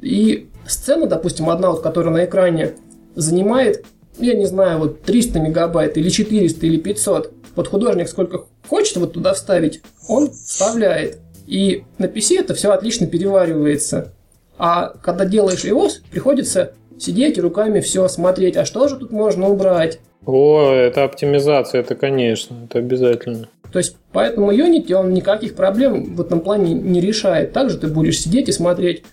и 0.00 0.48
сцена, 0.66 1.06
допустим, 1.06 1.50
одна, 1.50 1.70
вот, 1.70 1.82
которая 1.82 2.12
на 2.12 2.24
экране 2.24 2.74
занимает, 3.14 3.84
я 4.18 4.34
не 4.34 4.46
знаю, 4.46 4.78
вот 4.78 5.02
300 5.02 5.40
мегабайт 5.40 5.96
или 5.96 6.08
400 6.08 6.66
или 6.66 6.76
500. 6.78 7.32
Вот 7.56 7.68
художник 7.68 8.08
сколько 8.08 8.44
хочет 8.68 8.96
вот 8.96 9.12
туда 9.12 9.34
вставить, 9.34 9.82
он 10.08 10.30
вставляет. 10.30 11.18
И 11.46 11.84
на 11.98 12.04
PC 12.06 12.38
это 12.38 12.54
все 12.54 12.70
отлично 12.70 13.06
переваривается. 13.06 14.12
А 14.56 14.92
когда 15.02 15.24
делаешь 15.24 15.64
iOS, 15.64 16.02
приходится 16.10 16.74
сидеть 16.98 17.38
и 17.38 17.40
руками 17.40 17.80
все 17.80 18.06
смотреть, 18.08 18.56
а 18.56 18.64
что 18.64 18.88
же 18.88 18.96
тут 18.96 19.10
можно 19.10 19.48
убрать? 19.48 19.98
О, 20.26 20.70
это 20.70 21.04
оптимизация, 21.04 21.80
это 21.80 21.94
конечно, 21.94 22.56
это 22.64 22.78
обязательно. 22.78 23.48
То 23.72 23.78
есть, 23.78 23.96
поэтому 24.12 24.52
Unity, 24.52 24.92
он 24.92 25.14
никаких 25.14 25.54
проблем 25.54 26.14
в 26.14 26.20
этом 26.20 26.40
плане 26.40 26.74
не 26.74 27.00
решает. 27.00 27.52
Также 27.52 27.78
ты 27.78 27.86
будешь 27.86 28.20
сидеть 28.20 28.48
и 28.48 28.52
смотреть, 28.52 29.04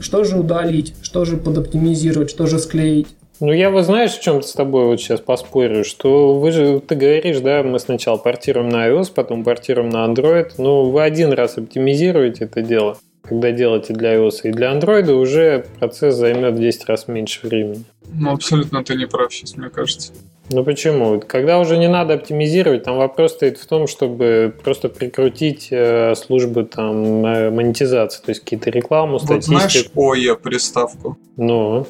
что 0.00 0.24
же 0.24 0.38
удалить, 0.38 0.94
что 1.02 1.24
же 1.24 1.36
подоптимизировать, 1.36 2.30
что 2.30 2.46
же 2.46 2.58
склеить. 2.58 3.08
Ну, 3.40 3.52
я 3.52 3.70
вот 3.70 3.84
знаешь, 3.84 4.12
в 4.12 4.20
чем 4.20 4.42
с 4.42 4.52
тобой 4.52 4.84
вот 4.84 5.00
сейчас 5.00 5.20
поспорю, 5.20 5.82
что 5.82 6.38
вы 6.38 6.52
же, 6.52 6.80
ты 6.80 6.94
говоришь, 6.94 7.40
да, 7.40 7.62
мы 7.62 7.78
сначала 7.78 8.18
портируем 8.18 8.68
на 8.68 8.88
iOS, 8.88 9.12
потом 9.14 9.44
портируем 9.44 9.88
на 9.88 10.06
Android. 10.06 10.52
Ну, 10.58 10.90
вы 10.90 11.02
один 11.02 11.32
раз 11.32 11.56
оптимизируете 11.56 12.44
это 12.44 12.62
дело 12.62 12.98
когда 13.22 13.52
делаете 13.52 13.94
для 13.94 14.16
iOS 14.16 14.40
и 14.44 14.50
для 14.50 14.72
Android, 14.72 15.08
уже 15.12 15.66
процесс 15.78 16.16
займет 16.16 16.54
в 16.54 16.58
10 16.58 16.86
раз 16.86 17.06
меньше 17.06 17.46
времени. 17.46 17.84
Ну, 18.12 18.32
абсолютно 18.32 18.82
ты 18.82 18.96
не 18.96 19.06
прав 19.06 19.32
сейчас, 19.32 19.56
мне 19.56 19.68
кажется. 19.68 20.12
Ну 20.52 20.64
почему? 20.64 21.20
Когда 21.20 21.60
уже 21.60 21.78
не 21.78 21.88
надо 21.88 22.14
оптимизировать, 22.14 22.82
там 22.82 22.96
вопрос 22.96 23.32
стоит 23.32 23.56
в 23.58 23.66
том, 23.66 23.86
чтобы 23.86 24.52
просто 24.64 24.88
прикрутить 24.88 25.68
э, 25.70 26.14
службы 26.16 26.64
там 26.64 27.24
э, 27.24 27.50
монетизации, 27.50 28.20
то 28.20 28.30
есть 28.30 28.40
какие-то 28.40 28.70
рекламу, 28.70 29.12
вот 29.12 29.22
статистику. 29.22 29.58
знаешь 29.58 29.90
ОЕ 29.94 30.34
приставку? 30.36 31.16
Ну? 31.36 31.86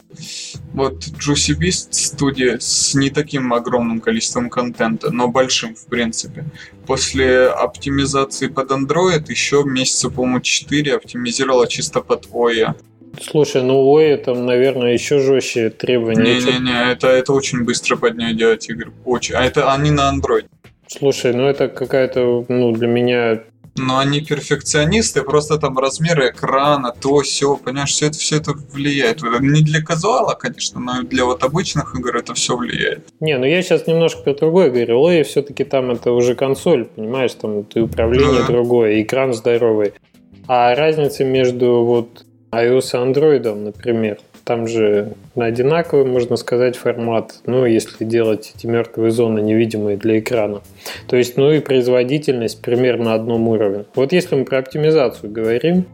Вот 0.75 1.05
Juicy 1.05 1.59
Beast 1.59 1.89
студия 1.93 2.59
с 2.61 2.95
не 2.95 3.09
таким 3.09 3.55
огромным 3.55 4.01
количеством 4.01 4.51
контента, 4.51 5.11
но 5.11 5.29
большим 5.29 5.75
в 5.75 5.87
принципе. 5.87 6.45
После 6.87 7.47
оптимизации 7.47 8.49
под 8.49 8.71
Android 8.73 9.25
еще 9.29 9.65
месяца, 9.65 10.11
по-моему, 10.11 10.41
4 10.41 10.97
оптимизировала 10.97 11.67
чисто 11.67 12.03
под 12.03 12.29
ОЕ. 12.33 12.75
Слушай, 13.21 13.63
ну 13.63 13.89
ой, 13.91 14.17
там, 14.17 14.47
наверное, 14.47 14.93
еще 14.93 15.19
жестче 15.19 15.71
требования. 15.71 16.41
Не-не-не, 16.41 16.93
это, 16.93 17.09
это 17.09 17.33
очень 17.33 17.65
быстро 17.65 17.97
под 17.97 18.17
нее 18.17 18.35
делать 18.35 18.69
игры. 18.69 18.93
Очень. 19.05 19.35
А 19.35 19.45
это 19.45 19.73
они 19.73 19.91
на 19.91 20.13
Android. 20.13 20.47
Слушай, 20.87 21.33
ну 21.35 21.45
это 21.47 21.69
какая-то, 21.69 22.45
ну, 22.49 22.73
для 22.73 22.89
меня 22.89 23.43
но 23.77 23.99
они 23.99 24.21
перфекционисты, 24.21 25.23
просто 25.23 25.59
там 25.59 25.79
размеры 25.79 26.31
экрана, 26.31 26.93
то 26.99 27.21
все, 27.21 27.57
понимаешь, 27.57 27.91
все 27.91 28.07
это, 28.07 28.19
все 28.19 28.37
это 28.37 28.53
влияет. 28.73 29.23
Не 29.23 29.63
для 29.63 29.83
казуала, 29.83 30.35
конечно, 30.35 30.81
но 30.81 31.03
для 31.03 31.25
вот 31.25 31.43
обычных 31.45 31.95
игр 31.95 32.17
это 32.17 32.35
все 32.35 32.57
влияет. 32.57 33.09
Не, 33.21 33.39
ну 33.39 33.47
я 33.47 33.63
сейчас 33.63 33.87
немножко 33.87 34.23
про 34.23 34.35
другое 34.35 34.71
говорю. 34.71 35.01
Лэй 35.01 35.23
все-таки 35.23 35.65
там 35.65 35.91
это 35.91 36.13
уже 36.13 36.35
консоль, 36.35 36.85
понимаешь, 36.85 37.33
там 37.35 37.65
ты 37.65 37.81
управление 37.83 38.43
да. 38.43 38.47
другое, 38.47 39.03
экран 39.03 39.33
здоровый. 39.33 39.95
А 40.47 40.75
разница 40.75 41.25
между 41.25 41.85
вот 41.85 42.25
iOS 42.53 42.91
и 42.93 43.13
Android, 43.13 43.55
например, 43.55 44.19
там 44.45 44.67
же 44.67 45.13
одинаковый, 45.37 46.07
можно 46.07 46.37
сказать, 46.37 46.77
формат, 46.77 47.35
ну, 47.47 47.65
если 47.65 48.05
делать 48.05 48.53
эти 48.55 48.67
мертвые 48.67 49.11
зоны 49.11 49.41
невидимые 49.41 49.97
для 49.97 50.19
экрана. 50.19 50.61
То 51.07 51.17
есть, 51.17 51.37
ну 51.37 51.53
и 51.53 51.61
производительность 51.61 52.61
примерно 52.61 53.05
на 53.05 53.15
одном 53.15 53.49
уровне. 53.49 53.85
Вот 53.95 54.13
если 54.13 54.35
мы 54.35 54.45
про 54.45 54.59
оптимизацию 54.59 55.31
говорим, 55.31 55.87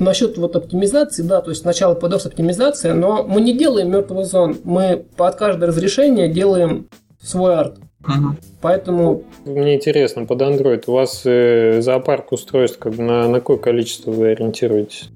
Насчет 0.00 0.38
вот 0.38 0.56
оптимизации, 0.56 1.22
да, 1.22 1.40
то 1.40 1.50
есть 1.50 1.62
сначала 1.62 1.94
подос 1.94 2.26
оптимизация, 2.26 2.94
но 2.94 3.22
мы 3.22 3.40
не 3.40 3.56
делаем 3.56 3.90
мертвых 3.90 4.26
зон, 4.26 4.56
мы 4.64 5.04
под 5.16 5.36
каждое 5.36 5.66
разрешение 5.66 6.28
делаем 6.28 6.88
свой 7.20 7.54
арт. 7.54 7.76
Мгм. 8.00 8.38
Поэтому 8.60 9.24
Мне 9.44 9.74
интересно, 9.74 10.24
под 10.24 10.40
Android 10.40 10.84
у 10.86 10.92
вас 10.92 11.22
э, 11.24 11.80
зоопарк 11.80 12.32
устройств, 12.32 12.78
как 12.78 12.96
на, 12.96 13.28
на 13.28 13.40
какое 13.40 13.58
количество 13.58 14.10
вы 14.10 14.28
ориентируетесь? 14.28 15.10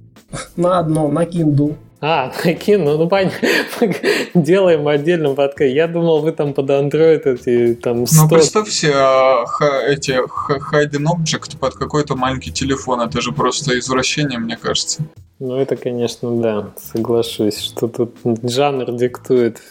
На 0.56 0.78
одно, 0.78 1.08
на 1.08 1.24
Kindle. 1.24 1.76
А, 2.04 2.32
накину, 2.44 2.84
ну, 2.84 2.98
ну 2.98 3.08
понятно. 3.08 3.48
Делаем 4.34 4.88
отдельно 4.88 5.34
подкаст. 5.34 5.70
Я 5.70 5.86
думал, 5.86 6.20
вы 6.20 6.32
там 6.32 6.52
под 6.52 6.68
Android 6.68 7.22
эти 7.22 7.74
там 7.74 8.00
Ну, 8.00 8.06
100... 8.06 8.28
представь 8.28 8.68
себе 8.70 8.94
а, 8.96 9.44
эти 9.86 10.10
hidden 10.10 11.04
object 11.04 11.58
под 11.58 11.74
какой-то 11.74 12.16
маленький 12.16 12.50
телефон. 12.50 13.02
Это 13.02 13.20
же 13.20 13.30
просто 13.30 13.78
извращение, 13.78 14.40
мне 14.40 14.56
кажется. 14.56 15.02
Ну, 15.38 15.56
это, 15.56 15.76
конечно, 15.76 16.36
да, 16.42 16.70
соглашусь, 16.76 17.60
что 17.60 17.86
тут 17.86 18.16
жанр 18.42 18.90
диктует. 18.96 19.62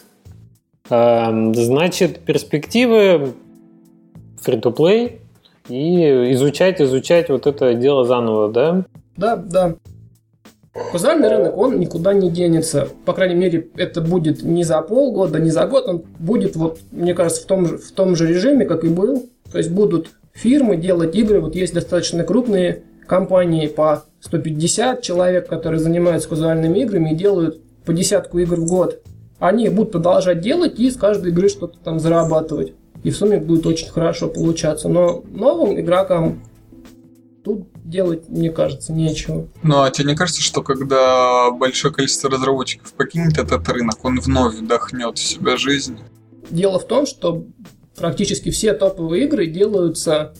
Ам, 0.89 1.53
Значит, 1.53 2.19
перспективы 2.19 3.33
free-to-play 4.45 5.19
и 5.67 6.31
изучать, 6.33 6.79
изучать 6.79 7.29
вот 7.29 7.45
это 7.45 7.73
дело 7.73 8.05
заново, 8.05 8.49
да? 8.49 8.85
Да, 9.17 9.35
да. 9.35 9.75
Казуальный 10.73 11.27
рынок, 11.27 11.57
он 11.57 11.79
никуда 11.79 12.13
не 12.13 12.29
денется. 12.29 12.87
По 13.05 13.13
крайней 13.13 13.35
мере, 13.35 13.67
это 13.75 13.99
будет 13.99 14.41
не 14.41 14.63
за 14.63 14.81
полгода, 14.81 15.37
не 15.37 15.49
за 15.49 15.67
год. 15.67 15.87
Он 15.87 16.03
будет, 16.17 16.55
вот, 16.55 16.79
мне 16.91 17.13
кажется, 17.13 17.43
в 17.43 17.45
том, 17.45 17.65
же, 17.65 17.77
в 17.77 17.91
том 17.91 18.15
же 18.15 18.27
режиме, 18.27 18.65
как 18.65 18.85
и 18.85 18.89
был. 18.89 19.29
То 19.51 19.57
есть 19.57 19.69
будут 19.69 20.11
фирмы 20.31 20.77
делать 20.77 21.15
игры. 21.15 21.41
Вот 21.41 21.55
есть 21.55 21.73
достаточно 21.73 22.23
крупные 22.23 22.83
компании 23.05 23.67
по 23.67 24.05
150 24.21 25.01
человек, 25.01 25.47
которые 25.47 25.81
занимаются 25.81 26.29
казуальными 26.29 26.79
играми 26.79 27.11
и 27.11 27.15
делают 27.15 27.59
по 27.85 27.91
десятку 27.91 28.39
игр 28.39 28.55
в 28.55 28.65
год. 28.65 29.01
Они 29.39 29.67
будут 29.67 29.91
продолжать 29.91 30.39
делать 30.39 30.79
и 30.79 30.89
с 30.89 30.95
каждой 30.95 31.31
игры 31.31 31.49
что-то 31.49 31.77
там 31.83 31.99
зарабатывать. 31.99 32.73
И 33.03 33.09
в 33.09 33.17
сумме 33.17 33.39
будет 33.39 33.65
очень 33.65 33.89
хорошо 33.89 34.29
получаться. 34.29 34.87
Но 34.87 35.23
новым 35.33 35.77
игрокам 35.77 36.43
тут 37.43 37.65
делать, 37.83 38.29
мне 38.29 38.51
кажется, 38.51 38.93
нечего. 38.93 39.47
Ну, 39.63 39.81
а 39.81 39.91
тебе 39.91 40.09
не 40.09 40.15
кажется, 40.15 40.41
что 40.41 40.61
когда 40.61 41.51
большое 41.51 41.93
количество 41.93 42.29
разработчиков 42.29 42.93
покинет 42.93 43.37
этот 43.37 43.67
рынок, 43.69 44.03
он 44.03 44.19
вновь 44.19 44.55
вдохнет 44.55 45.17
в 45.17 45.23
себя 45.23 45.57
жизнь? 45.57 45.97
Дело 46.49 46.79
в 46.79 46.87
том, 46.87 47.05
что 47.05 47.45
практически 47.95 48.49
все 48.49 48.73
топовые 48.73 49.25
игры 49.25 49.47
делаются 49.47 50.33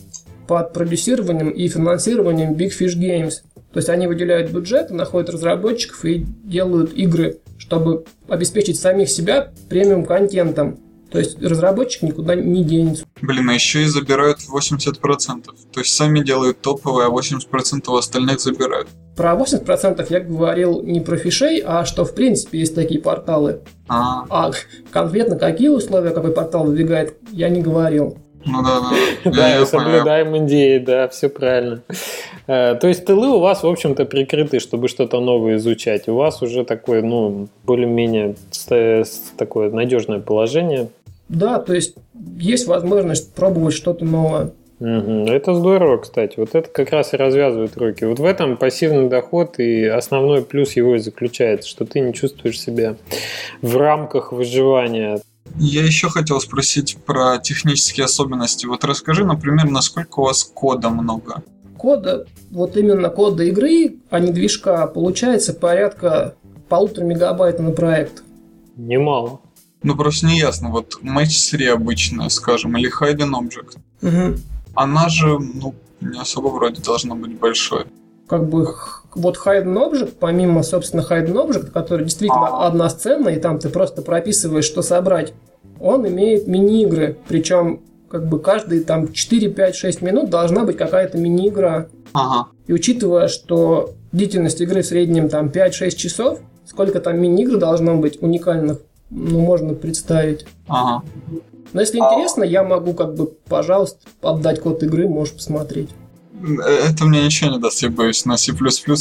под 0.46 0.72
продюсированием 0.72 1.50
и 1.50 1.68
финансированием 1.68 2.54
Big 2.54 2.72
Fish 2.78 2.96
Games. 2.96 3.34
То 3.72 3.78
есть 3.78 3.88
они 3.88 4.06
выделяют 4.06 4.50
бюджет, 4.50 4.90
находят 4.90 5.30
разработчиков 5.30 6.04
и 6.04 6.26
делают 6.44 6.92
игры, 6.92 7.38
чтобы 7.58 8.04
обеспечить 8.28 8.78
самих 8.78 9.08
себя 9.08 9.52
премиум-контентом. 9.70 10.78
То 11.12 11.18
есть 11.18 11.40
разработчик 11.42 12.02
никуда 12.02 12.34
не 12.34 12.64
денется. 12.64 13.04
Блин, 13.20 13.50
а 13.50 13.54
еще 13.54 13.82
и 13.82 13.84
забирают 13.86 14.38
80%. 14.50 15.44
То 15.72 15.80
есть 15.80 15.94
сами 15.94 16.20
делают 16.20 16.60
топовые, 16.62 17.06
а 17.06 17.10
80% 17.10 17.88
у 17.88 17.96
остальных 17.96 18.40
забирают. 18.40 18.88
Про 19.16 19.34
80% 19.34 20.06
я 20.08 20.20
говорил 20.20 20.82
не 20.82 21.00
про 21.00 21.16
фишей, 21.18 21.62
а 21.64 21.84
что 21.84 22.06
в 22.06 22.14
принципе 22.14 22.58
есть 22.58 22.74
такие 22.74 23.00
порталы. 23.00 23.60
А, 23.88 24.24
А 24.30 24.50
конкретно 24.90 25.36
какие 25.38 25.68
условия 25.68 26.10
какой 26.10 26.32
портал 26.32 26.64
выдвигает, 26.64 27.16
я 27.30 27.50
не 27.50 27.60
говорил. 27.60 28.16
ну 28.46 28.62
да, 28.62 28.80
да. 28.80 29.30
Да, 29.30 29.66
соблюдаем 29.66 30.46
идеи, 30.46 30.78
да, 30.78 31.08
все 31.08 31.28
правильно. 31.28 31.82
Э, 32.46 32.74
То 32.74 32.88
есть 32.88 33.04
тылы 33.04 33.28
у 33.28 33.38
вас, 33.38 33.62
в 33.62 33.66
общем-то, 33.68 34.06
прикрыты, 34.06 34.60
чтобы 34.60 34.88
что-то 34.88 35.20
новое 35.20 35.56
изучать. 35.56 36.08
У 36.08 36.14
вас 36.14 36.40
уже 36.40 36.64
такое, 36.64 37.02
ну, 37.02 37.48
более-менее 37.64 38.36
такое 39.36 39.70
надежное 39.70 40.20
положение. 40.20 40.88
Да, 41.32 41.58
то 41.58 41.74
есть 41.74 41.94
есть 42.36 42.66
возможность 42.66 43.34
пробовать 43.34 43.74
что-то 43.74 44.04
новое. 44.04 44.52
Это 44.78 45.54
здорово, 45.54 45.98
кстати. 45.98 46.34
Вот 46.36 46.54
это 46.54 46.68
как 46.68 46.90
раз 46.90 47.14
и 47.14 47.16
развязывает 47.16 47.76
руки. 47.76 48.04
Вот 48.04 48.18
в 48.18 48.24
этом 48.24 48.56
пассивный 48.56 49.08
доход 49.08 49.58
и 49.58 49.84
основной 49.84 50.42
плюс 50.42 50.72
его 50.72 50.96
и 50.96 50.98
заключается, 50.98 51.68
что 51.68 51.86
ты 51.86 52.00
не 52.00 52.12
чувствуешь 52.12 52.60
себя 52.60 52.96
в 53.62 53.76
рамках 53.76 54.32
выживания. 54.32 55.20
Я 55.56 55.84
еще 55.84 56.08
хотел 56.08 56.40
спросить 56.40 56.98
про 57.06 57.38
технические 57.38 58.04
особенности. 58.04 58.66
Вот 58.66 58.84
расскажи, 58.84 59.24
например, 59.24 59.70
насколько 59.70 60.20
у 60.20 60.24
вас 60.24 60.44
кода 60.44 60.90
много? 60.90 61.42
Кода, 61.78 62.26
вот 62.50 62.76
именно 62.76 63.08
кода 63.08 63.44
игры, 63.44 63.96
а 64.10 64.20
не 64.20 64.32
движка, 64.32 64.86
получается 64.86 65.54
порядка 65.54 66.34
полутора 66.68 67.04
мегабайт 67.04 67.58
на 67.58 67.70
проект. 67.70 68.22
Немало. 68.76 69.40
Ну 69.82 69.96
просто 69.96 70.26
не 70.26 70.38
ясно. 70.38 70.70
Вот 70.70 70.98
Match 71.02 71.50
3 71.50 71.66
обычная, 71.66 72.28
скажем, 72.28 72.76
или 72.76 72.90
Hidden 72.90 73.32
Object. 73.32 73.78
Мгм. 74.00 74.40
Она 74.74 75.08
же, 75.08 75.38
ну, 75.38 75.74
не 76.00 76.18
особо 76.20 76.48
вроде 76.48 76.80
должна 76.82 77.14
быть 77.14 77.38
большой. 77.38 77.84
Как 78.28 78.48
бы 78.48 78.74
вот 79.14 79.36
Hidden 79.36 79.74
Object, 79.74 80.14
помимо, 80.18 80.62
собственно, 80.62 81.00
Hidden 81.02 81.34
Object, 81.34 81.70
который 81.70 82.04
действительно 82.04 82.66
одна 82.66 82.88
сцена, 82.88 83.28
и 83.28 83.40
там 83.40 83.58
ты 83.58 83.68
просто 83.68 84.02
прописываешь, 84.02 84.64
что 84.64 84.82
собрать, 84.82 85.34
он 85.80 86.06
имеет 86.08 86.46
мини-игры. 86.46 87.16
Причем, 87.28 87.80
как 88.08 88.28
бы 88.28 88.38
каждые 88.38 88.82
там 88.82 89.12
4, 89.12 89.50
5, 89.50 89.74
6 89.74 90.02
минут 90.02 90.30
должна 90.30 90.64
быть 90.64 90.76
какая-то 90.76 91.18
мини-игра. 91.18 91.88
Ага. 92.12 92.48
И 92.66 92.72
учитывая, 92.72 93.28
что 93.28 93.94
длительность 94.12 94.60
игры 94.60 94.82
в 94.82 94.86
среднем 94.86 95.28
там 95.28 95.48
5-6 95.48 95.90
часов, 95.96 96.38
сколько 96.66 97.00
там 97.00 97.20
мини-игр 97.20 97.58
должно 97.58 97.96
быть 97.96 98.22
уникальных, 98.22 98.78
ну, 99.12 99.40
можно 99.40 99.74
представить. 99.74 100.46
Ага. 100.66 101.04
Но 101.72 101.80
если 101.80 101.98
интересно, 101.98 102.44
я 102.44 102.64
могу 102.64 102.92
как 102.94 103.14
бы, 103.14 103.26
пожалуйста, 103.48 103.98
отдать 104.20 104.60
код 104.60 104.82
игры, 104.82 105.08
можешь 105.08 105.34
посмотреть. 105.34 105.90
Это 106.42 107.04
мне 107.04 107.24
ничего 107.24 107.50
не 107.50 107.58
даст, 107.58 107.82
я 107.82 107.90
боюсь. 107.90 108.24
На 108.24 108.36
C++ 108.36 108.52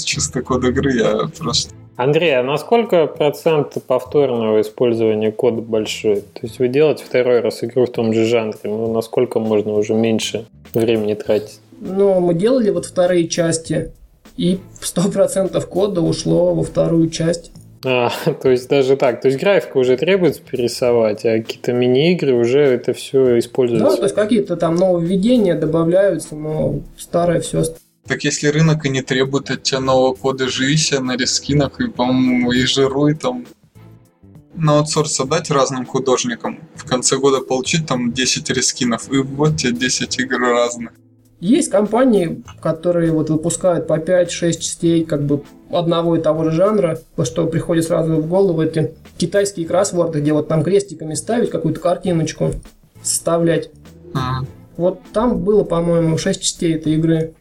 чистый 0.06 0.42
код 0.42 0.64
игры 0.64 0.94
я 0.94 1.30
просто... 1.38 1.74
Андрей, 1.98 2.40
а 2.40 2.44
насколько 2.44 3.06
процент 3.08 3.78
повторного 3.86 4.62
использования 4.62 5.32
кода 5.32 5.62
большой? 5.62 6.22
То 6.22 6.42
есть 6.44 6.60
вы 6.60 6.68
делаете 6.68 7.04
второй 7.04 7.42
раз 7.42 7.64
игру 7.64 7.86
в 7.86 7.92
том 7.92 8.14
же 8.14 8.26
жанре, 8.26 8.58
ну 8.64 8.92
насколько 8.94 9.40
можно 9.40 9.74
уже 9.74 9.94
меньше 9.94 10.46
времени 10.74 11.14
тратить? 11.14 11.60
Но 11.80 12.20
мы 12.20 12.34
делали 12.34 12.70
вот 12.70 12.86
вторые 12.86 13.28
части, 13.28 13.92
и 14.38 14.60
100% 14.82 15.60
кода 15.68 16.02
ушло 16.02 16.56
во 16.56 16.64
вторую 16.64 17.10
часть. 17.10 17.52
А, 17.84 18.12
то 18.42 18.50
есть 18.50 18.70
даже 18.70 18.96
так. 18.96 19.22
То 19.22 19.28
есть 19.28 19.40
графику 19.40 19.80
уже 19.80 19.98
требуется 19.98 20.42
перерисовать, 20.42 21.26
а 21.26 21.38
какие-то 21.40 21.74
мини-игры 21.74 22.34
уже 22.34 22.60
это 22.60 22.94
все 22.94 23.26
Да, 23.26 23.40
используется. 23.40 23.98
то 23.98 24.04
есть 24.04 24.16
какие-то 24.16 24.56
там 24.56 24.76
нововведения 24.76 25.56
добавляются, 25.56 26.36
но 26.36 26.82
старое 26.98 27.40
все 27.42 27.64
Так 28.08 28.24
если 28.24 28.48
рынок 28.48 28.86
и 28.86 28.90
не 28.90 29.02
требует 29.02 29.50
от 29.50 29.64
тебя 29.64 29.80
нового 29.80 30.14
кода, 30.14 30.48
живи 30.48 30.78
себе 30.78 31.00
на 31.00 31.16
рескинах 31.18 31.80
и, 31.80 31.88
по-моему, 31.88 32.52
и 32.52 32.62
жируй 32.66 33.16
там. 33.16 33.46
На 34.54 34.80
аутсорс 34.80 35.18
отдать 35.22 35.50
разным 35.50 35.86
художникам, 35.86 36.60
в 36.76 36.86
конце 36.86 37.18
года 37.18 37.40
получить 37.40 37.88
там 37.88 38.12
10 38.12 38.50
рескинов, 38.50 39.10
и 39.12 39.18
вот 39.18 39.56
тебе 39.58 39.72
10 39.72 40.20
игр 40.20 40.40
разных. 40.40 40.92
Есть 41.42 41.72
компании, 41.72 42.44
которые 42.62 43.12
вот 43.12 43.32
выпускают 43.32 43.88
по 43.88 43.98
5-6 43.98 44.54
частей 44.60 45.04
как 45.04 45.24
бы 45.24 45.44
одного 45.72 46.16
и 46.16 46.22
того 46.22 46.44
же 46.44 46.52
жанра, 46.52 47.00
вот 47.18 47.26
что 47.26 47.48
приходит 47.48 47.86
сразу 47.86 48.18
в 48.18 48.28
голову 48.28 48.62
эти 48.62 48.94
китайские 49.18 49.66
кроссворды, 49.66 50.22
где 50.22 50.34
вот 50.34 50.48
там 50.48 50.64
крестиками 50.64 51.16
ставить 51.16 51.50
какую-то 51.50 51.80
картиночку, 51.80 52.52
составлять. 53.02 53.72
Ага. 54.14 54.46
Вот 54.78 55.00
там 55.14 55.40
было, 55.40 55.64
по-моему, 55.64 56.18
6 56.20 56.42
частей 56.42 56.76
этой 56.76 56.94
игры. 56.94 57.34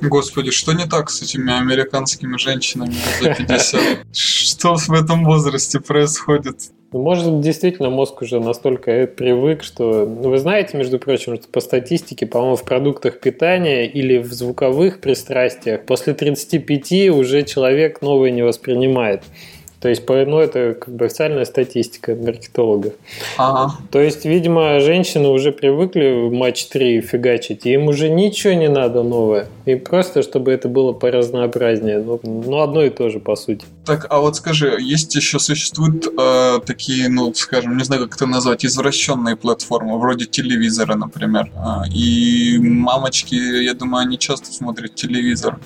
Господи, 0.00 0.52
что 0.52 0.72
не 0.72 0.86
так 0.86 1.10
с 1.10 1.20
этими 1.22 1.52
американскими 1.52 2.36
женщинами 2.36 2.94
за 3.20 3.34
50? 3.34 3.82
Что 4.12 4.76
в 4.76 4.92
этом 4.92 5.24
возрасте 5.24 5.80
происходит? 5.80 6.70
Может, 6.90 7.40
действительно 7.40 7.90
мозг 7.90 8.22
уже 8.22 8.40
настолько 8.40 8.90
э, 8.90 9.06
привык, 9.06 9.62
что... 9.62 10.06
Ну, 10.06 10.30
вы 10.30 10.38
знаете, 10.38 10.78
между 10.78 10.98
прочим, 10.98 11.36
что 11.36 11.46
по 11.48 11.60
статистике, 11.60 12.26
по-моему, 12.26 12.56
в 12.56 12.64
продуктах 12.64 13.20
питания 13.20 13.86
или 13.86 14.16
в 14.16 14.32
звуковых 14.32 15.00
пристрастиях 15.00 15.84
после 15.84 16.14
35 16.14 17.10
уже 17.10 17.42
человек 17.42 18.00
новое 18.00 18.30
не 18.30 18.40
воспринимает. 18.40 19.22
То 19.80 19.88
есть, 19.88 20.02
ну, 20.08 20.40
это 20.40 20.74
как 20.74 20.92
бы 20.92 21.04
официальная 21.04 21.44
статистика 21.44 22.16
маркетологов. 22.16 22.94
Ага. 23.36 23.74
То 23.90 24.00
есть, 24.00 24.24
видимо, 24.24 24.80
женщины 24.80 25.28
уже 25.28 25.52
привыкли 25.52 26.28
в 26.28 26.32
матч 26.32 26.66
3 26.66 27.00
фигачить, 27.00 27.64
и 27.64 27.74
им 27.74 27.86
уже 27.86 28.08
ничего 28.08 28.54
не 28.54 28.68
надо 28.68 29.04
новое. 29.04 29.46
Им 29.66 29.80
просто, 29.80 30.22
чтобы 30.22 30.50
это 30.50 30.68
было 30.68 30.92
поразнообразнее. 30.92 31.98
Ну, 31.98 32.20
ну, 32.24 32.60
одно 32.60 32.82
и 32.82 32.90
то 32.90 33.08
же, 33.08 33.20
по 33.20 33.36
сути. 33.36 33.64
Так, 33.84 34.06
а 34.10 34.18
вот 34.18 34.36
скажи, 34.36 34.76
есть 34.80 35.14
еще 35.14 35.38
существуют 35.38 36.06
э, 36.06 36.60
такие, 36.66 37.08
ну, 37.08 37.32
скажем, 37.34 37.76
не 37.76 37.84
знаю, 37.84 38.02
как 38.02 38.16
это 38.16 38.26
назвать, 38.26 38.64
извращенные 38.64 39.36
платформы, 39.36 39.98
вроде 39.98 40.26
телевизора, 40.26 40.96
например. 40.96 41.50
А, 41.56 41.84
и 41.94 42.58
мамочки, 42.58 43.34
я 43.34 43.74
думаю, 43.74 44.02
они 44.02 44.18
часто 44.18 44.52
смотрят 44.52 44.96
телевизор. 44.96 45.58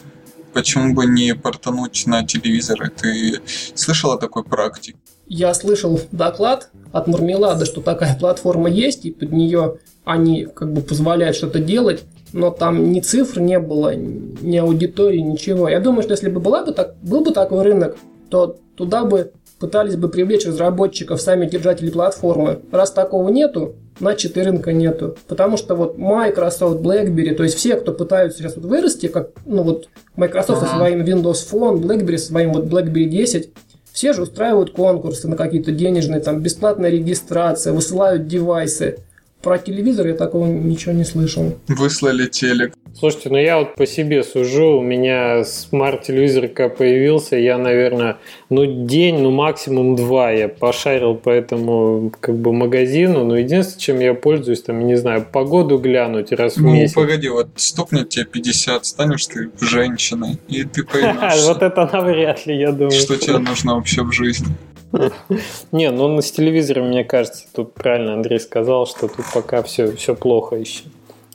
Почему 0.53 0.94
бы 0.94 1.07
не 1.07 1.34
портануть 1.34 2.05
на 2.07 2.26
телевизоры? 2.26 2.90
Ты 2.90 3.40
слышал 3.74 4.12
о 4.12 4.18
такой 4.18 4.44
практике? 4.44 4.98
я 5.32 5.55
слышал 5.55 5.98
доклад 6.12 6.68
от 6.92 7.07
Мармелада, 7.07 7.64
что 7.64 7.80
такая 7.80 8.16
платформа 8.18 8.68
есть, 8.68 9.07
и 9.07 9.11
под 9.12 9.32
нее 9.32 9.78
они 10.05 10.44
как 10.44 10.70
бы 10.72 10.82
позволяют 10.82 11.36
что-то 11.36 11.59
делать, 11.59 12.03
но 12.34 12.50
там 12.50 12.92
ни 12.92 13.00
цифр 13.00 13.40
не 13.40 13.59
было, 13.59 13.94
ни 13.94 14.59
аудитории, 14.59 15.20
ничего. 15.20 15.70
Я 15.70 15.80
думаю, 15.80 16.03
что 16.03 16.12
если 16.12 16.28
бы 16.28 16.38
была 16.38 16.64
бы 16.64 16.72
так, 16.72 16.96
был 17.03 17.22
бы 17.22 17.30
такой 17.30 17.62
рынок, 17.62 17.96
то 18.28 18.59
туда 18.76 19.05
бы 19.05 19.32
пытались 19.59 19.96
бы 19.96 20.09
привлечь 20.09 20.44
разработчиков, 20.44 21.20
сами 21.20 21.46
держатели 21.46 21.88
платформы. 21.88 22.61
Раз 22.70 22.90
такого 22.90 23.30
нету, 23.30 23.76
значит 24.03 24.36
и 24.36 24.42
рынка 24.42 24.72
нету. 24.72 25.16
Потому 25.28 25.57
что 25.57 25.76
вот 25.76 25.96
Microsoft, 25.96 26.80
BlackBerry, 26.80 27.36
то 27.36 27.44
есть 27.44 27.57
все, 27.57 27.76
кто 27.76 27.92
пытаются 27.92 28.38
сейчас 28.40 28.57
вот 28.57 28.64
вырасти, 28.64 29.07
как 29.07 29.30
ну 29.46 29.62
вот 29.62 29.88
Microsoft 30.16 30.61
ага. 30.61 30.70
со 30.70 30.76
своим 30.76 31.03
Windows 31.03 31.48
Phone, 31.48 31.80
BlackBerry 31.80 32.18
со 32.18 32.26
своим 32.26 32.53
вот 32.53 32.64
BlackBerry 32.64 33.05
10, 33.05 33.50
все 33.92 34.12
же 34.12 34.22
устраивают 34.22 34.72
конкурсы 34.72 35.28
на 35.28 35.36
какие-то 35.36 35.70
денежные, 35.70 36.18
там, 36.18 36.40
бесплатная 36.40 36.90
регистрация, 36.90 37.72
высылают 37.72 38.26
девайсы. 38.26 38.98
Про 39.40 39.59
телевизор 39.59 40.09
я 40.09 40.14
такого 40.14 40.46
ничего 40.46 40.92
не 40.92 41.05
слышал. 41.05 41.57
Выслали 41.68 42.26
телек. 42.26 42.74
Слушайте, 42.99 43.30
ну 43.30 43.38
я 43.38 43.59
вот 43.59 43.74
по 43.74 43.86
себе 43.86 44.22
сужу, 44.22 44.78
у 44.78 44.82
меня 44.82 45.45
смарт-телевизор 45.45 46.49
как 46.49 46.76
появился, 46.76 47.36
я, 47.36 47.59
наверное, 47.59 48.18
ну 48.51 48.86
день, 48.86 49.18
ну 49.18 49.30
максимум 49.30 49.97
два 49.97 50.30
я 50.30 50.49
пошарил 50.49 51.14
по 51.14 51.30
этому 51.30 52.12
как 52.20 52.36
бы 52.36 52.53
магазину, 52.53 53.24
но 53.24 53.36
единственное, 53.38 53.80
чем 53.80 54.01
я 54.01 54.14
пользуюсь, 54.14 54.62
там, 54.62 54.86
не 54.86 54.97
знаю, 54.97 55.26
погоду 55.30 55.78
глянуть 55.78 56.32
раз 56.32 56.57
в 56.57 56.62
ну, 56.62 56.72
месяц. 56.72 56.95
Ну 56.95 57.03
погоди, 57.03 57.28
вот 57.28 57.49
стукнет 57.57 58.11
тебе 58.11 58.26
50, 58.26 58.84
станешь 58.84 59.26
ты 59.26 59.51
женщиной, 59.61 60.38
и 60.49 60.64
ты 60.64 60.84
поймешь. 60.84 61.43
Вот 61.53 61.62
это 61.62 61.88
навряд 61.93 62.47
ли, 62.47 62.57
я 62.57 62.72
думаю. 62.72 62.93
Что 62.93 63.16
тебе 63.16 63.38
нужно 63.38 63.74
вообще 63.74 64.03
в 64.03 64.12
жизни. 64.12 64.55
Не, 65.72 65.90
ну 65.90 66.20
с 66.20 66.30
телевизором, 66.30 66.88
мне 66.88 67.05
кажется, 67.05 67.45
тут 67.53 67.74
правильно 67.74 68.14
Андрей 68.14 68.38
сказал, 68.38 68.86
что 68.86 69.09
тут 69.09 69.24
пока 69.32 69.62
все, 69.62 69.93
все 69.97 70.14
плохо 70.14 70.57
еще. 70.57 70.84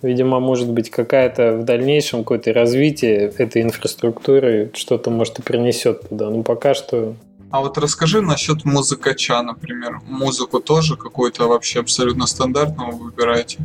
Видимо, 0.01 0.39
может 0.39 0.69
быть, 0.69 0.89
какая-то 0.91 1.57
в 1.57 1.63
дальнейшем 1.63 2.19
какое-то 2.19 2.53
развитие 2.53 3.33
этой 3.37 3.63
инфраструктуры 3.63 4.71
что-то, 4.73 5.09
может, 5.09 5.39
и 5.39 5.41
принесет 5.41 6.09
туда. 6.09 6.29
Но 6.29 6.43
пока 6.43 6.73
что... 6.73 7.15
А 7.49 7.61
вот 7.61 7.77
расскажи 7.77 8.21
насчет 8.21 8.65
музыкача, 8.65 9.41
например. 9.41 10.01
Музыку 10.07 10.59
тоже 10.59 10.97
какую-то 10.97 11.47
вообще 11.47 11.79
абсолютно 11.79 12.27
стандартную 12.27 12.95
выбираете? 12.95 13.59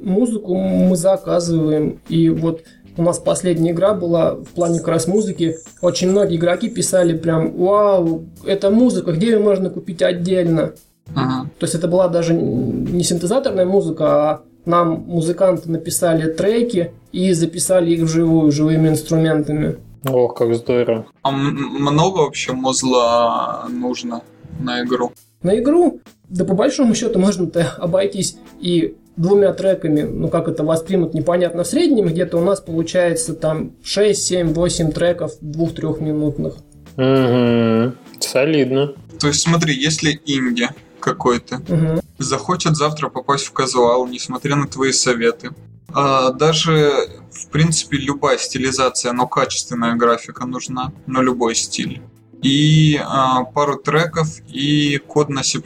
Музыку 0.00 0.54
мы 0.54 0.96
заказываем. 0.96 1.98
И 2.08 2.28
вот 2.28 2.62
у 2.96 3.02
нас 3.02 3.18
последняя 3.18 3.72
игра 3.72 3.94
была 3.94 4.34
в 4.34 4.48
плане 4.48 4.78
как 4.78 4.88
раз 4.88 5.06
музыки. 5.06 5.56
Очень 5.80 6.10
многие 6.10 6.36
игроки 6.36 6.68
писали 6.68 7.16
прям, 7.16 7.52
вау, 7.56 8.26
это 8.44 8.70
музыка, 8.70 9.12
где 9.12 9.30
ее 9.30 9.38
можно 9.38 9.70
купить 9.70 10.02
отдельно? 10.02 10.74
Ага. 11.14 11.48
То 11.58 11.64
есть 11.64 11.74
это 11.74 11.88
была 11.88 12.08
даже 12.08 12.34
не 12.34 13.02
синтезаторная 13.02 13.64
музыка, 13.64 14.04
а 14.06 14.42
нам 14.64 15.04
музыканты 15.06 15.70
написали 15.70 16.30
треки 16.30 16.92
и 17.12 17.32
записали 17.32 17.92
их 17.92 18.02
вживую, 18.02 18.52
живыми 18.52 18.88
инструментами. 18.88 19.76
Ох, 20.08 20.34
как 20.34 20.54
здорово. 20.54 21.06
А 21.22 21.30
много 21.30 22.18
вообще 22.18 22.52
музла 22.52 23.66
нужно 23.68 24.22
на 24.60 24.82
игру? 24.82 25.12
На 25.42 25.58
игру? 25.58 26.00
Да 26.28 26.44
по 26.44 26.54
большому 26.54 26.94
счету 26.94 27.18
можно-то 27.18 27.74
обойтись 27.78 28.36
и 28.60 28.96
двумя 29.16 29.52
треками, 29.52 30.02
ну 30.02 30.28
как 30.28 30.48
это 30.48 30.64
воспримут, 30.64 31.14
непонятно 31.14 31.64
в 31.64 31.66
среднем, 31.66 32.06
где-то 32.06 32.38
у 32.38 32.44
нас 32.44 32.60
получается 32.60 33.34
там 33.34 33.72
6, 33.84 34.22
7, 34.22 34.54
8 34.54 34.92
треков 34.92 35.32
двух-трехминутных. 35.40 36.56
Угу, 36.96 37.92
солидно. 38.20 38.94
То 39.20 39.28
есть 39.28 39.42
смотри, 39.42 39.74
если 39.74 40.20
инди 40.26 40.68
какой-то 41.02 41.56
угу. 41.56 42.00
захочет 42.18 42.76
завтра 42.76 43.08
попасть 43.08 43.44
в 43.44 43.52
казуал, 43.52 44.06
несмотря 44.06 44.56
на 44.56 44.66
твои 44.66 44.92
советы, 44.92 45.50
а, 45.94 46.30
даже, 46.30 46.90
в 47.30 47.48
принципе, 47.48 47.98
любая 47.98 48.38
стилизация, 48.38 49.12
но 49.12 49.26
качественная 49.26 49.94
графика 49.94 50.46
нужна, 50.46 50.92
на 51.06 51.20
любой 51.20 51.54
стиль. 51.54 52.00
И 52.42 52.98
а, 53.04 53.44
пару 53.44 53.76
треков 53.76 54.28
и 54.48 54.98
код 54.98 55.28
на 55.28 55.42
C++, 55.42 55.60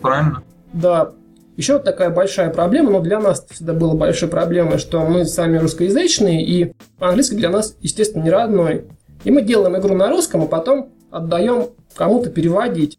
правильно? 0.00 0.42
Да, 0.72 1.12
еще 1.56 1.78
такая 1.78 2.10
большая 2.10 2.50
проблема, 2.50 2.90
но 2.90 3.00
для 3.00 3.18
нас 3.18 3.46
всегда 3.50 3.72
была 3.72 3.94
большой 3.94 4.28
проблемой, 4.28 4.78
что 4.78 5.00
мы 5.06 5.24
сами 5.24 5.56
русскоязычные, 5.56 6.44
и 6.44 6.74
английский 6.98 7.36
для 7.36 7.50
нас, 7.50 7.76
естественно, 7.80 8.22
не 8.22 8.30
родной. 8.30 8.84
И 9.24 9.30
мы 9.30 9.42
делаем 9.42 9.76
игру 9.78 9.94
на 9.94 10.08
русском, 10.08 10.42
а 10.42 10.46
потом 10.46 10.90
отдаем 11.10 11.68
кому-то 11.94 12.28
переводить. 12.28 12.98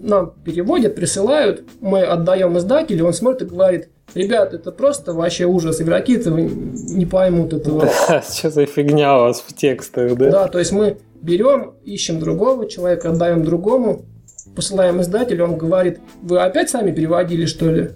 Нам 0.00 0.34
переводят, 0.44 0.94
присылают, 0.94 1.64
мы 1.80 2.02
отдаем 2.02 2.58
издателю, 2.58 3.06
он 3.06 3.12
смотрит 3.12 3.42
и 3.42 3.54
говорит, 3.54 3.88
ребят, 4.14 4.54
это 4.54 4.72
просто 4.72 5.12
вообще 5.12 5.44
ужас, 5.44 5.80
игроки-то 5.80 6.30
не 6.30 7.06
поймут 7.06 7.52
этого. 7.52 7.88
Да, 8.08 8.22
что 8.30 8.50
за 8.50 8.66
фигня 8.66 9.16
у 9.16 9.20
вас 9.22 9.40
в 9.40 9.54
текстах, 9.54 10.16
да? 10.16 10.30
Да, 10.30 10.48
то 10.48 10.58
есть 10.58 10.72
мы 10.72 10.98
берем, 11.20 11.74
ищем 11.84 12.20
другого 12.20 12.68
человека, 12.68 13.10
отдаем 13.10 13.44
другому, 13.44 14.04
посылаем 14.54 15.00
издателю, 15.00 15.44
он 15.44 15.56
говорит, 15.56 16.00
вы 16.22 16.38
опять 16.38 16.70
сами 16.70 16.92
переводили, 16.92 17.46
что 17.46 17.70
ли? 17.70 17.90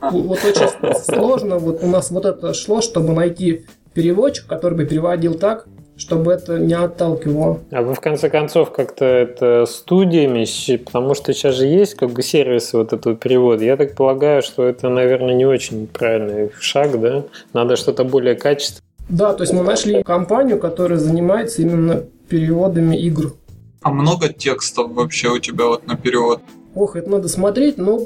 Вот 0.00 0.38
очень 0.44 0.68
сложно, 1.02 1.58
вот 1.58 1.82
у 1.82 1.86
нас 1.86 2.10
вот 2.10 2.26
это 2.26 2.52
шло, 2.52 2.80
чтобы 2.80 3.14
найти 3.14 3.64
переводчик, 3.94 4.46
который 4.46 4.76
бы 4.76 4.84
переводил 4.84 5.34
так, 5.34 5.66
чтобы 5.96 6.32
это 6.32 6.58
не 6.58 6.74
отталкивало. 6.74 7.60
А 7.70 7.82
вы 7.82 7.94
в 7.94 8.00
конце 8.00 8.28
концов 8.28 8.72
как-то 8.72 9.04
это 9.04 9.66
студиями, 9.66 10.44
потому 10.78 11.14
что 11.14 11.32
сейчас 11.32 11.54
же 11.54 11.66
есть 11.66 11.94
как 11.94 12.10
бы 12.10 12.22
сервисы 12.22 12.76
вот 12.76 12.92
этого 12.92 13.14
перевода. 13.14 13.64
Я 13.64 13.76
так 13.76 13.94
полагаю, 13.94 14.42
что 14.42 14.64
это, 14.64 14.88
наверное, 14.88 15.34
не 15.34 15.46
очень 15.46 15.86
правильный 15.86 16.50
шаг, 16.58 17.00
да? 17.00 17.24
Надо 17.52 17.76
что-то 17.76 18.04
более 18.04 18.34
качественное. 18.34 18.82
Да, 19.08 19.34
то 19.34 19.42
есть 19.42 19.52
мы 19.52 19.62
нашли 19.62 20.02
компанию, 20.02 20.58
которая 20.58 20.98
занимается 20.98 21.62
именно 21.62 22.04
переводами 22.28 22.96
игр. 22.96 23.34
А 23.82 23.90
много 23.90 24.30
текстов 24.32 24.92
вообще 24.92 25.28
у 25.28 25.38
тебя 25.38 25.66
вот 25.66 25.86
на 25.86 25.96
перевод? 25.96 26.40
Ох, 26.74 26.96
это 26.96 27.10
надо 27.10 27.28
смотреть, 27.28 27.76
но... 27.76 28.00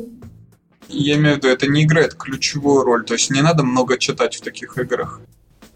Я 0.89 1.17
имею 1.17 1.35
в 1.35 1.39
виду, 1.39 1.49
это 1.49 1.69
не 1.69 1.85
играет 1.85 2.15
ключевую 2.15 2.83
роль, 2.83 3.05
то 3.05 3.15
есть 3.15 3.31
не 3.31 3.43
надо 3.43 3.63
много 3.63 3.97
читать 3.99 4.35
в 4.35 4.41
таких 4.41 4.77
играх. 4.77 5.21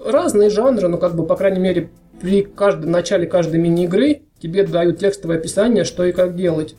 Разные 0.04 0.50
жанры, 0.50 0.88
но 0.88 0.98
как 0.98 1.14
бы, 1.14 1.24
по 1.24 1.36
крайней 1.36 1.60
мере, 1.60 1.90
при 2.20 2.42
каждом 2.42 2.90
начале 2.90 3.26
каждой 3.26 3.60
мини-игры 3.60 4.22
тебе 4.40 4.64
дают 4.64 4.98
текстовое 4.98 5.38
описание, 5.38 5.84
что 5.84 6.04
и 6.04 6.12
как 6.12 6.36
делать. 6.36 6.74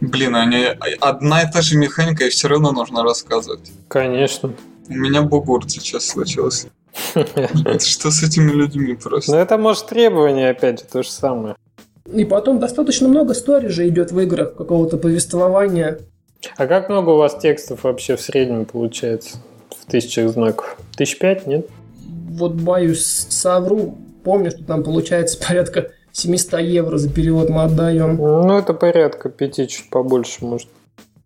Блин, 0.00 0.36
они 0.36 0.66
одна 1.00 1.42
и 1.42 1.50
та 1.50 1.62
же 1.62 1.76
механика, 1.76 2.24
и 2.24 2.28
все 2.28 2.48
равно 2.48 2.72
нужно 2.72 3.02
рассказывать. 3.02 3.72
Конечно. 3.88 4.52
У 4.88 4.94
меня 4.94 5.22
бугур 5.22 5.68
сейчас 5.68 6.04
случился. 6.06 6.68
Что 7.14 8.10
с 8.10 8.22
этими 8.22 8.52
людьми 8.52 8.94
просто? 8.94 9.32
Ну 9.32 9.38
это 9.38 9.56
может 9.56 9.86
требование, 9.86 10.50
опять 10.50 10.80
же, 10.80 10.86
то 10.86 11.02
же 11.02 11.10
самое. 11.10 11.56
И 12.12 12.24
потом 12.24 12.58
достаточно 12.60 13.08
много 13.08 13.32
историй 13.32 13.70
же 13.70 13.88
идет 13.88 14.12
в 14.12 14.20
играх, 14.20 14.54
какого-то 14.56 14.98
повествования. 14.98 16.00
А 16.56 16.66
как 16.66 16.90
много 16.90 17.10
у 17.10 17.16
вас 17.16 17.38
текстов 17.38 17.84
вообще 17.84 18.16
в 18.16 18.20
среднем 18.20 18.66
получается? 18.66 19.38
В 19.70 19.90
тысячах 19.90 20.30
знаков? 20.30 20.76
Тысяч 20.96 21.18
пять, 21.18 21.46
нет? 21.46 21.66
Вот 22.30 22.52
боюсь, 22.54 23.04
совру. 23.04 23.96
Помню, 24.24 24.50
что 24.50 24.64
там 24.64 24.82
получается 24.82 25.38
порядка 25.46 25.90
700 26.12 26.60
евро 26.60 26.96
за 26.96 27.10
перевод 27.10 27.50
мы 27.50 27.62
отдаем. 27.62 28.16
Ну, 28.16 28.56
это 28.56 28.72
порядка 28.72 29.28
пяти, 29.28 29.68
чуть 29.68 29.90
побольше, 29.90 30.44
может. 30.44 30.68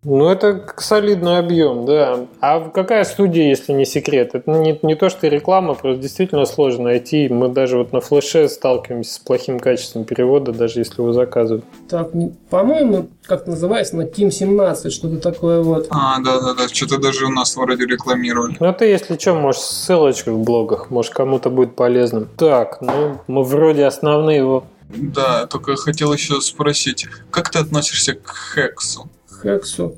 Ну, 0.03 0.29
это 0.29 0.65
солидный 0.77 1.39
объем, 1.39 1.85
да. 1.85 2.25
А 2.39 2.69
какая 2.69 3.03
студия, 3.03 3.49
если 3.49 3.73
не 3.73 3.85
секрет? 3.85 4.31
Это 4.33 4.49
не, 4.49 4.79
не 4.81 4.95
то, 4.95 5.09
что 5.09 5.27
реклама, 5.27 5.73
просто 5.73 6.01
действительно 6.01 6.45
сложно 6.45 6.85
найти. 6.85 7.27
Мы 7.27 7.49
даже 7.49 7.77
вот 7.77 7.91
на 7.91 7.99
флеше 7.99 8.47
сталкиваемся 8.47 9.15
с 9.15 9.19
плохим 9.19 9.59
качеством 9.59 10.05
перевода, 10.05 10.53
даже 10.53 10.79
если 10.79 11.01
его 11.01 11.11
заказывают. 11.11 11.65
Так, 11.89 12.11
по-моему, 12.49 13.09
как 13.25 13.45
называется, 13.45 13.97
на 13.97 14.03
Team 14.03 14.31
17, 14.31 14.93
что-то 14.93 15.17
такое 15.17 15.61
вот. 15.61 15.87
А, 15.89 16.19
да-да-да, 16.19 16.69
что-то 16.69 16.97
даже 16.97 17.25
у 17.25 17.29
нас 17.29 17.57
вроде 17.57 17.85
рекламировали. 17.85 18.55
Ну, 18.57 18.73
ты, 18.73 18.85
если 18.85 19.17
что, 19.17 19.35
можешь 19.35 19.61
ссылочку 19.61 20.31
в 20.31 20.43
блогах, 20.43 20.89
может, 20.91 21.13
кому-то 21.13 21.49
будет 21.49 21.75
полезным. 21.75 22.29
Так, 22.37 22.79
ну, 22.79 23.19
мы 23.27 23.43
вроде 23.43 23.83
основные 23.83 24.37
его... 24.37 24.63
Да, 24.87 25.45
только 25.45 25.75
хотел 25.75 26.13
еще 26.13 26.39
спросить, 26.39 27.05
как 27.31 27.49
ты 27.49 27.59
относишься 27.59 28.13
к 28.13 28.33
Хексу? 28.55 29.09
Hexu. 29.43 29.97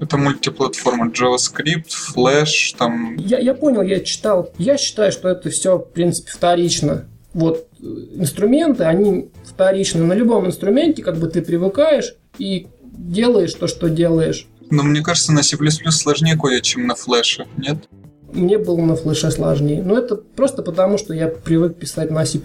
Это 0.00 0.16
мультиплатформа 0.16 1.08
JavaScript, 1.08 1.90
Flash, 2.16 2.74
там... 2.78 3.16
Я, 3.18 3.38
я 3.38 3.52
понял, 3.52 3.82
я 3.82 4.00
читал. 4.00 4.50
Я 4.56 4.78
считаю, 4.78 5.12
что 5.12 5.28
это 5.28 5.50
все, 5.50 5.76
в 5.76 5.92
принципе, 5.92 6.30
вторично. 6.32 7.04
Вот 7.34 7.68
э, 7.78 7.84
инструменты, 8.14 8.84
они 8.84 9.28
вторичны. 9.44 10.02
На 10.04 10.14
любом 10.14 10.46
инструменте 10.46 11.02
как 11.02 11.18
бы 11.18 11.28
ты 11.28 11.42
привыкаешь 11.42 12.14
и 12.38 12.68
делаешь 12.82 13.52
то, 13.52 13.66
что 13.66 13.90
делаешь. 13.90 14.46
Но 14.70 14.84
мне 14.84 15.02
кажется, 15.02 15.32
на 15.32 15.42
C++ 15.42 15.56
сложнее 15.90 16.36
кое, 16.36 16.60
чем 16.60 16.86
на 16.86 16.94
флеше, 16.94 17.46
нет? 17.58 17.76
Мне 18.32 18.56
было 18.56 18.80
на 18.80 18.96
флеше 18.96 19.30
сложнее. 19.30 19.82
Но 19.82 19.98
это 19.98 20.16
просто 20.16 20.62
потому, 20.62 20.96
что 20.96 21.12
я 21.12 21.28
привык 21.28 21.76
писать 21.76 22.10
на 22.10 22.24
C++. 22.24 22.40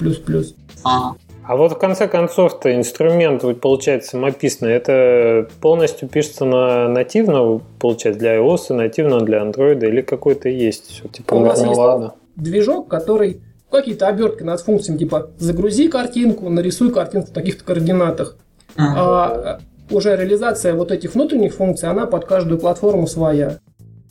А, 0.83 1.13
А 1.47 1.55
вот 1.55 1.73
в 1.73 1.77
конце 1.77 2.07
концов-то 2.07 2.75
инструмент, 2.75 3.43
получается, 3.61 4.11
самописный, 4.11 4.71
это 4.71 5.47
полностью 5.61 6.07
пишется 6.07 6.45
на 6.45 6.87
нативно, 6.87 7.61
получается, 7.79 8.19
для 8.19 8.37
iOS, 8.37 8.73
нативно 8.73 9.19
для 9.21 9.43
Android, 9.43 9.85
или 9.87 10.01
какой-то 10.01 10.49
есть, 10.49 11.03
типа 11.11 11.35
У 11.35 11.39
нас 11.41 11.59
есть 11.59 11.67
мармелада? 11.67 12.13
движок, 12.35 12.87
который 12.87 13.41
какие-то 13.69 14.07
обертки 14.07 14.43
над 14.43 14.61
функциями, 14.61 14.97
типа 14.97 15.29
загрузи 15.37 15.87
картинку, 15.87 16.49
нарисуй 16.49 16.91
картинку 16.91 17.27
в 17.27 17.33
таких-то 17.33 17.63
координатах. 17.63 18.37
А 18.77 19.59
уже 19.91 20.15
реализация 20.15 20.73
вот 20.73 20.91
этих 20.91 21.13
внутренних 21.13 21.53
функций, 21.55 21.89
она 21.89 22.07
под 22.07 22.25
каждую 22.25 22.59
платформу 22.59 23.07
своя. 23.07 23.59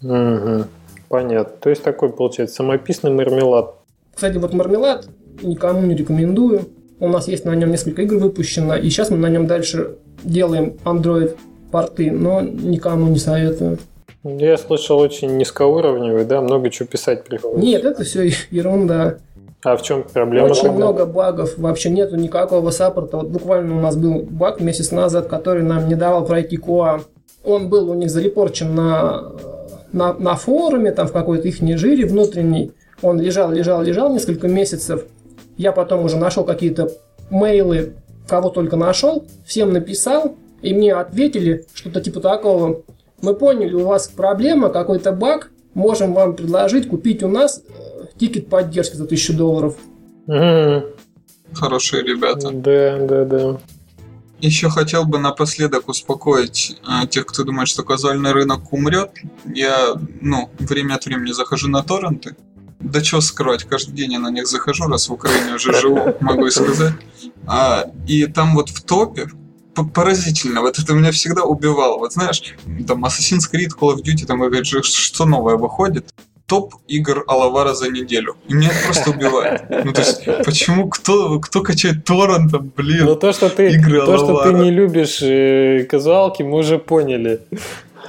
Мгм. 0.02 0.66
Понятно. 1.08 1.52
То 1.60 1.70
есть 1.70 1.82
такой, 1.82 2.10
получается, 2.10 2.56
самописный 2.56 3.10
мармелад. 3.10 3.74
Кстати, 4.14 4.36
вот 4.36 4.52
мармелад 4.52 5.08
никому 5.42 5.82
не 5.82 5.94
рекомендую. 5.94 6.68
У 7.04 7.08
нас 7.08 7.28
есть 7.28 7.44
на 7.44 7.54
нем 7.54 7.70
несколько 7.70 8.02
игр 8.02 8.16
выпущено, 8.16 8.76
и 8.76 8.88
сейчас 8.88 9.10
мы 9.10 9.18
на 9.18 9.28
нем 9.28 9.46
дальше 9.46 9.96
делаем 10.22 10.78
Android 10.84 11.36
порты, 11.70 12.10
но 12.10 12.40
никому 12.40 13.08
не 13.08 13.18
советую. 13.18 13.78
Я 14.24 14.56
слышал, 14.56 14.98
очень 14.98 15.36
низкоуровневый, 15.36 16.24
да, 16.24 16.40
много 16.40 16.70
чего 16.70 16.88
писать 16.88 17.24
приходится. 17.24 17.60
Нет, 17.60 17.84
это 17.84 18.04
все 18.04 18.30
ерунда. 18.50 19.18
А 19.62 19.76
в 19.76 19.82
чем 19.82 20.04
проблема? 20.04 20.46
Очень 20.46 20.62
тогда? 20.62 20.76
много 20.76 21.04
багов, 21.06 21.58
вообще 21.58 21.90
нету 21.90 22.16
никакого 22.16 22.70
саппорта. 22.70 23.18
Вот 23.18 23.28
буквально 23.28 23.76
у 23.76 23.80
нас 23.80 23.96
был 23.96 24.22
баг 24.22 24.60
месяц 24.60 24.90
назад, 24.90 25.26
который 25.26 25.62
нам 25.62 25.88
не 25.88 25.94
давал 25.94 26.24
пройти 26.24 26.56
QA. 26.56 27.02
Он 27.44 27.68
был 27.68 27.90
у 27.90 27.94
них 27.94 28.10
зарепорчен 28.10 28.74
на, 28.74 29.32
на, 29.92 30.14
на 30.14 30.36
форуме, 30.36 30.90
там 30.90 31.06
в 31.06 31.12
какой-то 31.12 31.48
их 31.48 31.56
жире 31.78 32.06
внутренней. 32.06 32.72
Он 33.02 33.20
лежал, 33.20 33.50
лежал, 33.52 33.82
лежал 33.82 34.12
несколько 34.12 34.48
месяцев. 34.48 35.04
Я 35.56 35.72
потом 35.72 36.04
уже 36.04 36.16
нашел 36.16 36.44
какие-то 36.44 36.90
мейлы, 37.30 37.94
кого 38.26 38.50
только 38.50 38.76
нашел, 38.76 39.26
всем 39.46 39.72
написал, 39.72 40.36
и 40.62 40.74
мне 40.74 40.94
ответили 40.94 41.66
что-то 41.74 42.00
типа 42.00 42.20
такого. 42.20 42.82
Мы 43.20 43.34
поняли, 43.34 43.74
у 43.74 43.86
вас 43.86 44.08
проблема, 44.08 44.70
какой-то 44.70 45.12
баг, 45.12 45.50
можем 45.74 46.14
вам 46.14 46.34
предложить 46.34 46.88
купить 46.88 47.22
у 47.22 47.28
нас 47.28 47.62
э, 47.68 48.06
тикет 48.18 48.48
поддержки 48.48 48.96
за 48.96 49.04
1000 49.04 49.32
долларов. 49.34 49.76
Хорошие 51.52 52.02
ребята. 52.02 52.50
Да, 52.50 52.98
да, 53.06 53.24
да. 53.24 53.60
Еще 54.40 54.68
хотел 54.68 55.04
бы 55.04 55.18
напоследок 55.18 55.88
успокоить 55.88 56.76
э, 56.82 57.06
тех, 57.06 57.26
кто 57.26 57.44
думает, 57.44 57.68
что 57.68 57.82
казуальный 57.82 58.32
рынок 58.32 58.72
умрет. 58.72 59.10
Я, 59.44 59.94
ну, 60.20 60.50
время 60.58 60.94
от 60.94 61.06
времени 61.06 61.32
захожу 61.32 61.68
на 61.68 61.82
торренты. 61.82 62.36
Да 62.84 63.02
что 63.02 63.20
скрывать, 63.20 63.64
каждый 63.64 63.92
день 63.92 64.12
я 64.12 64.18
на 64.18 64.30
них 64.30 64.46
захожу, 64.46 64.86
раз 64.86 65.08
в 65.08 65.12
Украине 65.12 65.54
уже 65.54 65.72
живу, 65.72 66.14
могу 66.20 66.46
и 66.46 66.50
сказать. 66.50 66.92
А, 67.46 67.86
и 68.06 68.26
там 68.26 68.54
вот 68.54 68.68
в 68.68 68.82
топе 68.82 69.28
поразительно, 69.94 70.60
вот 70.60 70.78
это 70.78 70.92
меня 70.92 71.10
всегда 71.10 71.42
убивало. 71.42 71.98
Вот 71.98 72.12
знаешь, 72.12 72.54
там 72.86 73.04
Assassin's 73.04 73.50
Creed, 73.52 73.70
Call 73.78 73.94
of 73.94 74.02
Duty, 74.02 74.26
там 74.26 74.38
говорит, 74.38 74.66
что 74.66 75.24
новое 75.24 75.56
выходит. 75.56 76.06
Топ 76.46 76.74
игр 76.88 77.24
Алавара 77.26 77.72
за 77.72 77.90
неделю. 77.90 78.36
И 78.48 78.54
меня 78.54 78.68
это 78.68 78.84
просто 78.84 79.10
убивает. 79.10 79.62
Ну, 79.70 79.92
то 79.94 80.02
есть, 80.02 80.26
почему 80.44 80.90
кто, 80.90 81.40
кто 81.40 81.62
качает 81.62 82.04
торрентом, 82.04 82.70
блин? 82.76 83.06
Но 83.06 83.14
то, 83.14 83.32
что 83.32 83.48
ты, 83.48 83.70
Игры 83.70 84.04
то, 84.04 84.18
что 84.18 84.26
ты 84.26 84.50
Алавара. 84.50 84.62
не 84.62 84.70
любишь 84.70 85.22
э, 85.22 85.86
казуалки, 85.90 86.42
мы 86.42 86.58
уже 86.58 86.78
поняли. 86.78 87.40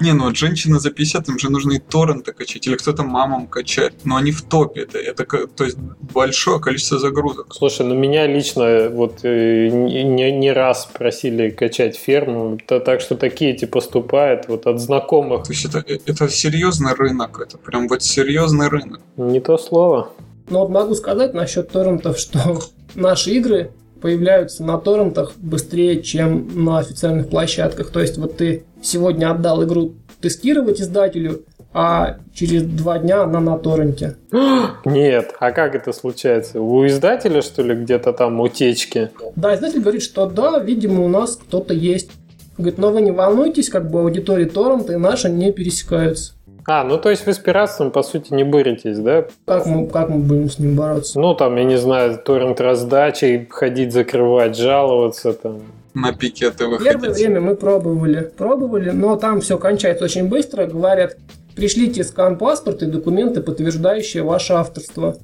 Не, 0.01 0.13
ну 0.13 0.25
вот 0.25 0.35
женщины 0.35 0.79
за 0.79 0.91
50, 0.91 1.29
им 1.29 1.39
же 1.39 1.49
нужно 1.49 1.73
и 1.73 1.79
торренты 1.79 2.33
качать, 2.33 2.67
или 2.67 2.75
кто-то 2.75 3.03
мамам 3.03 3.47
качает. 3.47 3.93
Но 4.03 4.15
они 4.17 4.31
в 4.31 4.41
топе, 4.41 4.81
это, 4.81 4.97
это 4.97 5.25
то 5.47 5.63
есть 5.63 5.77
большое 5.77 6.59
количество 6.59 6.99
загрузок. 6.99 7.47
Слушай, 7.53 7.85
ну 7.85 7.95
меня 7.95 8.27
лично 8.27 8.89
вот 8.89 9.19
э, 9.23 9.69
не, 9.69 10.31
не- 10.31 10.51
раз 10.51 10.85
просили 10.85 11.49
качать 11.49 11.95
ферму, 11.97 12.57
то- 12.67 12.79
так 12.79 13.01
что 13.01 13.15
такие 13.15 13.51
эти 13.51 13.65
поступают 13.65 14.47
вот 14.47 14.67
от 14.67 14.79
знакомых. 14.79 15.43
То 15.43 15.53
есть 15.53 15.65
это, 15.65 15.83
э, 15.87 15.97
это 16.05 16.29
серьезный 16.29 16.93
рынок, 16.93 17.39
это 17.39 17.57
прям 17.57 17.87
вот 17.87 18.03
серьезный 18.03 18.67
рынок. 18.67 19.01
Не 19.17 19.39
то 19.39 19.57
слово. 19.57 20.09
Но 20.49 20.59
вот 20.61 20.69
могу 20.69 20.93
сказать 20.95 21.33
насчет 21.33 21.69
торрентов, 21.71 22.19
что 22.19 22.59
наши 22.95 23.31
игры 23.31 23.71
появляются 24.01 24.63
на 24.63 24.77
торрентах 24.77 25.33
быстрее, 25.37 26.01
чем 26.01 26.63
на 26.63 26.79
официальных 26.79 27.29
площадках. 27.29 27.89
То 27.89 27.99
есть 27.99 28.17
вот 28.17 28.37
ты 28.37 28.63
сегодня 28.81 29.31
отдал 29.31 29.63
игру 29.63 29.95
тестировать 30.21 30.81
издателю, 30.81 31.43
а 31.73 32.19
через 32.33 32.63
два 32.63 32.99
дня 32.99 33.23
она 33.23 33.39
на 33.39 33.57
торренте. 33.57 34.15
Нет, 34.85 35.33
а 35.39 35.51
как 35.51 35.75
это 35.75 35.91
случается? 35.91 36.61
У 36.61 36.85
издателя, 36.87 37.41
что 37.41 37.63
ли, 37.63 37.75
где-то 37.75 38.13
там 38.13 38.39
утечки? 38.39 39.11
Да, 39.35 39.53
издатель 39.55 39.81
говорит, 39.81 40.01
что 40.01 40.25
да, 40.25 40.59
видимо, 40.59 41.03
у 41.03 41.09
нас 41.09 41.35
кто-то 41.35 41.73
есть. 41.73 42.11
Говорит, 42.57 42.77
но 42.77 42.91
вы 42.91 43.01
не 43.01 43.11
волнуйтесь, 43.11 43.67
как 43.67 43.91
бы 43.91 43.99
аудитории 43.99 44.45
торрента 44.45 44.93
и 44.93 44.95
наши 44.95 45.29
не 45.29 45.51
пересекаются. 45.51 46.34
А, 46.67 46.83
ну 46.83 46.97
то 46.97 47.11
есть 47.11 47.25
вы 47.25 47.33
с 47.33 47.37
пиратством, 47.37 47.91
по 47.91 48.01
сути, 48.01 48.33
не 48.33 48.43
боретесь, 48.43 48.97
да? 48.97 49.25
Как 49.45 49.65
мы, 49.67 49.87
как 49.87 50.09
мы 50.09 50.17
будем 50.19 50.49
с 50.49 50.57
ним 50.57 50.75
бороться? 50.75 51.19
Ну, 51.19 51.35
там, 51.35 51.55
я 51.57 51.63
не 51.63 51.77
знаю, 51.77 52.17
торрент 52.17 52.59
раздачей, 52.59 53.47
ходить 53.49 53.93
закрывать, 53.93 54.57
жаловаться 54.57 55.33
там. 55.33 55.61
На 55.93 56.11
пикеты 56.11 56.57
Первое 56.57 56.77
выходить. 56.79 57.15
время 57.17 57.39
мы 57.39 57.55
пробовали, 57.55 58.31
пробовали, 58.35 58.89
но 58.89 59.15
там 59.15 59.41
все 59.41 59.57
кончается 59.57 60.03
очень 60.05 60.27
быстро. 60.27 60.65
Говорят, 60.65 61.17
пришлите 61.55 62.03
скан 62.03 62.37
паспорта 62.37 62.85
и 62.85 62.89
документы, 62.89 63.41
подтверждающие 63.41 64.23
ваше 64.23 64.53
авторство. 64.53 65.17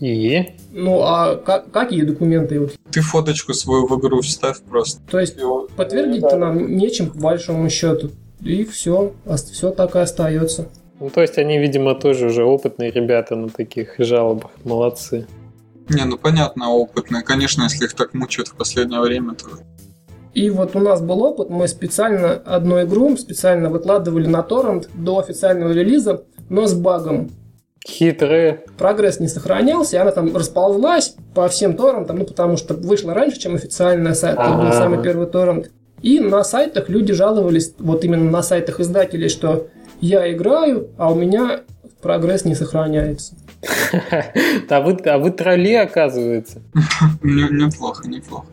И? 0.00 0.54
Ну, 0.72 1.00
а 1.02 1.36
как, 1.36 1.70
какие 1.70 2.02
документы? 2.02 2.68
Ты 2.90 3.00
фоточку 3.00 3.54
свою 3.54 3.86
в 3.86 3.98
игру 3.98 4.20
вставь 4.20 4.60
просто. 4.62 5.00
То 5.10 5.18
есть 5.18 5.36
подтвердить-то 5.76 6.36
нам 6.36 6.76
нечем, 6.76 7.10
по 7.10 7.18
большому 7.18 7.70
счету. 7.70 8.10
И 8.44 8.64
все, 8.64 9.12
все 9.52 9.70
так 9.70 9.96
и 9.96 9.98
остается. 9.98 10.68
Ну, 11.00 11.10
то 11.10 11.22
есть 11.22 11.38
они, 11.38 11.58
видимо, 11.58 11.94
тоже 11.94 12.26
уже 12.26 12.44
опытные 12.44 12.90
ребята 12.90 13.34
на 13.36 13.48
таких 13.48 13.94
жалобах. 13.98 14.50
Молодцы. 14.64 15.26
Не, 15.88 16.04
ну 16.04 16.16
понятно, 16.16 16.70
опытные. 16.70 17.22
Конечно, 17.22 17.62
если 17.64 17.84
их 17.86 17.94
так 17.94 18.14
мучают 18.14 18.48
в 18.48 18.54
последнее 18.54 19.00
время, 19.00 19.34
то 19.34 19.46
И 20.34 20.50
вот 20.50 20.76
у 20.76 20.78
нас 20.78 21.00
был 21.00 21.22
опыт, 21.22 21.50
мы 21.50 21.68
специально 21.68 22.32
одну 22.32 22.82
игру 22.82 23.16
специально 23.16 23.70
выкладывали 23.70 24.26
на 24.26 24.42
торрент 24.42 24.88
до 24.94 25.18
официального 25.18 25.72
релиза, 25.72 26.24
но 26.48 26.66
с 26.66 26.74
багом. 26.74 27.30
Хитрые. 27.86 28.62
Прогресс 28.78 29.20
не 29.20 29.28
сохранялся, 29.28 29.96
и 29.96 30.00
она 30.00 30.10
там 30.10 30.34
расползлась 30.34 31.16
по 31.34 31.48
всем 31.48 31.76
торрентам, 31.76 32.18
ну 32.18 32.24
потому 32.24 32.56
что 32.56 32.74
вышла 32.74 33.12
раньше, 33.12 33.38
чем 33.38 33.54
официальный 33.54 34.14
сайт, 34.14 34.38
это 34.38 34.54
был 34.54 34.72
самый 34.72 35.02
первый 35.02 35.26
торрент. 35.26 35.70
И 36.04 36.20
на 36.20 36.44
сайтах 36.44 36.90
люди 36.90 37.14
жаловались, 37.14 37.72
вот 37.78 38.04
именно 38.04 38.30
на 38.30 38.42
сайтах 38.42 38.78
издателей, 38.78 39.30
что 39.30 39.68
я 40.02 40.30
играю, 40.30 40.90
а 40.98 41.10
у 41.10 41.14
меня 41.14 41.62
прогресс 42.02 42.44
не 42.44 42.54
сохраняется. 42.54 43.34
А 44.68 44.80
вы, 44.82 44.98
а 45.06 45.16
вы 45.16 45.30
тролли, 45.30 45.72
оказывается. 45.72 46.60
не- 47.22 47.48
неплохо, 47.50 48.06
неплохо. 48.06 48.44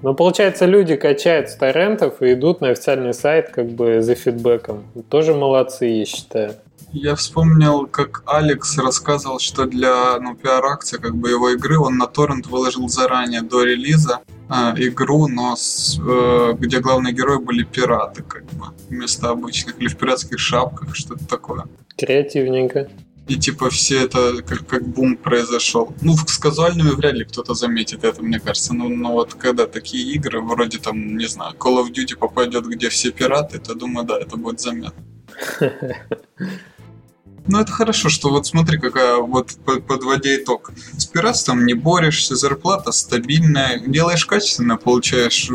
Ну, 0.00 0.14
получается, 0.14 0.64
люди 0.64 0.96
качают 0.96 1.50
с 1.50 1.56
торрентов 1.56 2.22
и 2.22 2.32
идут 2.32 2.62
на 2.62 2.70
официальный 2.70 3.12
сайт 3.12 3.50
как 3.50 3.66
бы 3.66 4.00
за 4.00 4.14
фидбэком. 4.14 4.84
Тоже 5.10 5.34
молодцы, 5.34 5.84
я 5.84 6.06
считаю. 6.06 6.54
Я 6.92 7.14
вспомнил, 7.16 7.86
как 7.86 8.22
Алекс 8.24 8.78
рассказывал, 8.78 9.40
что 9.40 9.66
для 9.66 10.18
ну, 10.20 10.34
пиар-акции 10.36 10.96
как 10.96 11.16
бы 11.16 11.28
его 11.28 11.50
игры 11.50 11.78
он 11.78 11.98
на 11.98 12.06
торрент 12.06 12.46
выложил 12.46 12.88
заранее 12.88 13.42
до 13.42 13.62
релиза 13.62 14.20
а, 14.48 14.74
игру, 14.76 15.26
но 15.28 15.56
с, 15.56 15.98
э, 15.98 16.54
где 16.58 16.80
главные 16.80 17.14
герои 17.14 17.38
были 17.38 17.64
пираты, 17.64 18.22
как 18.22 18.44
бы, 18.52 18.66
вместо 18.88 19.30
обычных, 19.30 19.80
или 19.80 19.88
в 19.88 19.96
пиратских 19.96 20.38
шапках, 20.38 20.94
что-то 20.94 21.26
такое. 21.26 21.64
Креативненько. 21.96 22.88
И 23.26 23.36
типа 23.36 23.70
все 23.70 24.04
это 24.04 24.42
как, 24.42 24.66
как 24.66 24.86
бум 24.86 25.16
произошел. 25.16 25.94
Ну, 26.02 26.14
с 26.14 26.36
казуальными 26.36 26.90
вряд 26.90 27.14
ли 27.14 27.24
кто-то 27.24 27.54
заметит 27.54 28.04
это, 28.04 28.22
мне 28.22 28.38
кажется. 28.38 28.74
Ну, 28.74 28.88
но 28.88 29.12
вот 29.12 29.32
когда 29.34 29.66
такие 29.66 30.14
игры, 30.14 30.42
вроде 30.42 30.78
там, 30.78 31.16
не 31.16 31.26
знаю, 31.26 31.54
Call 31.54 31.82
of 31.82 31.90
Duty 31.90 32.18
попадет, 32.18 32.66
где 32.66 32.90
все 32.90 33.12
пираты, 33.12 33.58
то 33.58 33.74
думаю, 33.74 34.06
да, 34.06 34.18
это 34.20 34.36
будет 34.36 34.60
заметно. 34.60 35.02
Ну, 37.46 37.60
это 37.60 37.70
хорошо, 37.72 38.08
что 38.08 38.30
вот 38.30 38.46
смотри, 38.46 38.78
какая 38.78 39.16
вот 39.16 39.52
по- 39.66 39.80
подводя 39.80 40.34
итог. 40.36 40.72
С 40.96 41.04
пиратством 41.04 41.66
не 41.66 41.74
борешься, 41.74 42.36
зарплата 42.36 42.90
стабильная, 42.90 43.78
делаешь 43.86 44.24
качественно, 44.24 44.76
получаешь 44.78 45.50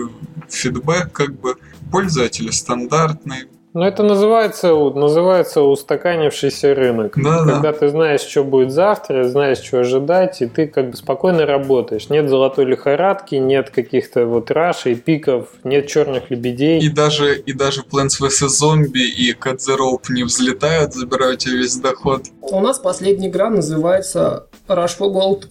фидбэк, 0.49 1.11
как 1.11 1.39
бы, 1.39 1.55
пользователи 1.91 2.51
стандартные. 2.51 3.47
Ну, 3.73 3.83
это 3.83 4.01
называется, 4.01 4.73
называется 4.73 5.61
устаканившийся 5.61 6.73
рынок. 6.73 7.13
Да, 7.15 7.45
да. 7.45 7.53
Когда 7.53 7.73
ты 7.73 7.89
знаешь, 7.89 8.21
что 8.21 8.43
будет 8.43 8.71
завтра, 8.71 9.27
знаешь, 9.29 9.59
что 9.59 9.81
ожидать, 9.81 10.41
и 10.41 10.47
ты 10.47 10.65
как 10.65 10.91
бы 10.91 10.97
спокойно 10.97 11.45
работаешь. 11.45 12.09
Нет 12.09 12.29
золотой 12.29 12.65
лихорадки, 12.65 13.35
нет 13.35 13.69
каких-то 13.69 14.25
вот 14.25 14.49
рашей, 14.49 14.95
пиков, 14.95 15.49
нет 15.63 15.87
черных 15.87 16.31
лебедей. 16.31 16.79
И 16.79 16.89
даже, 16.89 17.37
и 17.37 17.53
даже 17.53 17.81
Plants 17.81 18.19
vs. 18.19 18.47
Zombie 18.47 19.05
и 19.05 19.33
Cut 19.33 19.57
the 19.57 19.77
Rope 19.77 20.09
не 20.09 20.23
взлетают, 20.23 20.95
забирают 20.95 21.39
тебе 21.39 21.57
весь 21.57 21.75
доход. 21.75 22.23
У 22.41 22.59
нас 22.59 22.79
последняя 22.79 23.27
игра 23.29 23.51
называется 23.51 24.47
Rush 24.75 24.97
for 24.97 25.11
Gold. 25.11 25.47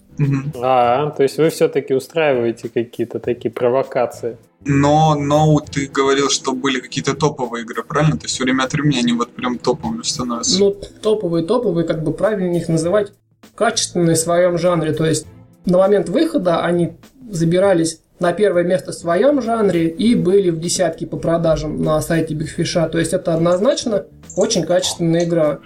А, 0.61 1.11
то 1.11 1.23
есть 1.23 1.37
вы 1.37 1.49
все-таки 1.49 1.93
устраиваете 1.93 2.69
какие-то 2.69 3.19
такие 3.19 3.51
провокации. 3.51 4.37
Но, 4.65 5.15
но 5.15 5.59
ты 5.59 5.87
говорил, 5.87 6.29
что 6.29 6.51
были 6.51 6.79
какие-то 6.79 7.15
топовые 7.15 7.63
игры, 7.63 7.83
правильно? 7.83 8.17
То 8.17 8.25
есть 8.25 8.39
время 8.39 8.63
от 8.63 8.73
времени 8.73 8.99
они 8.99 9.13
вот 9.13 9.29
прям 9.29 9.57
топовыми 9.57 10.03
становятся. 10.03 10.59
Ну, 10.59 10.75
топовые-топовые, 11.01 11.85
как 11.85 12.03
бы 12.03 12.11
правильно 12.11 12.57
их 12.57 12.67
называть, 12.67 13.13
качественные 13.55 14.15
в 14.15 14.19
своем 14.19 14.57
жанре. 14.57 14.91
То 14.91 15.05
есть 15.05 15.27
на 15.65 15.77
момент 15.77 16.09
выхода 16.09 16.61
они 16.61 16.97
забирались 17.29 18.01
на 18.19 18.33
первое 18.33 18.63
место 18.63 18.91
в 18.91 18.95
своем 18.95 19.41
жанре 19.41 19.87
и 19.87 20.13
были 20.13 20.49
в 20.49 20.59
десятке 20.59 21.07
по 21.07 21.17
продажам 21.17 21.81
на 21.81 22.01
сайте 22.01 22.35
Fish. 22.35 22.89
То 22.89 22.99
есть 22.99 23.13
это 23.13 23.33
однозначно 23.33 24.05
очень 24.35 24.65
качественная 24.65 25.23
игра. 25.23 25.59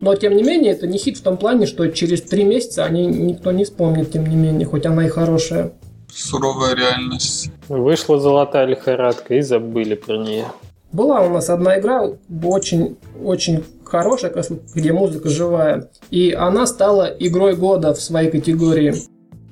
Но, 0.00 0.14
тем 0.14 0.36
не 0.36 0.42
менее, 0.42 0.72
это 0.72 0.86
не 0.86 0.98
хит 0.98 1.18
в 1.18 1.22
том 1.22 1.36
плане, 1.36 1.66
что 1.66 1.86
через 1.88 2.22
три 2.22 2.44
месяца 2.44 2.84
они 2.84 3.06
никто 3.06 3.50
не 3.50 3.64
вспомнит, 3.64 4.12
тем 4.12 4.26
не 4.26 4.36
менее, 4.36 4.66
хоть 4.66 4.86
она 4.86 5.06
и 5.06 5.08
хорошая. 5.08 5.72
Суровая 6.12 6.74
реальность. 6.74 7.50
Вышла 7.68 8.18
золотая 8.20 8.66
лихорадка 8.66 9.34
и 9.34 9.40
забыли 9.40 9.94
про 9.94 10.16
нее. 10.16 10.46
Была 10.92 11.20
у 11.20 11.28
нас 11.28 11.50
одна 11.50 11.78
игра 11.78 12.10
очень, 12.42 12.96
очень 13.22 13.64
хорошая, 13.84 14.30
как 14.30 14.38
раз 14.38 14.50
вот, 14.50 14.62
где 14.74 14.92
музыка 14.92 15.28
живая. 15.28 15.90
И 16.10 16.32
она 16.32 16.66
стала 16.66 17.04
игрой 17.18 17.56
года 17.56 17.92
в 17.92 18.00
своей 18.00 18.30
категории. 18.30 18.94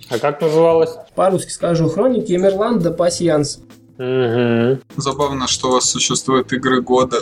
А 0.08 0.18
как 0.18 0.40
называлась? 0.40 0.90
По-русски 1.14 1.50
скажу. 1.50 1.88
Хроники 1.88 2.32
Эмерланда 2.32 2.90
Пасьянс. 2.90 3.60
Угу. 3.98 4.78
Забавно, 4.96 5.48
что 5.48 5.68
у 5.68 5.72
вас 5.72 5.88
существуют 5.90 6.52
игры 6.52 6.82
года. 6.82 7.18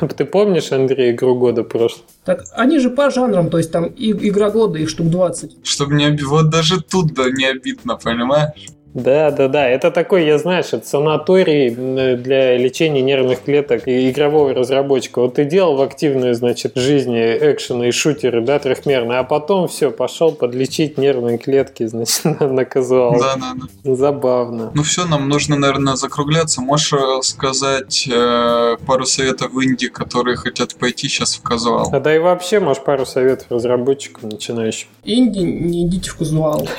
Ты 0.16 0.24
помнишь, 0.24 0.70
Андрей, 0.72 1.12
игру 1.12 1.34
года 1.34 1.64
прошлого? 1.64 2.04
Так 2.24 2.44
они 2.52 2.78
же 2.78 2.90
по 2.90 3.10
жанрам, 3.10 3.48
то 3.48 3.58
есть 3.58 3.72
там 3.72 3.86
и 3.86 4.12
игра 4.12 4.50
года, 4.50 4.78
их 4.78 4.90
штук 4.90 5.08
20. 5.08 5.66
Чтобы 5.66 5.94
не 5.94 6.06
оби... 6.06 6.22
Вот 6.22 6.50
даже 6.50 6.82
тут 6.82 7.14
да 7.14 7.30
не 7.30 7.46
обидно, 7.46 7.96
понимаешь? 7.96 8.68
Да, 8.94 9.32
да, 9.32 9.48
да. 9.48 9.68
Это 9.68 9.90
такой, 9.90 10.24
я 10.24 10.38
знаешь, 10.38 10.66
это 10.72 10.86
санаторий 10.86 11.70
для 11.70 12.56
лечения 12.56 13.02
нервных 13.02 13.42
клеток 13.42 13.88
и 13.88 14.08
игрового 14.08 14.54
разработчика. 14.54 15.20
Вот 15.20 15.34
ты 15.34 15.44
делал 15.44 15.76
в 15.76 15.82
активной, 15.82 16.34
значит, 16.34 16.76
жизни 16.76 17.18
экшены 17.18 17.88
и 17.88 17.90
шутеры, 17.90 18.40
да, 18.40 18.60
трехмерные, 18.60 19.18
а 19.18 19.24
потом 19.24 19.66
все, 19.66 19.90
пошел 19.90 20.30
подлечить 20.30 20.96
нервные 20.96 21.38
клетки, 21.38 21.84
значит, 21.86 22.24
на 22.40 22.64
казуал. 22.64 23.18
Да, 23.18 23.34
да, 23.34 23.54
да. 23.82 23.94
Забавно. 23.96 24.70
Ну 24.74 24.82
все, 24.84 25.06
нам 25.06 25.28
нужно, 25.28 25.56
наверное, 25.56 25.96
закругляться. 25.96 26.60
Можешь 26.60 26.92
э, 26.92 27.22
сказать 27.22 28.08
э, 28.08 28.76
пару 28.86 29.06
советов 29.06 29.52
в 29.52 29.60
Индии, 29.60 29.86
которые 29.86 30.36
хотят 30.36 30.76
пойти 30.76 31.08
сейчас 31.08 31.34
в 31.34 31.42
казуал? 31.42 31.90
А 31.92 31.98
да 31.98 32.14
и 32.14 32.20
вообще, 32.20 32.60
может, 32.60 32.84
пару 32.84 33.04
советов 33.06 33.48
разработчикам 33.50 34.28
начинающим. 34.28 34.86
Инди, 35.02 35.40
не 35.40 35.84
идите 35.84 36.10
в 36.10 36.16
казуал. 36.16 36.68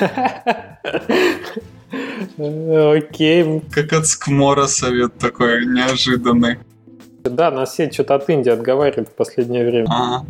Окей. 2.38 3.62
Как 3.70 3.92
от 3.92 4.06
Скмора 4.06 4.66
совет 4.66 5.14
такой 5.18 5.66
неожиданный. 5.66 6.58
Да, 7.24 7.50
нас 7.50 7.72
все 7.72 7.90
что-то 7.90 8.14
от 8.16 8.28
Индии 8.30 8.50
отговаривают 8.50 9.08
в 9.08 9.12
последнее 9.12 9.66
время. 9.66 9.86
Ага. 9.88 10.26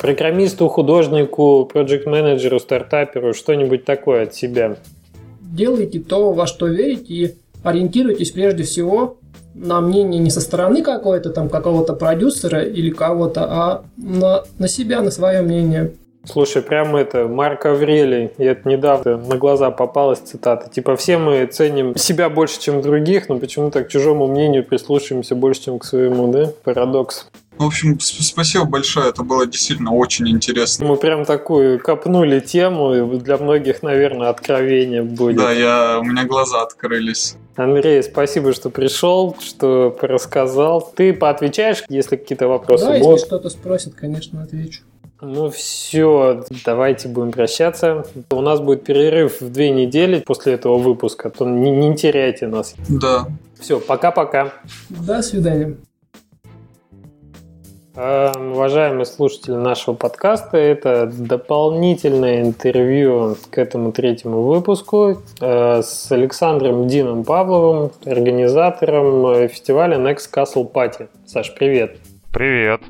Программисту, 0.00 0.68
художнику, 0.68 1.68
проект-менеджеру, 1.72 2.60
стартаперу, 2.60 3.32
что-нибудь 3.32 3.84
такое 3.84 4.24
от 4.24 4.34
себя. 4.34 4.76
Делайте 5.40 6.00
то, 6.00 6.32
во 6.32 6.46
что 6.46 6.66
верите, 6.66 7.14
и 7.14 7.34
ориентируйтесь 7.62 8.30
прежде 8.30 8.62
всего 8.64 9.18
на 9.54 9.80
мнение 9.80 10.20
не 10.20 10.30
со 10.30 10.40
стороны 10.40 10.82
какой-то 10.82 11.30
там 11.30 11.48
какого-то 11.48 11.94
продюсера 11.94 12.62
или 12.62 12.90
кого-то, 12.90 13.44
а 13.44 13.84
на, 13.96 14.44
на 14.58 14.68
себя, 14.68 15.02
на 15.02 15.10
свое 15.10 15.42
мнение. 15.42 15.92
Слушай, 16.24 16.62
прям 16.62 16.96
это, 16.96 17.26
Марк 17.26 17.64
Аврелий, 17.66 18.30
и 18.36 18.44
это 18.44 18.68
недавно 18.68 19.16
на 19.16 19.36
глаза 19.36 19.70
попалась 19.70 20.18
цитата. 20.18 20.68
Типа, 20.70 20.96
все 20.96 21.16
мы 21.18 21.46
ценим 21.46 21.96
себя 21.96 22.28
больше, 22.28 22.60
чем 22.60 22.82
других, 22.82 23.28
но 23.28 23.38
почему-то 23.38 23.82
к 23.84 23.88
чужому 23.88 24.26
мнению 24.26 24.64
прислушиваемся 24.64 25.34
больше, 25.34 25.64
чем 25.64 25.78
к 25.78 25.84
своему, 25.84 26.30
да? 26.30 26.52
Парадокс. 26.64 27.26
В 27.56 27.64
общем, 27.64 27.94
сп- 27.94 28.22
спасибо 28.22 28.64
большое, 28.64 29.10
это 29.10 29.22
было 29.22 29.46
действительно 29.46 29.92
очень 29.92 30.26
интересно. 30.28 30.86
Мы 30.86 30.96
прям 30.96 31.26
такую 31.26 31.78
копнули 31.78 32.40
тему, 32.40 32.94
и 32.94 33.18
для 33.18 33.36
многих, 33.36 33.82
наверное, 33.82 34.30
откровение 34.30 35.02
будет. 35.02 35.36
Да, 35.36 35.52
я, 35.52 35.98
у 36.00 36.02
меня 36.02 36.24
глаза 36.24 36.62
открылись. 36.62 37.36
Андрей, 37.56 38.02
спасибо, 38.02 38.54
что 38.54 38.70
пришел, 38.70 39.36
что 39.40 39.94
рассказал. 40.00 40.90
Ты 40.96 41.12
поотвечаешь, 41.12 41.84
если 41.90 42.16
какие-то 42.16 42.48
вопросы 42.48 42.86
да, 42.86 42.94
если 42.94 43.04
будут? 43.04 43.24
кто-то 43.26 43.50
спросит, 43.50 43.94
конечно, 43.94 44.42
отвечу. 44.42 44.80
Ну 45.20 45.50
все, 45.50 46.44
давайте 46.64 47.08
будем 47.08 47.30
прощаться. 47.30 48.04
У 48.30 48.40
нас 48.40 48.60
будет 48.60 48.84
перерыв 48.84 49.40
в 49.40 49.52
две 49.52 49.70
недели 49.70 50.20
после 50.20 50.54
этого 50.54 50.78
выпуска, 50.78 51.30
то 51.30 51.46
не, 51.46 51.70
не 51.70 51.94
теряйте 51.96 52.46
нас. 52.46 52.74
Да. 52.88 53.26
Все, 53.58 53.80
пока-пока. 53.80 54.52
До 54.88 55.20
свидания. 55.20 55.76
Э, 57.94 58.32
Уважаемые 58.34 59.04
слушатели 59.04 59.54
нашего 59.54 59.94
подкаста, 59.94 60.56
это 60.56 61.06
дополнительное 61.06 62.40
интервью 62.42 63.36
к 63.50 63.58
этому 63.58 63.92
третьему 63.92 64.42
выпуску 64.42 65.20
э, 65.40 65.82
с 65.82 66.10
Александром 66.10 66.88
Дином 66.88 67.24
Павловым, 67.24 67.90
организатором 68.06 69.26
э, 69.26 69.48
фестиваля 69.48 69.98
Next 69.98 70.32
Castle 70.32 70.70
Party. 70.70 71.08
Саш, 71.26 71.54
привет. 71.54 71.98
Привет. 72.32 72.80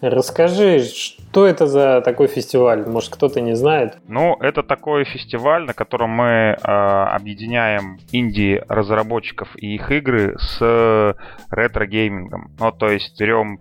Расскажи, 0.00 0.80
что 0.80 1.46
это 1.46 1.66
за 1.66 2.00
такой 2.02 2.26
фестиваль? 2.26 2.86
Может, 2.86 3.14
кто-то 3.14 3.40
не 3.40 3.54
знает? 3.54 3.98
Ну, 4.08 4.36
это 4.40 4.62
такой 4.62 5.04
фестиваль, 5.04 5.64
на 5.64 5.74
котором 5.74 6.10
мы 6.10 6.26
э, 6.26 6.56
объединяем 6.56 7.98
инди-разработчиков 8.12 9.48
и 9.56 9.74
их 9.74 9.90
игры 9.90 10.36
с 10.38 11.16
ретро-геймингом. 11.50 12.52
Ну, 12.58 12.72
то 12.72 12.88
есть 12.88 13.18
берем 13.18 13.60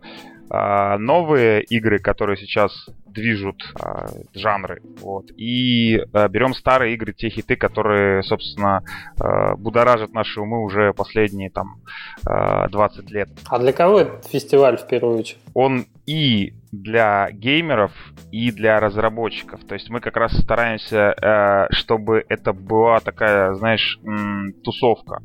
э, 0.53 0.97
новые 0.97 1.63
игры, 1.63 1.99
которые 1.99 2.37
сейчас 2.37 2.71
движут 3.05 3.63
э, 3.75 4.07
жанры, 4.33 4.81
вот, 5.01 5.25
и 5.37 5.97
э, 5.97 6.27
берем 6.29 6.53
старые 6.53 6.93
игры, 6.93 7.13
те 7.13 7.29
хиты, 7.29 7.55
которые, 7.55 8.23
собственно, 8.23 8.83
э, 9.19 9.55
будоражат 9.57 10.13
наши 10.13 10.39
умы 10.39 10.63
уже 10.63 10.93
последние 10.93 11.49
там 11.49 11.81
э, 12.27 12.67
20 12.69 13.11
лет. 13.11 13.29
А 13.47 13.59
для 13.59 13.73
кого 13.73 13.99
этот 13.99 14.25
фестиваль 14.27 14.77
в 14.77 14.87
первую 14.87 15.19
очередь? 15.19 15.39
он 15.53 15.85
и 16.05 16.53
для 16.73 17.29
геймеров, 17.31 17.91
и 18.33 18.49
для 18.51 18.79
разработчиков. 18.79 19.63
То 19.63 19.75
есть 19.75 19.91
мы 19.91 19.99
как 19.99 20.17
раз 20.17 20.35
стараемся, 20.35 21.13
э, 21.21 21.67
чтобы 21.71 22.25
это 22.27 22.51
была 22.51 22.99
такая, 22.99 23.53
знаешь, 23.53 23.99
тусовка. 24.63 25.21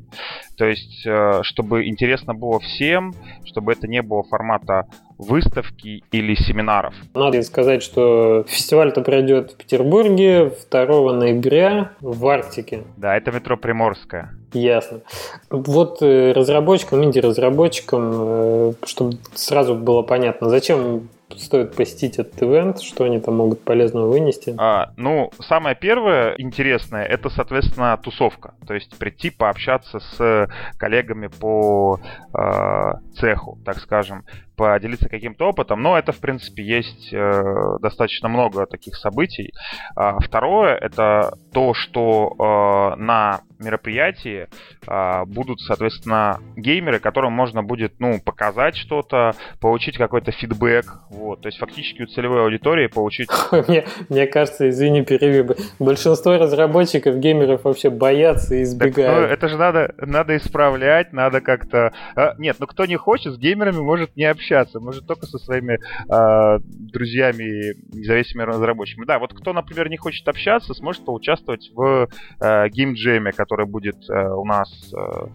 То 0.58 0.66
есть, 0.66 1.06
э, 1.06 1.40
чтобы 1.42 1.88
интересно 1.88 2.34
было 2.34 2.60
всем, 2.60 3.14
чтобы 3.46 3.72
это 3.72 3.88
не 3.88 4.02
было 4.02 4.24
формата 4.24 4.88
выставки 5.16 6.04
или 6.12 6.34
семинаров. 6.34 6.94
Надо 7.14 7.42
сказать, 7.42 7.82
что 7.82 8.44
фестиваль-то 8.46 9.00
пройдет 9.00 9.52
в 9.52 9.56
Петербурге 9.56 10.52
2 10.70 11.12
ноября 11.14 11.92
в 12.02 12.26
Арктике. 12.26 12.84
Да, 12.98 13.16
это 13.16 13.32
метро 13.32 13.56
Приморская. 13.56 14.34
Ясно. 14.52 15.00
Вот 15.48 16.02
э, 16.02 16.32
разработчикам, 16.32 17.02
инди-разработчикам, 17.04 18.74
чтобы 18.84 19.16
сразу 19.34 19.74
было 19.74 20.02
понятно, 20.02 20.50
зачем 20.50 21.08
стоит 21.36 21.74
посетить 21.74 22.18
этот 22.18 22.42
ивент, 22.42 22.80
что 22.80 23.04
они 23.04 23.20
там 23.20 23.36
могут 23.36 23.62
полезного 23.62 24.10
вынести. 24.10 24.54
А, 24.58 24.92
ну, 24.96 25.30
самое 25.40 25.76
первое 25.76 26.34
интересное, 26.38 27.04
это, 27.04 27.28
соответственно, 27.28 27.98
тусовка. 28.02 28.54
То 28.66 28.74
есть 28.74 28.96
прийти 28.98 29.30
пообщаться 29.30 30.00
с 30.00 30.48
коллегами 30.78 31.28
по 31.28 32.00
э, 32.32 32.92
цеху, 33.18 33.58
так 33.64 33.78
скажем, 33.78 34.24
поделиться 34.58 35.08
каким-то 35.08 35.48
опытом. 35.48 35.80
Но 35.80 35.96
это, 35.96 36.12
в 36.12 36.18
принципе, 36.18 36.62
есть 36.64 37.12
э, 37.12 37.42
достаточно 37.80 38.28
много 38.28 38.66
таких 38.66 38.96
событий. 38.96 39.54
А 39.94 40.18
второе, 40.18 40.74
это 40.74 41.34
то, 41.52 41.74
что 41.74 42.94
э, 42.96 43.00
на 43.00 43.40
мероприятии 43.60 44.48
э, 44.86 45.24
будут, 45.26 45.60
соответственно, 45.60 46.40
геймеры, 46.56 46.98
которым 46.98 47.32
можно 47.32 47.62
будет, 47.62 47.94
ну, 48.00 48.20
показать 48.20 48.76
что-то, 48.76 49.34
получить 49.60 49.96
какой-то 49.96 50.32
фидбэк, 50.32 50.86
вот, 51.10 51.42
то 51.42 51.48
есть 51.48 51.58
фактически 51.58 52.02
у 52.02 52.06
целевой 52.06 52.42
аудитории 52.42 52.88
получить... 52.88 53.28
Мне, 53.68 53.84
мне 54.08 54.26
кажется, 54.26 54.68
извини, 54.68 55.04
перебью, 55.04 55.56
большинство 55.78 56.36
разработчиков, 56.36 57.16
геймеров 57.16 57.64
вообще 57.64 57.90
боятся 57.90 58.54
и 58.54 58.64
Так, 58.64 58.78
ну, 58.80 58.88
избегают. 58.88 59.30
это 59.30 59.48
же 59.48 59.56
надо, 59.56 59.94
надо 59.98 60.36
исправлять, 60.36 61.12
надо 61.12 61.40
как-то... 61.40 61.92
Нет, 62.38 62.56
ну 62.58 62.66
кто 62.66 62.86
не 62.86 62.96
хочет, 62.96 63.34
с 63.34 63.38
геймерами 63.38 63.78
может 63.78 64.16
не 64.16 64.24
общаться, 64.24 64.47
может 64.80 65.06
только 65.06 65.26
со 65.26 65.38
своими 65.38 65.78
а, 66.08 66.58
друзьями, 66.60 67.74
независимыми 67.94 68.48
разработчиками. 68.48 69.06
Да, 69.06 69.18
вот 69.18 69.34
кто, 69.34 69.52
например, 69.52 69.88
не 69.88 69.96
хочет 69.96 70.26
общаться, 70.28 70.74
сможет 70.74 71.04
поучаствовать 71.04 71.70
в 71.74 72.08
а, 72.40 72.68
геймджеме, 72.68 73.32
который 73.32 73.66
будет 73.66 73.96
а, 74.10 74.34
у 74.34 74.44
нас 74.44 74.92
а, 74.94 75.30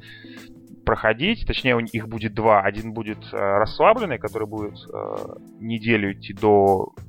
проходить, 0.84 1.46
точнее, 1.48 1.76
у 1.76 1.80
них 1.80 2.08
будет 2.08 2.34
два. 2.34 2.62
Один 2.62 2.94
будет 2.94 3.20
э, 3.32 3.38
расслабленный, 3.38 4.18
который 4.18 4.48
будет 4.48 4.78
э, 4.94 5.16
неделю 5.60 6.14
идти 6.14 6.34
до 6.34 6.94
э, 6.98 7.02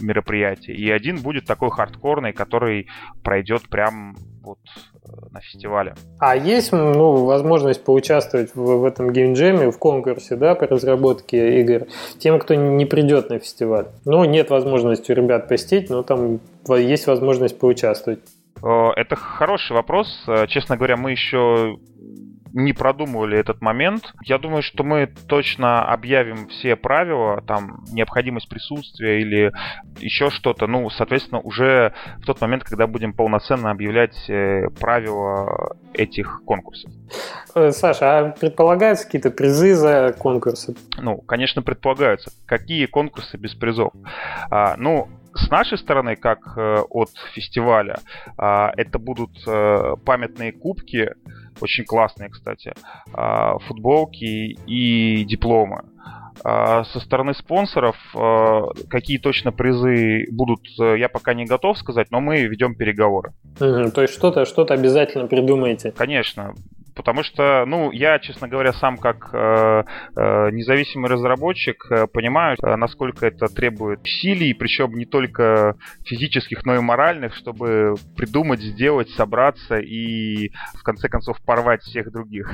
мероприятия, 0.00 0.72
и 0.72 0.90
один 0.90 1.22
будет 1.22 1.44
такой 1.44 1.70
хардкорный, 1.70 2.32
который 2.32 2.88
пройдет 3.22 3.68
прям 3.68 4.16
вот 4.42 4.58
э, 5.04 5.08
на 5.30 5.40
фестивале. 5.40 5.94
А 6.18 6.36
есть 6.36 6.72
ну, 6.72 7.24
возможность 7.24 7.84
поучаствовать 7.84 8.54
в, 8.54 8.60
в 8.60 8.84
этом 8.84 9.12
геймджеме, 9.12 9.70
в 9.70 9.78
конкурсе, 9.78 10.36
да, 10.36 10.54
по 10.54 10.66
разработке 10.66 11.60
игр, 11.60 11.86
тем, 12.18 12.38
кто 12.38 12.54
не 12.54 12.84
придет 12.86 13.30
на 13.30 13.38
фестиваль? 13.38 13.86
Ну, 14.04 14.24
нет 14.24 14.50
возможности 14.50 15.12
у 15.12 15.14
ребят 15.14 15.48
посетить, 15.48 15.90
но 15.90 16.02
там 16.02 16.40
есть 16.68 17.06
возможность 17.06 17.58
поучаствовать. 17.58 18.20
Э, 18.62 18.90
это 18.96 19.16
хороший 19.16 19.72
вопрос. 19.72 20.24
Э, 20.26 20.46
честно 20.46 20.76
говоря, 20.76 20.96
мы 20.96 21.12
еще 21.12 21.78
не 22.52 22.72
продумывали 22.72 23.38
этот 23.38 23.60
момент. 23.60 24.12
Я 24.24 24.38
думаю, 24.38 24.62
что 24.62 24.84
мы 24.84 25.12
точно 25.26 25.84
объявим 25.84 26.48
все 26.48 26.76
правила, 26.76 27.42
там, 27.46 27.84
необходимость 27.90 28.48
присутствия 28.48 29.20
или 29.20 29.52
еще 29.98 30.30
что-то. 30.30 30.66
Ну, 30.66 30.88
соответственно, 30.90 31.40
уже 31.40 31.94
в 32.18 32.26
тот 32.26 32.40
момент, 32.40 32.64
когда 32.64 32.86
будем 32.86 33.12
полноценно 33.12 33.70
объявлять 33.70 34.28
э, 34.28 34.68
правила 34.80 35.76
этих 35.94 36.42
конкурсов. 36.44 36.90
Э, 37.54 37.70
Саша, 37.70 38.18
а 38.18 38.30
предполагаются 38.30 39.06
какие-то 39.06 39.30
призы 39.30 39.74
за 39.74 40.14
конкурсы? 40.18 40.74
Ну, 40.98 41.18
конечно, 41.18 41.62
предполагаются. 41.62 42.30
Какие 42.46 42.86
конкурсы 42.86 43.36
без 43.36 43.54
призов? 43.54 43.92
А, 44.50 44.76
ну, 44.76 45.08
с 45.34 45.50
нашей 45.50 45.78
стороны, 45.78 46.16
как 46.16 46.40
э, 46.56 46.82
от 46.90 47.10
фестиваля, 47.34 47.98
э, 48.38 48.68
это 48.76 48.98
будут 48.98 49.32
памятные 50.04 50.52
кубки, 50.52 51.10
очень 51.60 51.84
классные, 51.84 52.28
кстати, 52.28 52.72
э, 53.14 53.58
футболки 53.66 54.56
и 54.66 55.24
дипломы. 55.24 55.82
Э, 56.44 56.82
со 56.84 57.00
стороны 57.00 57.34
спонсоров, 57.34 57.96
э, 58.14 58.60
какие 58.88 59.18
точно 59.18 59.52
призы 59.52 60.26
будут, 60.30 60.60
э, 60.80 60.98
я 60.98 61.08
пока 61.08 61.34
не 61.34 61.44
готов 61.44 61.78
сказать, 61.78 62.10
но 62.10 62.20
мы 62.20 62.42
ведем 62.42 62.74
переговоры. 62.74 63.32
Угу, 63.60 63.90
то 63.92 64.02
есть 64.02 64.14
что-то 64.14 64.44
что 64.44 64.62
обязательно 64.62 65.26
придумаете? 65.26 65.92
Конечно. 65.92 66.54
Потому 66.94 67.22
что, 67.22 67.64
ну, 67.66 67.90
я, 67.90 68.18
честно 68.18 68.48
говоря, 68.48 68.72
сам 68.72 68.98
как 68.98 69.30
э, 69.32 69.84
э, 70.16 70.50
независимый 70.50 71.10
разработчик 71.10 71.86
э, 71.90 72.06
понимаю, 72.06 72.56
э, 72.62 72.76
насколько 72.76 73.26
это 73.26 73.46
требует 73.48 74.00
усилий, 74.02 74.52
причем 74.52 74.94
не 74.94 75.06
только 75.06 75.76
физических, 76.04 76.64
но 76.66 76.76
и 76.76 76.80
моральных, 76.80 77.34
чтобы 77.34 77.94
придумать, 78.16 78.60
сделать, 78.60 79.08
собраться 79.10 79.78
и 79.78 80.50
в 80.74 80.82
конце 80.82 81.08
концов 81.08 81.40
порвать 81.44 81.82
всех 81.82 82.12
других. 82.12 82.52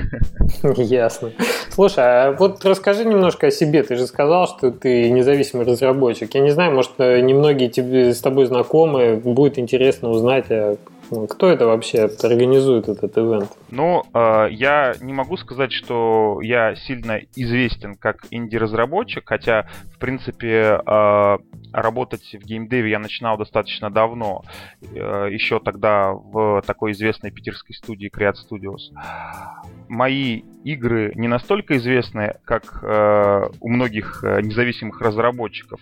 Ясно. 0.77 1.31
Слушай, 1.69 2.03
а 2.03 2.31
вот 2.31 2.63
расскажи 2.63 3.05
немножко 3.05 3.47
о 3.47 3.51
себе. 3.51 3.83
Ты 3.83 3.95
же 3.95 4.07
сказал, 4.07 4.47
что 4.47 4.71
ты 4.71 5.09
независимый 5.09 5.65
разработчик. 5.65 6.33
Я 6.33 6.41
не 6.41 6.51
знаю, 6.51 6.73
может, 6.73 6.97
немногие 6.99 7.69
тебе 7.69 8.13
с 8.13 8.21
тобой 8.21 8.45
знакомы, 8.45 9.17
будет 9.17 9.59
интересно 9.59 10.09
узнать 10.09 10.49
о 10.49 10.77
кто 11.29 11.47
это 11.47 11.65
вообще 11.65 12.09
организует 12.23 12.87
этот 12.87 13.17
ивент? 13.17 13.51
Ну, 13.69 14.03
э, 14.13 14.47
я 14.51 14.95
не 15.01 15.13
могу 15.13 15.37
сказать, 15.37 15.71
что 15.71 16.39
я 16.41 16.75
сильно 16.75 17.19
известен 17.35 17.95
как 17.95 18.25
инди-разработчик, 18.31 19.27
хотя, 19.27 19.67
в 19.93 19.99
принципе, 19.99 20.79
э, 20.85 21.37
работать 21.73 22.23
в 22.33 22.45
геймдеве 22.45 22.91
я 22.91 22.99
начинал 22.99 23.37
достаточно 23.37 23.89
давно, 23.89 24.43
э, 24.81 25.29
еще 25.31 25.59
тогда 25.59 26.11
в 26.11 26.61
такой 26.65 26.91
известной 26.91 27.31
питерской 27.31 27.75
студии 27.75 28.09
Create 28.09 28.35
Studios. 28.35 28.93
Мои 29.87 30.43
игры 30.63 31.13
не 31.15 31.27
настолько 31.27 31.77
известны, 31.77 32.35
как 32.45 32.83
э, 32.83 33.49
у 33.59 33.69
многих 33.69 34.23
э, 34.23 34.41
независимых 34.41 35.01
разработчиков. 35.01 35.79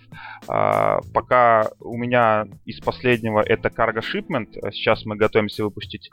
Э, 0.48 0.98
пока 1.12 1.68
у 1.80 1.96
меня 1.96 2.46
из 2.64 2.80
последнего 2.80 3.40
это 3.40 3.68
Cargo 3.68 4.00
Shipment, 4.00 4.72
сейчас 4.72 5.04
мы 5.04 5.16
готовимся 5.18 5.64
выпустить 5.64 6.10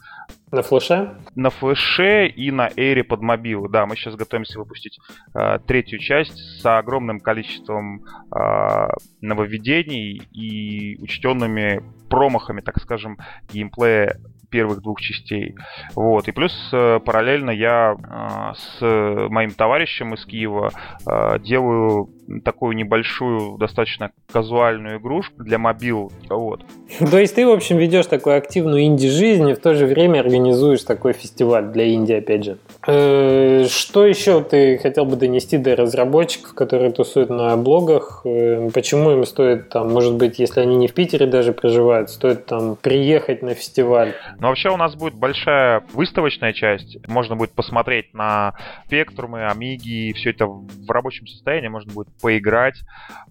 на 0.51 0.61
флеше? 0.61 1.17
На 1.35 1.49
флеше 1.49 2.27
и 2.27 2.51
на 2.51 2.69
эйре 2.75 3.03
под 3.03 3.21
мобилы. 3.21 3.69
Да, 3.69 3.85
мы 3.85 3.95
сейчас 3.95 4.15
готовимся 4.15 4.59
выпустить 4.59 4.99
э, 5.33 5.59
третью 5.65 5.99
часть 5.99 6.37
с 6.37 6.65
огромным 6.65 7.19
количеством 7.19 8.03
э, 8.31 8.87
нововведений 9.21 10.21
и 10.31 10.97
учтенными 11.01 11.83
промахами, 12.09 12.61
так 12.61 12.79
скажем, 12.79 13.17
геймплея 13.51 14.19
первых 14.49 14.81
двух 14.81 15.01
частей. 15.01 15.55
Вот. 15.95 16.27
И 16.27 16.31
плюс 16.31 16.53
э, 16.71 16.99
параллельно 17.03 17.51
я 17.51 17.93
э, 17.93 18.53
с 18.55 19.29
моим 19.29 19.51
товарищем 19.51 20.13
из 20.13 20.25
Киева 20.25 20.71
э, 21.05 21.39
делаю 21.39 22.09
такую 22.43 22.75
небольшую, 22.75 23.57
достаточно 23.57 24.11
казуальную 24.31 24.99
игрушку 24.99 25.43
для 25.43 25.57
мобил. 25.57 26.11
Вот. 26.29 26.61
То 26.99 27.19
есть 27.19 27.35
ты, 27.35 27.45
в 27.45 27.51
общем, 27.51 27.77
ведешь 27.77 28.07
такую 28.07 28.37
активную 28.37 28.83
инди-жизнь 28.83 29.49
и 29.49 29.53
в 29.53 29.59
то 29.59 29.73
же 29.75 29.85
время 29.85 30.19
организуешь 30.19 30.83
такой 30.83 31.13
фестиваль 31.13 31.71
для 31.71 31.93
инди, 31.93 32.13
опять 32.13 32.43
же. 32.43 32.57
Что 32.85 34.05
еще 34.05 34.43
ты 34.43 34.77
хотел 34.77 35.05
бы 35.05 35.15
донести 35.15 35.57
до 35.57 35.75
разработчиков, 35.75 36.53
которые 36.53 36.91
тусуют 36.91 37.29
на 37.29 37.55
блогах? 37.57 38.21
Почему 38.23 39.11
им 39.11 39.25
стоит, 39.25 39.69
там, 39.69 39.91
может 39.91 40.15
быть, 40.15 40.39
если 40.39 40.61
они 40.61 40.75
не 40.75 40.87
в 40.87 40.93
Питере 40.93 41.25
даже 41.25 41.53
проживают, 41.53 42.09
стоит 42.09 42.45
там 42.45 42.75
приехать 42.75 43.41
на 43.41 43.53
фестиваль? 43.53 44.13
Но 44.39 44.49
вообще 44.49 44.69
у 44.69 44.77
нас 44.77 44.95
будет 44.95 45.15
большая 45.15 45.83
выставочная 45.93 46.53
часть. 46.53 46.97
Можно 47.07 47.35
будет 47.35 47.51
посмотреть 47.51 48.13
на 48.13 48.53
спектрумы, 48.85 49.47
амиги, 49.47 50.13
все 50.13 50.31
это 50.31 50.47
в 50.47 50.89
рабочем 50.89 51.27
состоянии, 51.27 51.67
можно 51.67 51.91
будет 51.93 52.07
поиграть. 52.21 52.81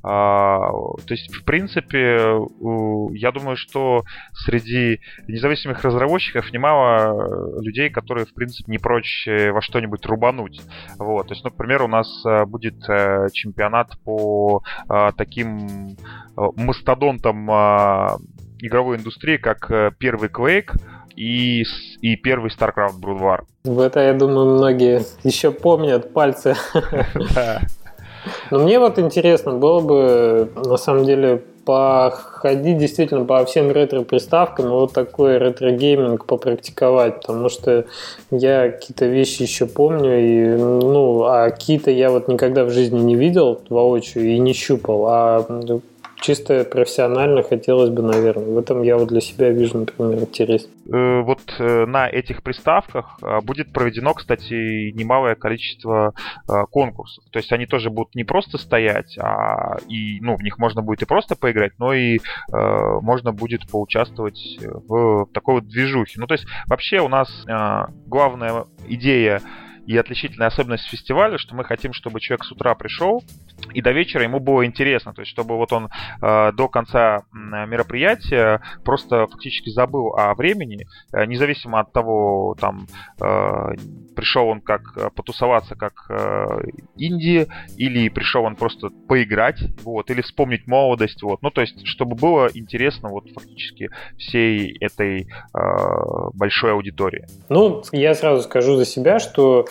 А, 0.03 0.59
то 0.61 1.14
есть, 1.14 1.35
в 1.35 1.45
принципе, 1.45 2.39
я 3.12 3.32
думаю, 3.32 3.57
что 3.57 4.05
среди 4.32 5.01
независимых 5.28 5.82
разработчиков 5.82 6.53
немало 6.53 7.61
людей, 7.61 7.91
которые, 7.91 8.26
в 8.26 8.35
принципе, 8.35 8.70
не 8.70 8.78
прочь 8.78 9.26
во 9.26 9.61
что-нибудь 9.62 10.05
рубануть. 10.07 10.61
Вот. 10.99 11.28
То 11.28 11.35
есть, 11.35 11.45
например, 11.45 11.82
у 11.82 11.89
нас 11.89 12.09
э, 12.26 12.45
будет 12.45 12.89
э, 12.89 13.28
чемпионат 13.32 13.99
по 14.05 14.62
э, 14.89 15.11
таким 15.16 15.97
мастодонтам 16.37 17.49
игровой 18.59 18.97
индустрии, 18.97 19.37
как 19.37 19.70
первый 19.99 20.28
Quake, 20.28 20.72
и, 21.16 21.62
и 22.01 22.16
первый 22.16 22.51
StarCraft 22.51 23.01
Brood 23.01 23.20
War. 23.20 23.41
В 23.64 23.78
это, 23.78 24.01
я 24.01 24.14
думаю, 24.14 24.57
многие 24.57 25.05
еще 25.22 25.53
помнят 25.53 26.12
пальцы. 26.12 26.57
Да. 27.35 27.61
Но 28.51 28.59
мне 28.59 28.79
вот 28.79 28.99
интересно 28.99 29.53
было 29.53 29.81
бы, 29.81 30.49
на 30.57 30.77
самом 30.77 31.05
деле, 31.05 31.43
походить 31.64 32.79
действительно 32.79 33.25
по 33.25 33.45
всем 33.45 33.70
ретро-приставкам 33.70 34.66
и 34.66 34.70
вот 34.70 34.93
такой 34.93 35.39
ретро-гейминг 35.39 36.27
попрактиковать, 36.27 37.20
потому 37.20 37.49
что 37.49 37.87
я 38.31 38.70
какие-то 38.70 39.07
вещи 39.07 39.43
еще 39.43 39.66
помню, 39.66 40.20
и, 40.20 40.57
ну, 40.57 41.22
а 41.25 41.51
какие-то 41.51 41.91
я 41.91 42.11
вот 42.11 42.29
никогда 42.29 42.64
в 42.64 42.70
жизни 42.70 43.01
не 43.01 43.16
видел 43.16 43.61
воочию 43.68 44.27
и 44.27 44.39
не 44.39 44.53
щупал, 44.53 45.07
а 45.07 45.81
чисто 46.25 46.64
профессионально 46.64 47.43
хотелось 47.43 47.91
бы, 47.91 48.03
наверное. 48.03 48.47
В 48.47 48.59
этом 48.59 48.83
я 48.83 48.97
вот 48.97 49.09
для 49.09 49.20
себя 49.20 49.51
вижу, 49.51 49.79
например, 49.79 50.20
интерес. 50.20 50.66
Э, 50.91 51.20
вот 51.20 51.41
э, 51.59 51.85
на 51.87 52.09
этих 52.09 52.43
приставках 52.43 53.18
э, 53.22 53.41
будет 53.43 53.72
проведено, 53.72 54.14
кстати, 54.14 54.91
немалое 54.93 55.35
количество 55.35 56.14
конкурсов. 56.70 57.25
То 57.31 57.39
есть 57.39 57.53
они 57.53 57.66
тоже 57.66 57.91
будут 57.91 58.14
не 58.14 58.25
просто 58.25 58.59
стоять, 58.59 59.18
а 59.18 59.77
и 59.89 60.20
ну, 60.20 60.37
в 60.37 60.43
них 60.43 60.59
можно 60.59 60.83
будет 60.83 61.03
и 61.03 61.07
просто 61.07 61.37
поиграть, 61.37 61.72
но 61.79 61.93
и 61.93 62.18
можно 62.51 63.33
будет 63.33 63.68
поучаствовать 63.68 64.59
в 64.61 65.27
такой 65.33 65.57
вот 65.57 65.68
движухе. 65.68 66.20
Ну, 66.20 66.27
то 66.27 66.35
есть 66.35 66.47
вообще 66.66 67.01
у 67.01 67.09
нас 67.09 67.29
главная 68.07 68.64
идея 68.87 69.41
и 69.87 69.97
отличительная 69.97 70.49
особенность 70.49 70.89
фестиваля, 70.89 71.39
что 71.39 71.55
мы 71.55 71.64
хотим, 71.64 71.93
чтобы 71.93 72.20
человек 72.20 72.45
с 72.45 72.53
утра 72.53 72.74
пришел, 72.74 73.22
и 73.72 73.80
до 73.80 73.93
вечера 73.93 74.22
ему 74.22 74.41
было 74.41 74.64
интересно, 74.64 75.12
то 75.12 75.22
есть 75.22 75.30
чтобы 75.30 75.57
вот 75.57 75.72
он 75.72 75.89
э, 76.20 76.53
до 76.53 76.68
конца 76.68 77.22
мероприятия 77.32 78.61
просто 78.85 79.26
фактически 79.26 79.70
забыл 79.70 80.14
о 80.16 80.35
времени, 80.35 80.87
э, 81.12 81.24
независимо 81.26 81.80
от 81.80 81.93
того, 81.93 82.57
там 82.61 82.87
э, 83.20 83.74
пришел 84.14 84.49
он 84.49 84.61
как 84.61 84.82
э, 84.97 85.11
потусоваться 85.14 85.74
как 85.74 86.07
э, 86.09 86.64
Индии, 86.97 87.47
или 87.76 88.09
пришел 88.09 88.45
он 88.45 88.57
просто 88.57 88.91
поиграть, 89.09 89.61
вот, 89.82 90.11
или 90.11 90.22
вспомнить 90.22 90.66
молодость, 90.66 91.22
вот, 91.22 91.43
ну 91.43 91.51
то 91.51 91.61
есть 91.61 91.87
чтобы 91.87 92.16
было 92.16 92.49
интересно 92.55 93.09
вот 93.09 93.30
фактически 93.30 93.91
всей 94.18 94.76
этой 94.80 95.22
э, 95.22 95.59
большой 96.35 96.72
аудитории. 96.72 97.26
Ну, 97.49 97.82
я 97.93 98.14
сразу 98.14 98.43
скажу 98.43 98.76
за 98.76 98.85
себя, 98.85 99.18
что 99.18 99.66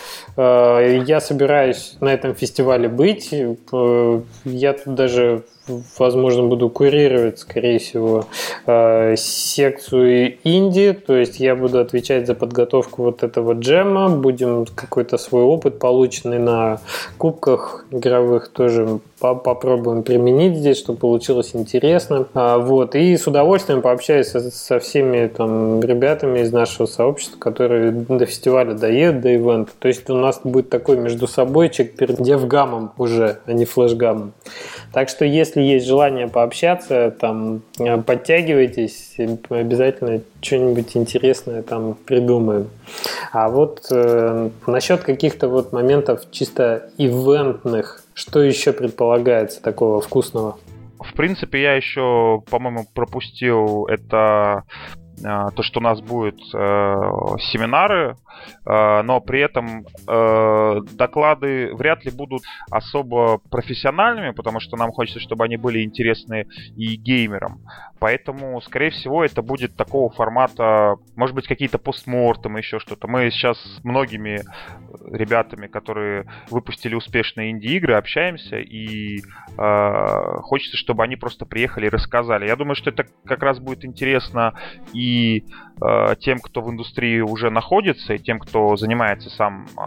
я 1.05 1.19
собираюсь 1.21 1.95
на 1.99 2.09
этом 2.09 2.35
фестивале 2.35 2.89
быть. 2.89 3.29
Э, 3.31 4.21
я 4.45 4.73
тут 4.73 4.95
даже 4.95 5.43
возможно, 5.97 6.43
буду 6.43 6.69
курировать, 6.69 7.39
скорее 7.39 7.79
всего, 7.79 8.25
э, 8.65 9.15
секцию 9.17 10.37
инди, 10.43 10.93
то 10.93 11.15
есть 11.15 11.39
я 11.39 11.55
буду 11.55 11.79
отвечать 11.79 12.27
за 12.27 12.35
подготовку 12.35 13.03
вот 13.03 13.23
этого 13.23 13.53
джема, 13.53 14.09
будем 14.09 14.65
какой-то 14.65 15.17
свой 15.17 15.43
опыт, 15.43 15.79
полученный 15.79 16.39
на 16.39 16.79
кубках 17.17 17.85
игровых, 17.91 18.49
тоже 18.49 18.99
попробуем 19.31 20.03
применить 20.03 20.57
здесь, 20.57 20.77
чтобы 20.77 20.99
получилось 20.99 21.51
интересно. 21.53 22.27
А, 22.33 22.57
вот. 22.57 22.95
И 22.95 23.15
с 23.15 23.25
удовольствием 23.25 23.81
пообщаюсь 23.81 24.27
со, 24.27 24.51
со 24.51 24.79
всеми 24.79 25.27
там, 25.27 25.79
ребятами 25.81 26.39
из 26.39 26.51
нашего 26.51 26.87
сообщества, 26.87 27.39
которые 27.39 27.91
до 27.91 28.25
фестиваля 28.25 28.73
доедут, 28.73 29.21
до 29.21 29.29
ивента. 29.29 29.71
То 29.79 29.87
есть 29.87 30.09
у 30.09 30.15
нас 30.15 30.41
будет 30.43 30.69
такой 30.69 30.97
между 30.97 31.27
собойчик 31.27 31.95
перед 31.95 32.21
девгамом 32.21 32.91
уже, 32.97 33.39
а 33.45 33.53
не 33.53 33.63
флешгамом. 33.63 34.33
Так 34.91 35.09
что 35.09 35.23
если 35.25 35.52
есть 35.61 35.85
желание 35.85 36.27
пообщаться, 36.27 37.15
там, 37.19 37.61
э, 37.79 38.01
подтягивайтесь, 38.01 39.15
обязательно 39.49 40.21
что-нибудь 40.41 40.95
интересное 40.95 41.61
там 41.61 41.95
придумаем. 42.05 42.69
А 43.31 43.49
вот 43.49 43.87
э, 43.91 44.49
насчет 44.67 45.01
каких-то 45.01 45.47
вот 45.47 45.73
моментов 45.73 46.29
чисто 46.31 46.89
ивентных, 46.97 48.03
что 48.13 48.41
еще 48.41 48.73
предполагается 48.73 49.61
такого 49.61 50.01
вкусного? 50.01 50.57
В 50.99 51.13
принципе, 51.13 51.61
я 51.61 51.73
еще, 51.73 52.41
по-моему, 52.49 52.85
пропустил 52.93 53.85
это 53.87 54.63
то, 55.21 55.63
что 55.63 55.79
у 55.79 55.83
нас 55.83 56.01
будут 56.01 56.39
э, 56.53 56.57
семинары, 57.51 58.15
э, 58.65 59.01
но 59.03 59.21
при 59.21 59.41
этом 59.41 59.85
э, 60.07 60.81
доклады 60.97 61.73
вряд 61.75 62.05
ли 62.05 62.11
будут 62.11 62.43
особо 62.71 63.39
профессиональными, 63.49 64.31
потому 64.31 64.59
что 64.59 64.75
нам 64.77 64.91
хочется, 64.91 65.19
чтобы 65.19 65.45
они 65.45 65.57
были 65.57 65.83
интересны 65.83 66.47
и 66.75 66.95
геймерам. 66.95 67.61
Поэтому, 68.03 68.59
скорее 68.59 68.89
всего, 68.89 69.23
это 69.23 69.41
будет 69.41 69.77
такого 69.77 70.09
формата, 70.09 70.97
может 71.15 71.33
быть, 71.33 71.47
какие-то 71.47 71.77
постмортом, 71.77 72.57
еще 72.57 72.79
что-то. 72.79 73.07
Мы 73.07 73.31
сейчас 73.31 73.57
с 73.57 73.81
многими 73.85 74.41
ребятами, 75.09 75.67
которые 75.67 76.25
выпустили 76.49 76.95
успешные 76.95 77.51
инди-игры, 77.51 77.93
общаемся, 77.93 78.57
и 78.57 79.19
э, 79.57 80.41
хочется, 80.41 80.75
чтобы 80.75 81.05
они 81.05 81.15
просто 81.15 81.45
приехали 81.45 81.85
и 81.85 81.89
рассказали. 81.89 82.45
Я 82.45 82.57
думаю, 82.57 82.75
что 82.75 82.89
это 82.89 83.05
как 83.23 83.41
раз 83.41 83.59
будет 83.59 83.85
интересно 83.85 84.53
и 84.91 85.45
э, 85.72 85.72
тем, 86.19 86.39
кто 86.39 86.61
в 86.61 86.69
индустрии 86.69 87.19
уже 87.19 87.49
находится, 87.49 88.13
и 88.13 88.19
тем, 88.19 88.39
кто 88.39 88.75
занимается 88.75 89.29
сам 89.29 89.65
э, 89.65 89.81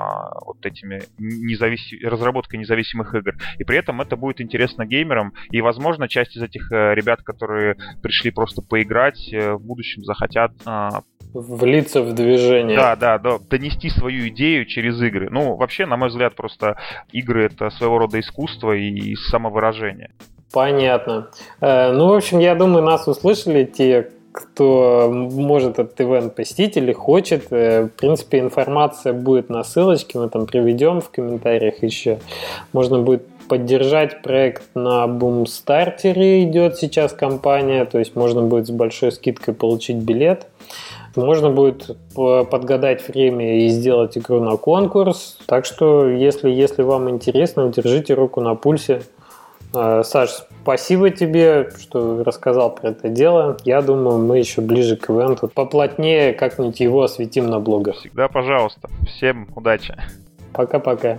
вот 0.44 0.64
этими 0.64 1.02
независим... 1.18 1.98
разработкой 2.08 2.58
независимых 2.58 3.14
игр. 3.14 3.34
И 3.58 3.64
при 3.64 3.78
этом 3.78 4.00
это 4.00 4.16
будет 4.16 4.40
интересно 4.40 4.84
геймерам, 4.84 5.32
и, 5.50 5.60
возможно, 5.60 6.08
часть 6.08 6.36
из 6.36 6.42
этих 6.42 6.70
э, 6.72 6.94
ребят, 6.94 7.22
которые 7.22 7.76
пришли 8.02 8.30
просто 8.30 8.62
поиграть, 8.62 9.32
э, 9.32 9.54
в 9.54 9.64
будущем 9.64 10.04
захотят 10.04 10.52
э, 10.66 10.88
влиться 11.32 12.02
в 12.02 12.14
движение. 12.14 12.76
Да, 12.76 12.96
да, 12.96 13.18
да, 13.18 13.38
донести 13.50 13.90
свою 13.90 14.28
идею 14.28 14.66
через 14.66 15.00
игры. 15.00 15.28
Ну, 15.30 15.56
вообще, 15.56 15.86
на 15.86 15.96
мой 15.96 16.08
взгляд, 16.08 16.34
просто 16.34 16.76
игры 17.12 17.44
это 17.44 17.70
своего 17.70 17.98
рода 17.98 18.18
искусство 18.20 18.72
и 18.72 19.14
самовыражение. 19.14 20.10
Понятно. 20.52 21.28
Э, 21.60 21.92
ну, 21.92 22.08
в 22.08 22.14
общем, 22.14 22.38
я 22.38 22.54
думаю, 22.54 22.84
нас 22.84 23.06
услышали 23.08 23.64
те, 23.64 24.10
кто 24.36 25.08
может 25.10 25.78
этот 25.78 25.98
ивент 26.00 26.34
посетить 26.34 26.76
или 26.76 26.92
хочет. 26.92 27.46
Э, 27.50 27.84
в 27.84 27.98
принципе, 27.98 28.38
информация 28.38 29.12
будет 29.12 29.48
на 29.48 29.64
ссылочке, 29.64 30.18
мы 30.18 30.28
там 30.28 30.46
приведем 30.46 31.00
в 31.00 31.10
комментариях 31.10 31.82
еще. 31.82 32.18
Можно 32.72 33.00
будет 33.00 33.22
поддержать 33.48 34.22
проект 34.22 34.62
на 34.74 35.06
Бумстартере 35.06 36.44
идет 36.44 36.76
сейчас 36.76 37.12
компания, 37.12 37.84
то 37.84 37.98
есть 37.98 38.16
можно 38.16 38.42
будет 38.42 38.66
с 38.66 38.70
большой 38.70 39.12
скидкой 39.12 39.54
получить 39.54 39.96
билет. 39.96 40.46
Можно 41.14 41.48
будет 41.48 41.96
подгадать 42.14 43.08
время 43.08 43.64
и 43.64 43.68
сделать 43.68 44.18
игру 44.18 44.40
на 44.40 44.58
конкурс. 44.58 45.38
Так 45.46 45.64
что, 45.64 46.06
если, 46.10 46.50
если 46.50 46.82
вам 46.82 47.08
интересно, 47.08 47.72
держите 47.74 48.12
руку 48.12 48.42
на 48.42 48.54
пульсе. 48.54 49.00
А, 49.78 50.02
Саш, 50.02 50.30
спасибо 50.62 51.10
тебе, 51.10 51.70
что 51.78 52.24
рассказал 52.24 52.74
про 52.74 52.90
это 52.90 53.10
дело. 53.10 53.58
Я 53.64 53.82
думаю, 53.82 54.18
мы 54.18 54.38
еще 54.38 54.62
ближе 54.62 54.96
к 54.96 55.10
ивенту 55.10 55.48
поплотнее 55.48 56.32
как-нибудь 56.32 56.80
его 56.80 57.02
осветим 57.02 57.46
на 57.48 57.60
блогах. 57.60 57.96
Всегда 57.96 58.28
пожалуйста. 58.28 58.88
Всем 59.06 59.48
удачи. 59.54 59.94
Пока-пока. 60.54 61.18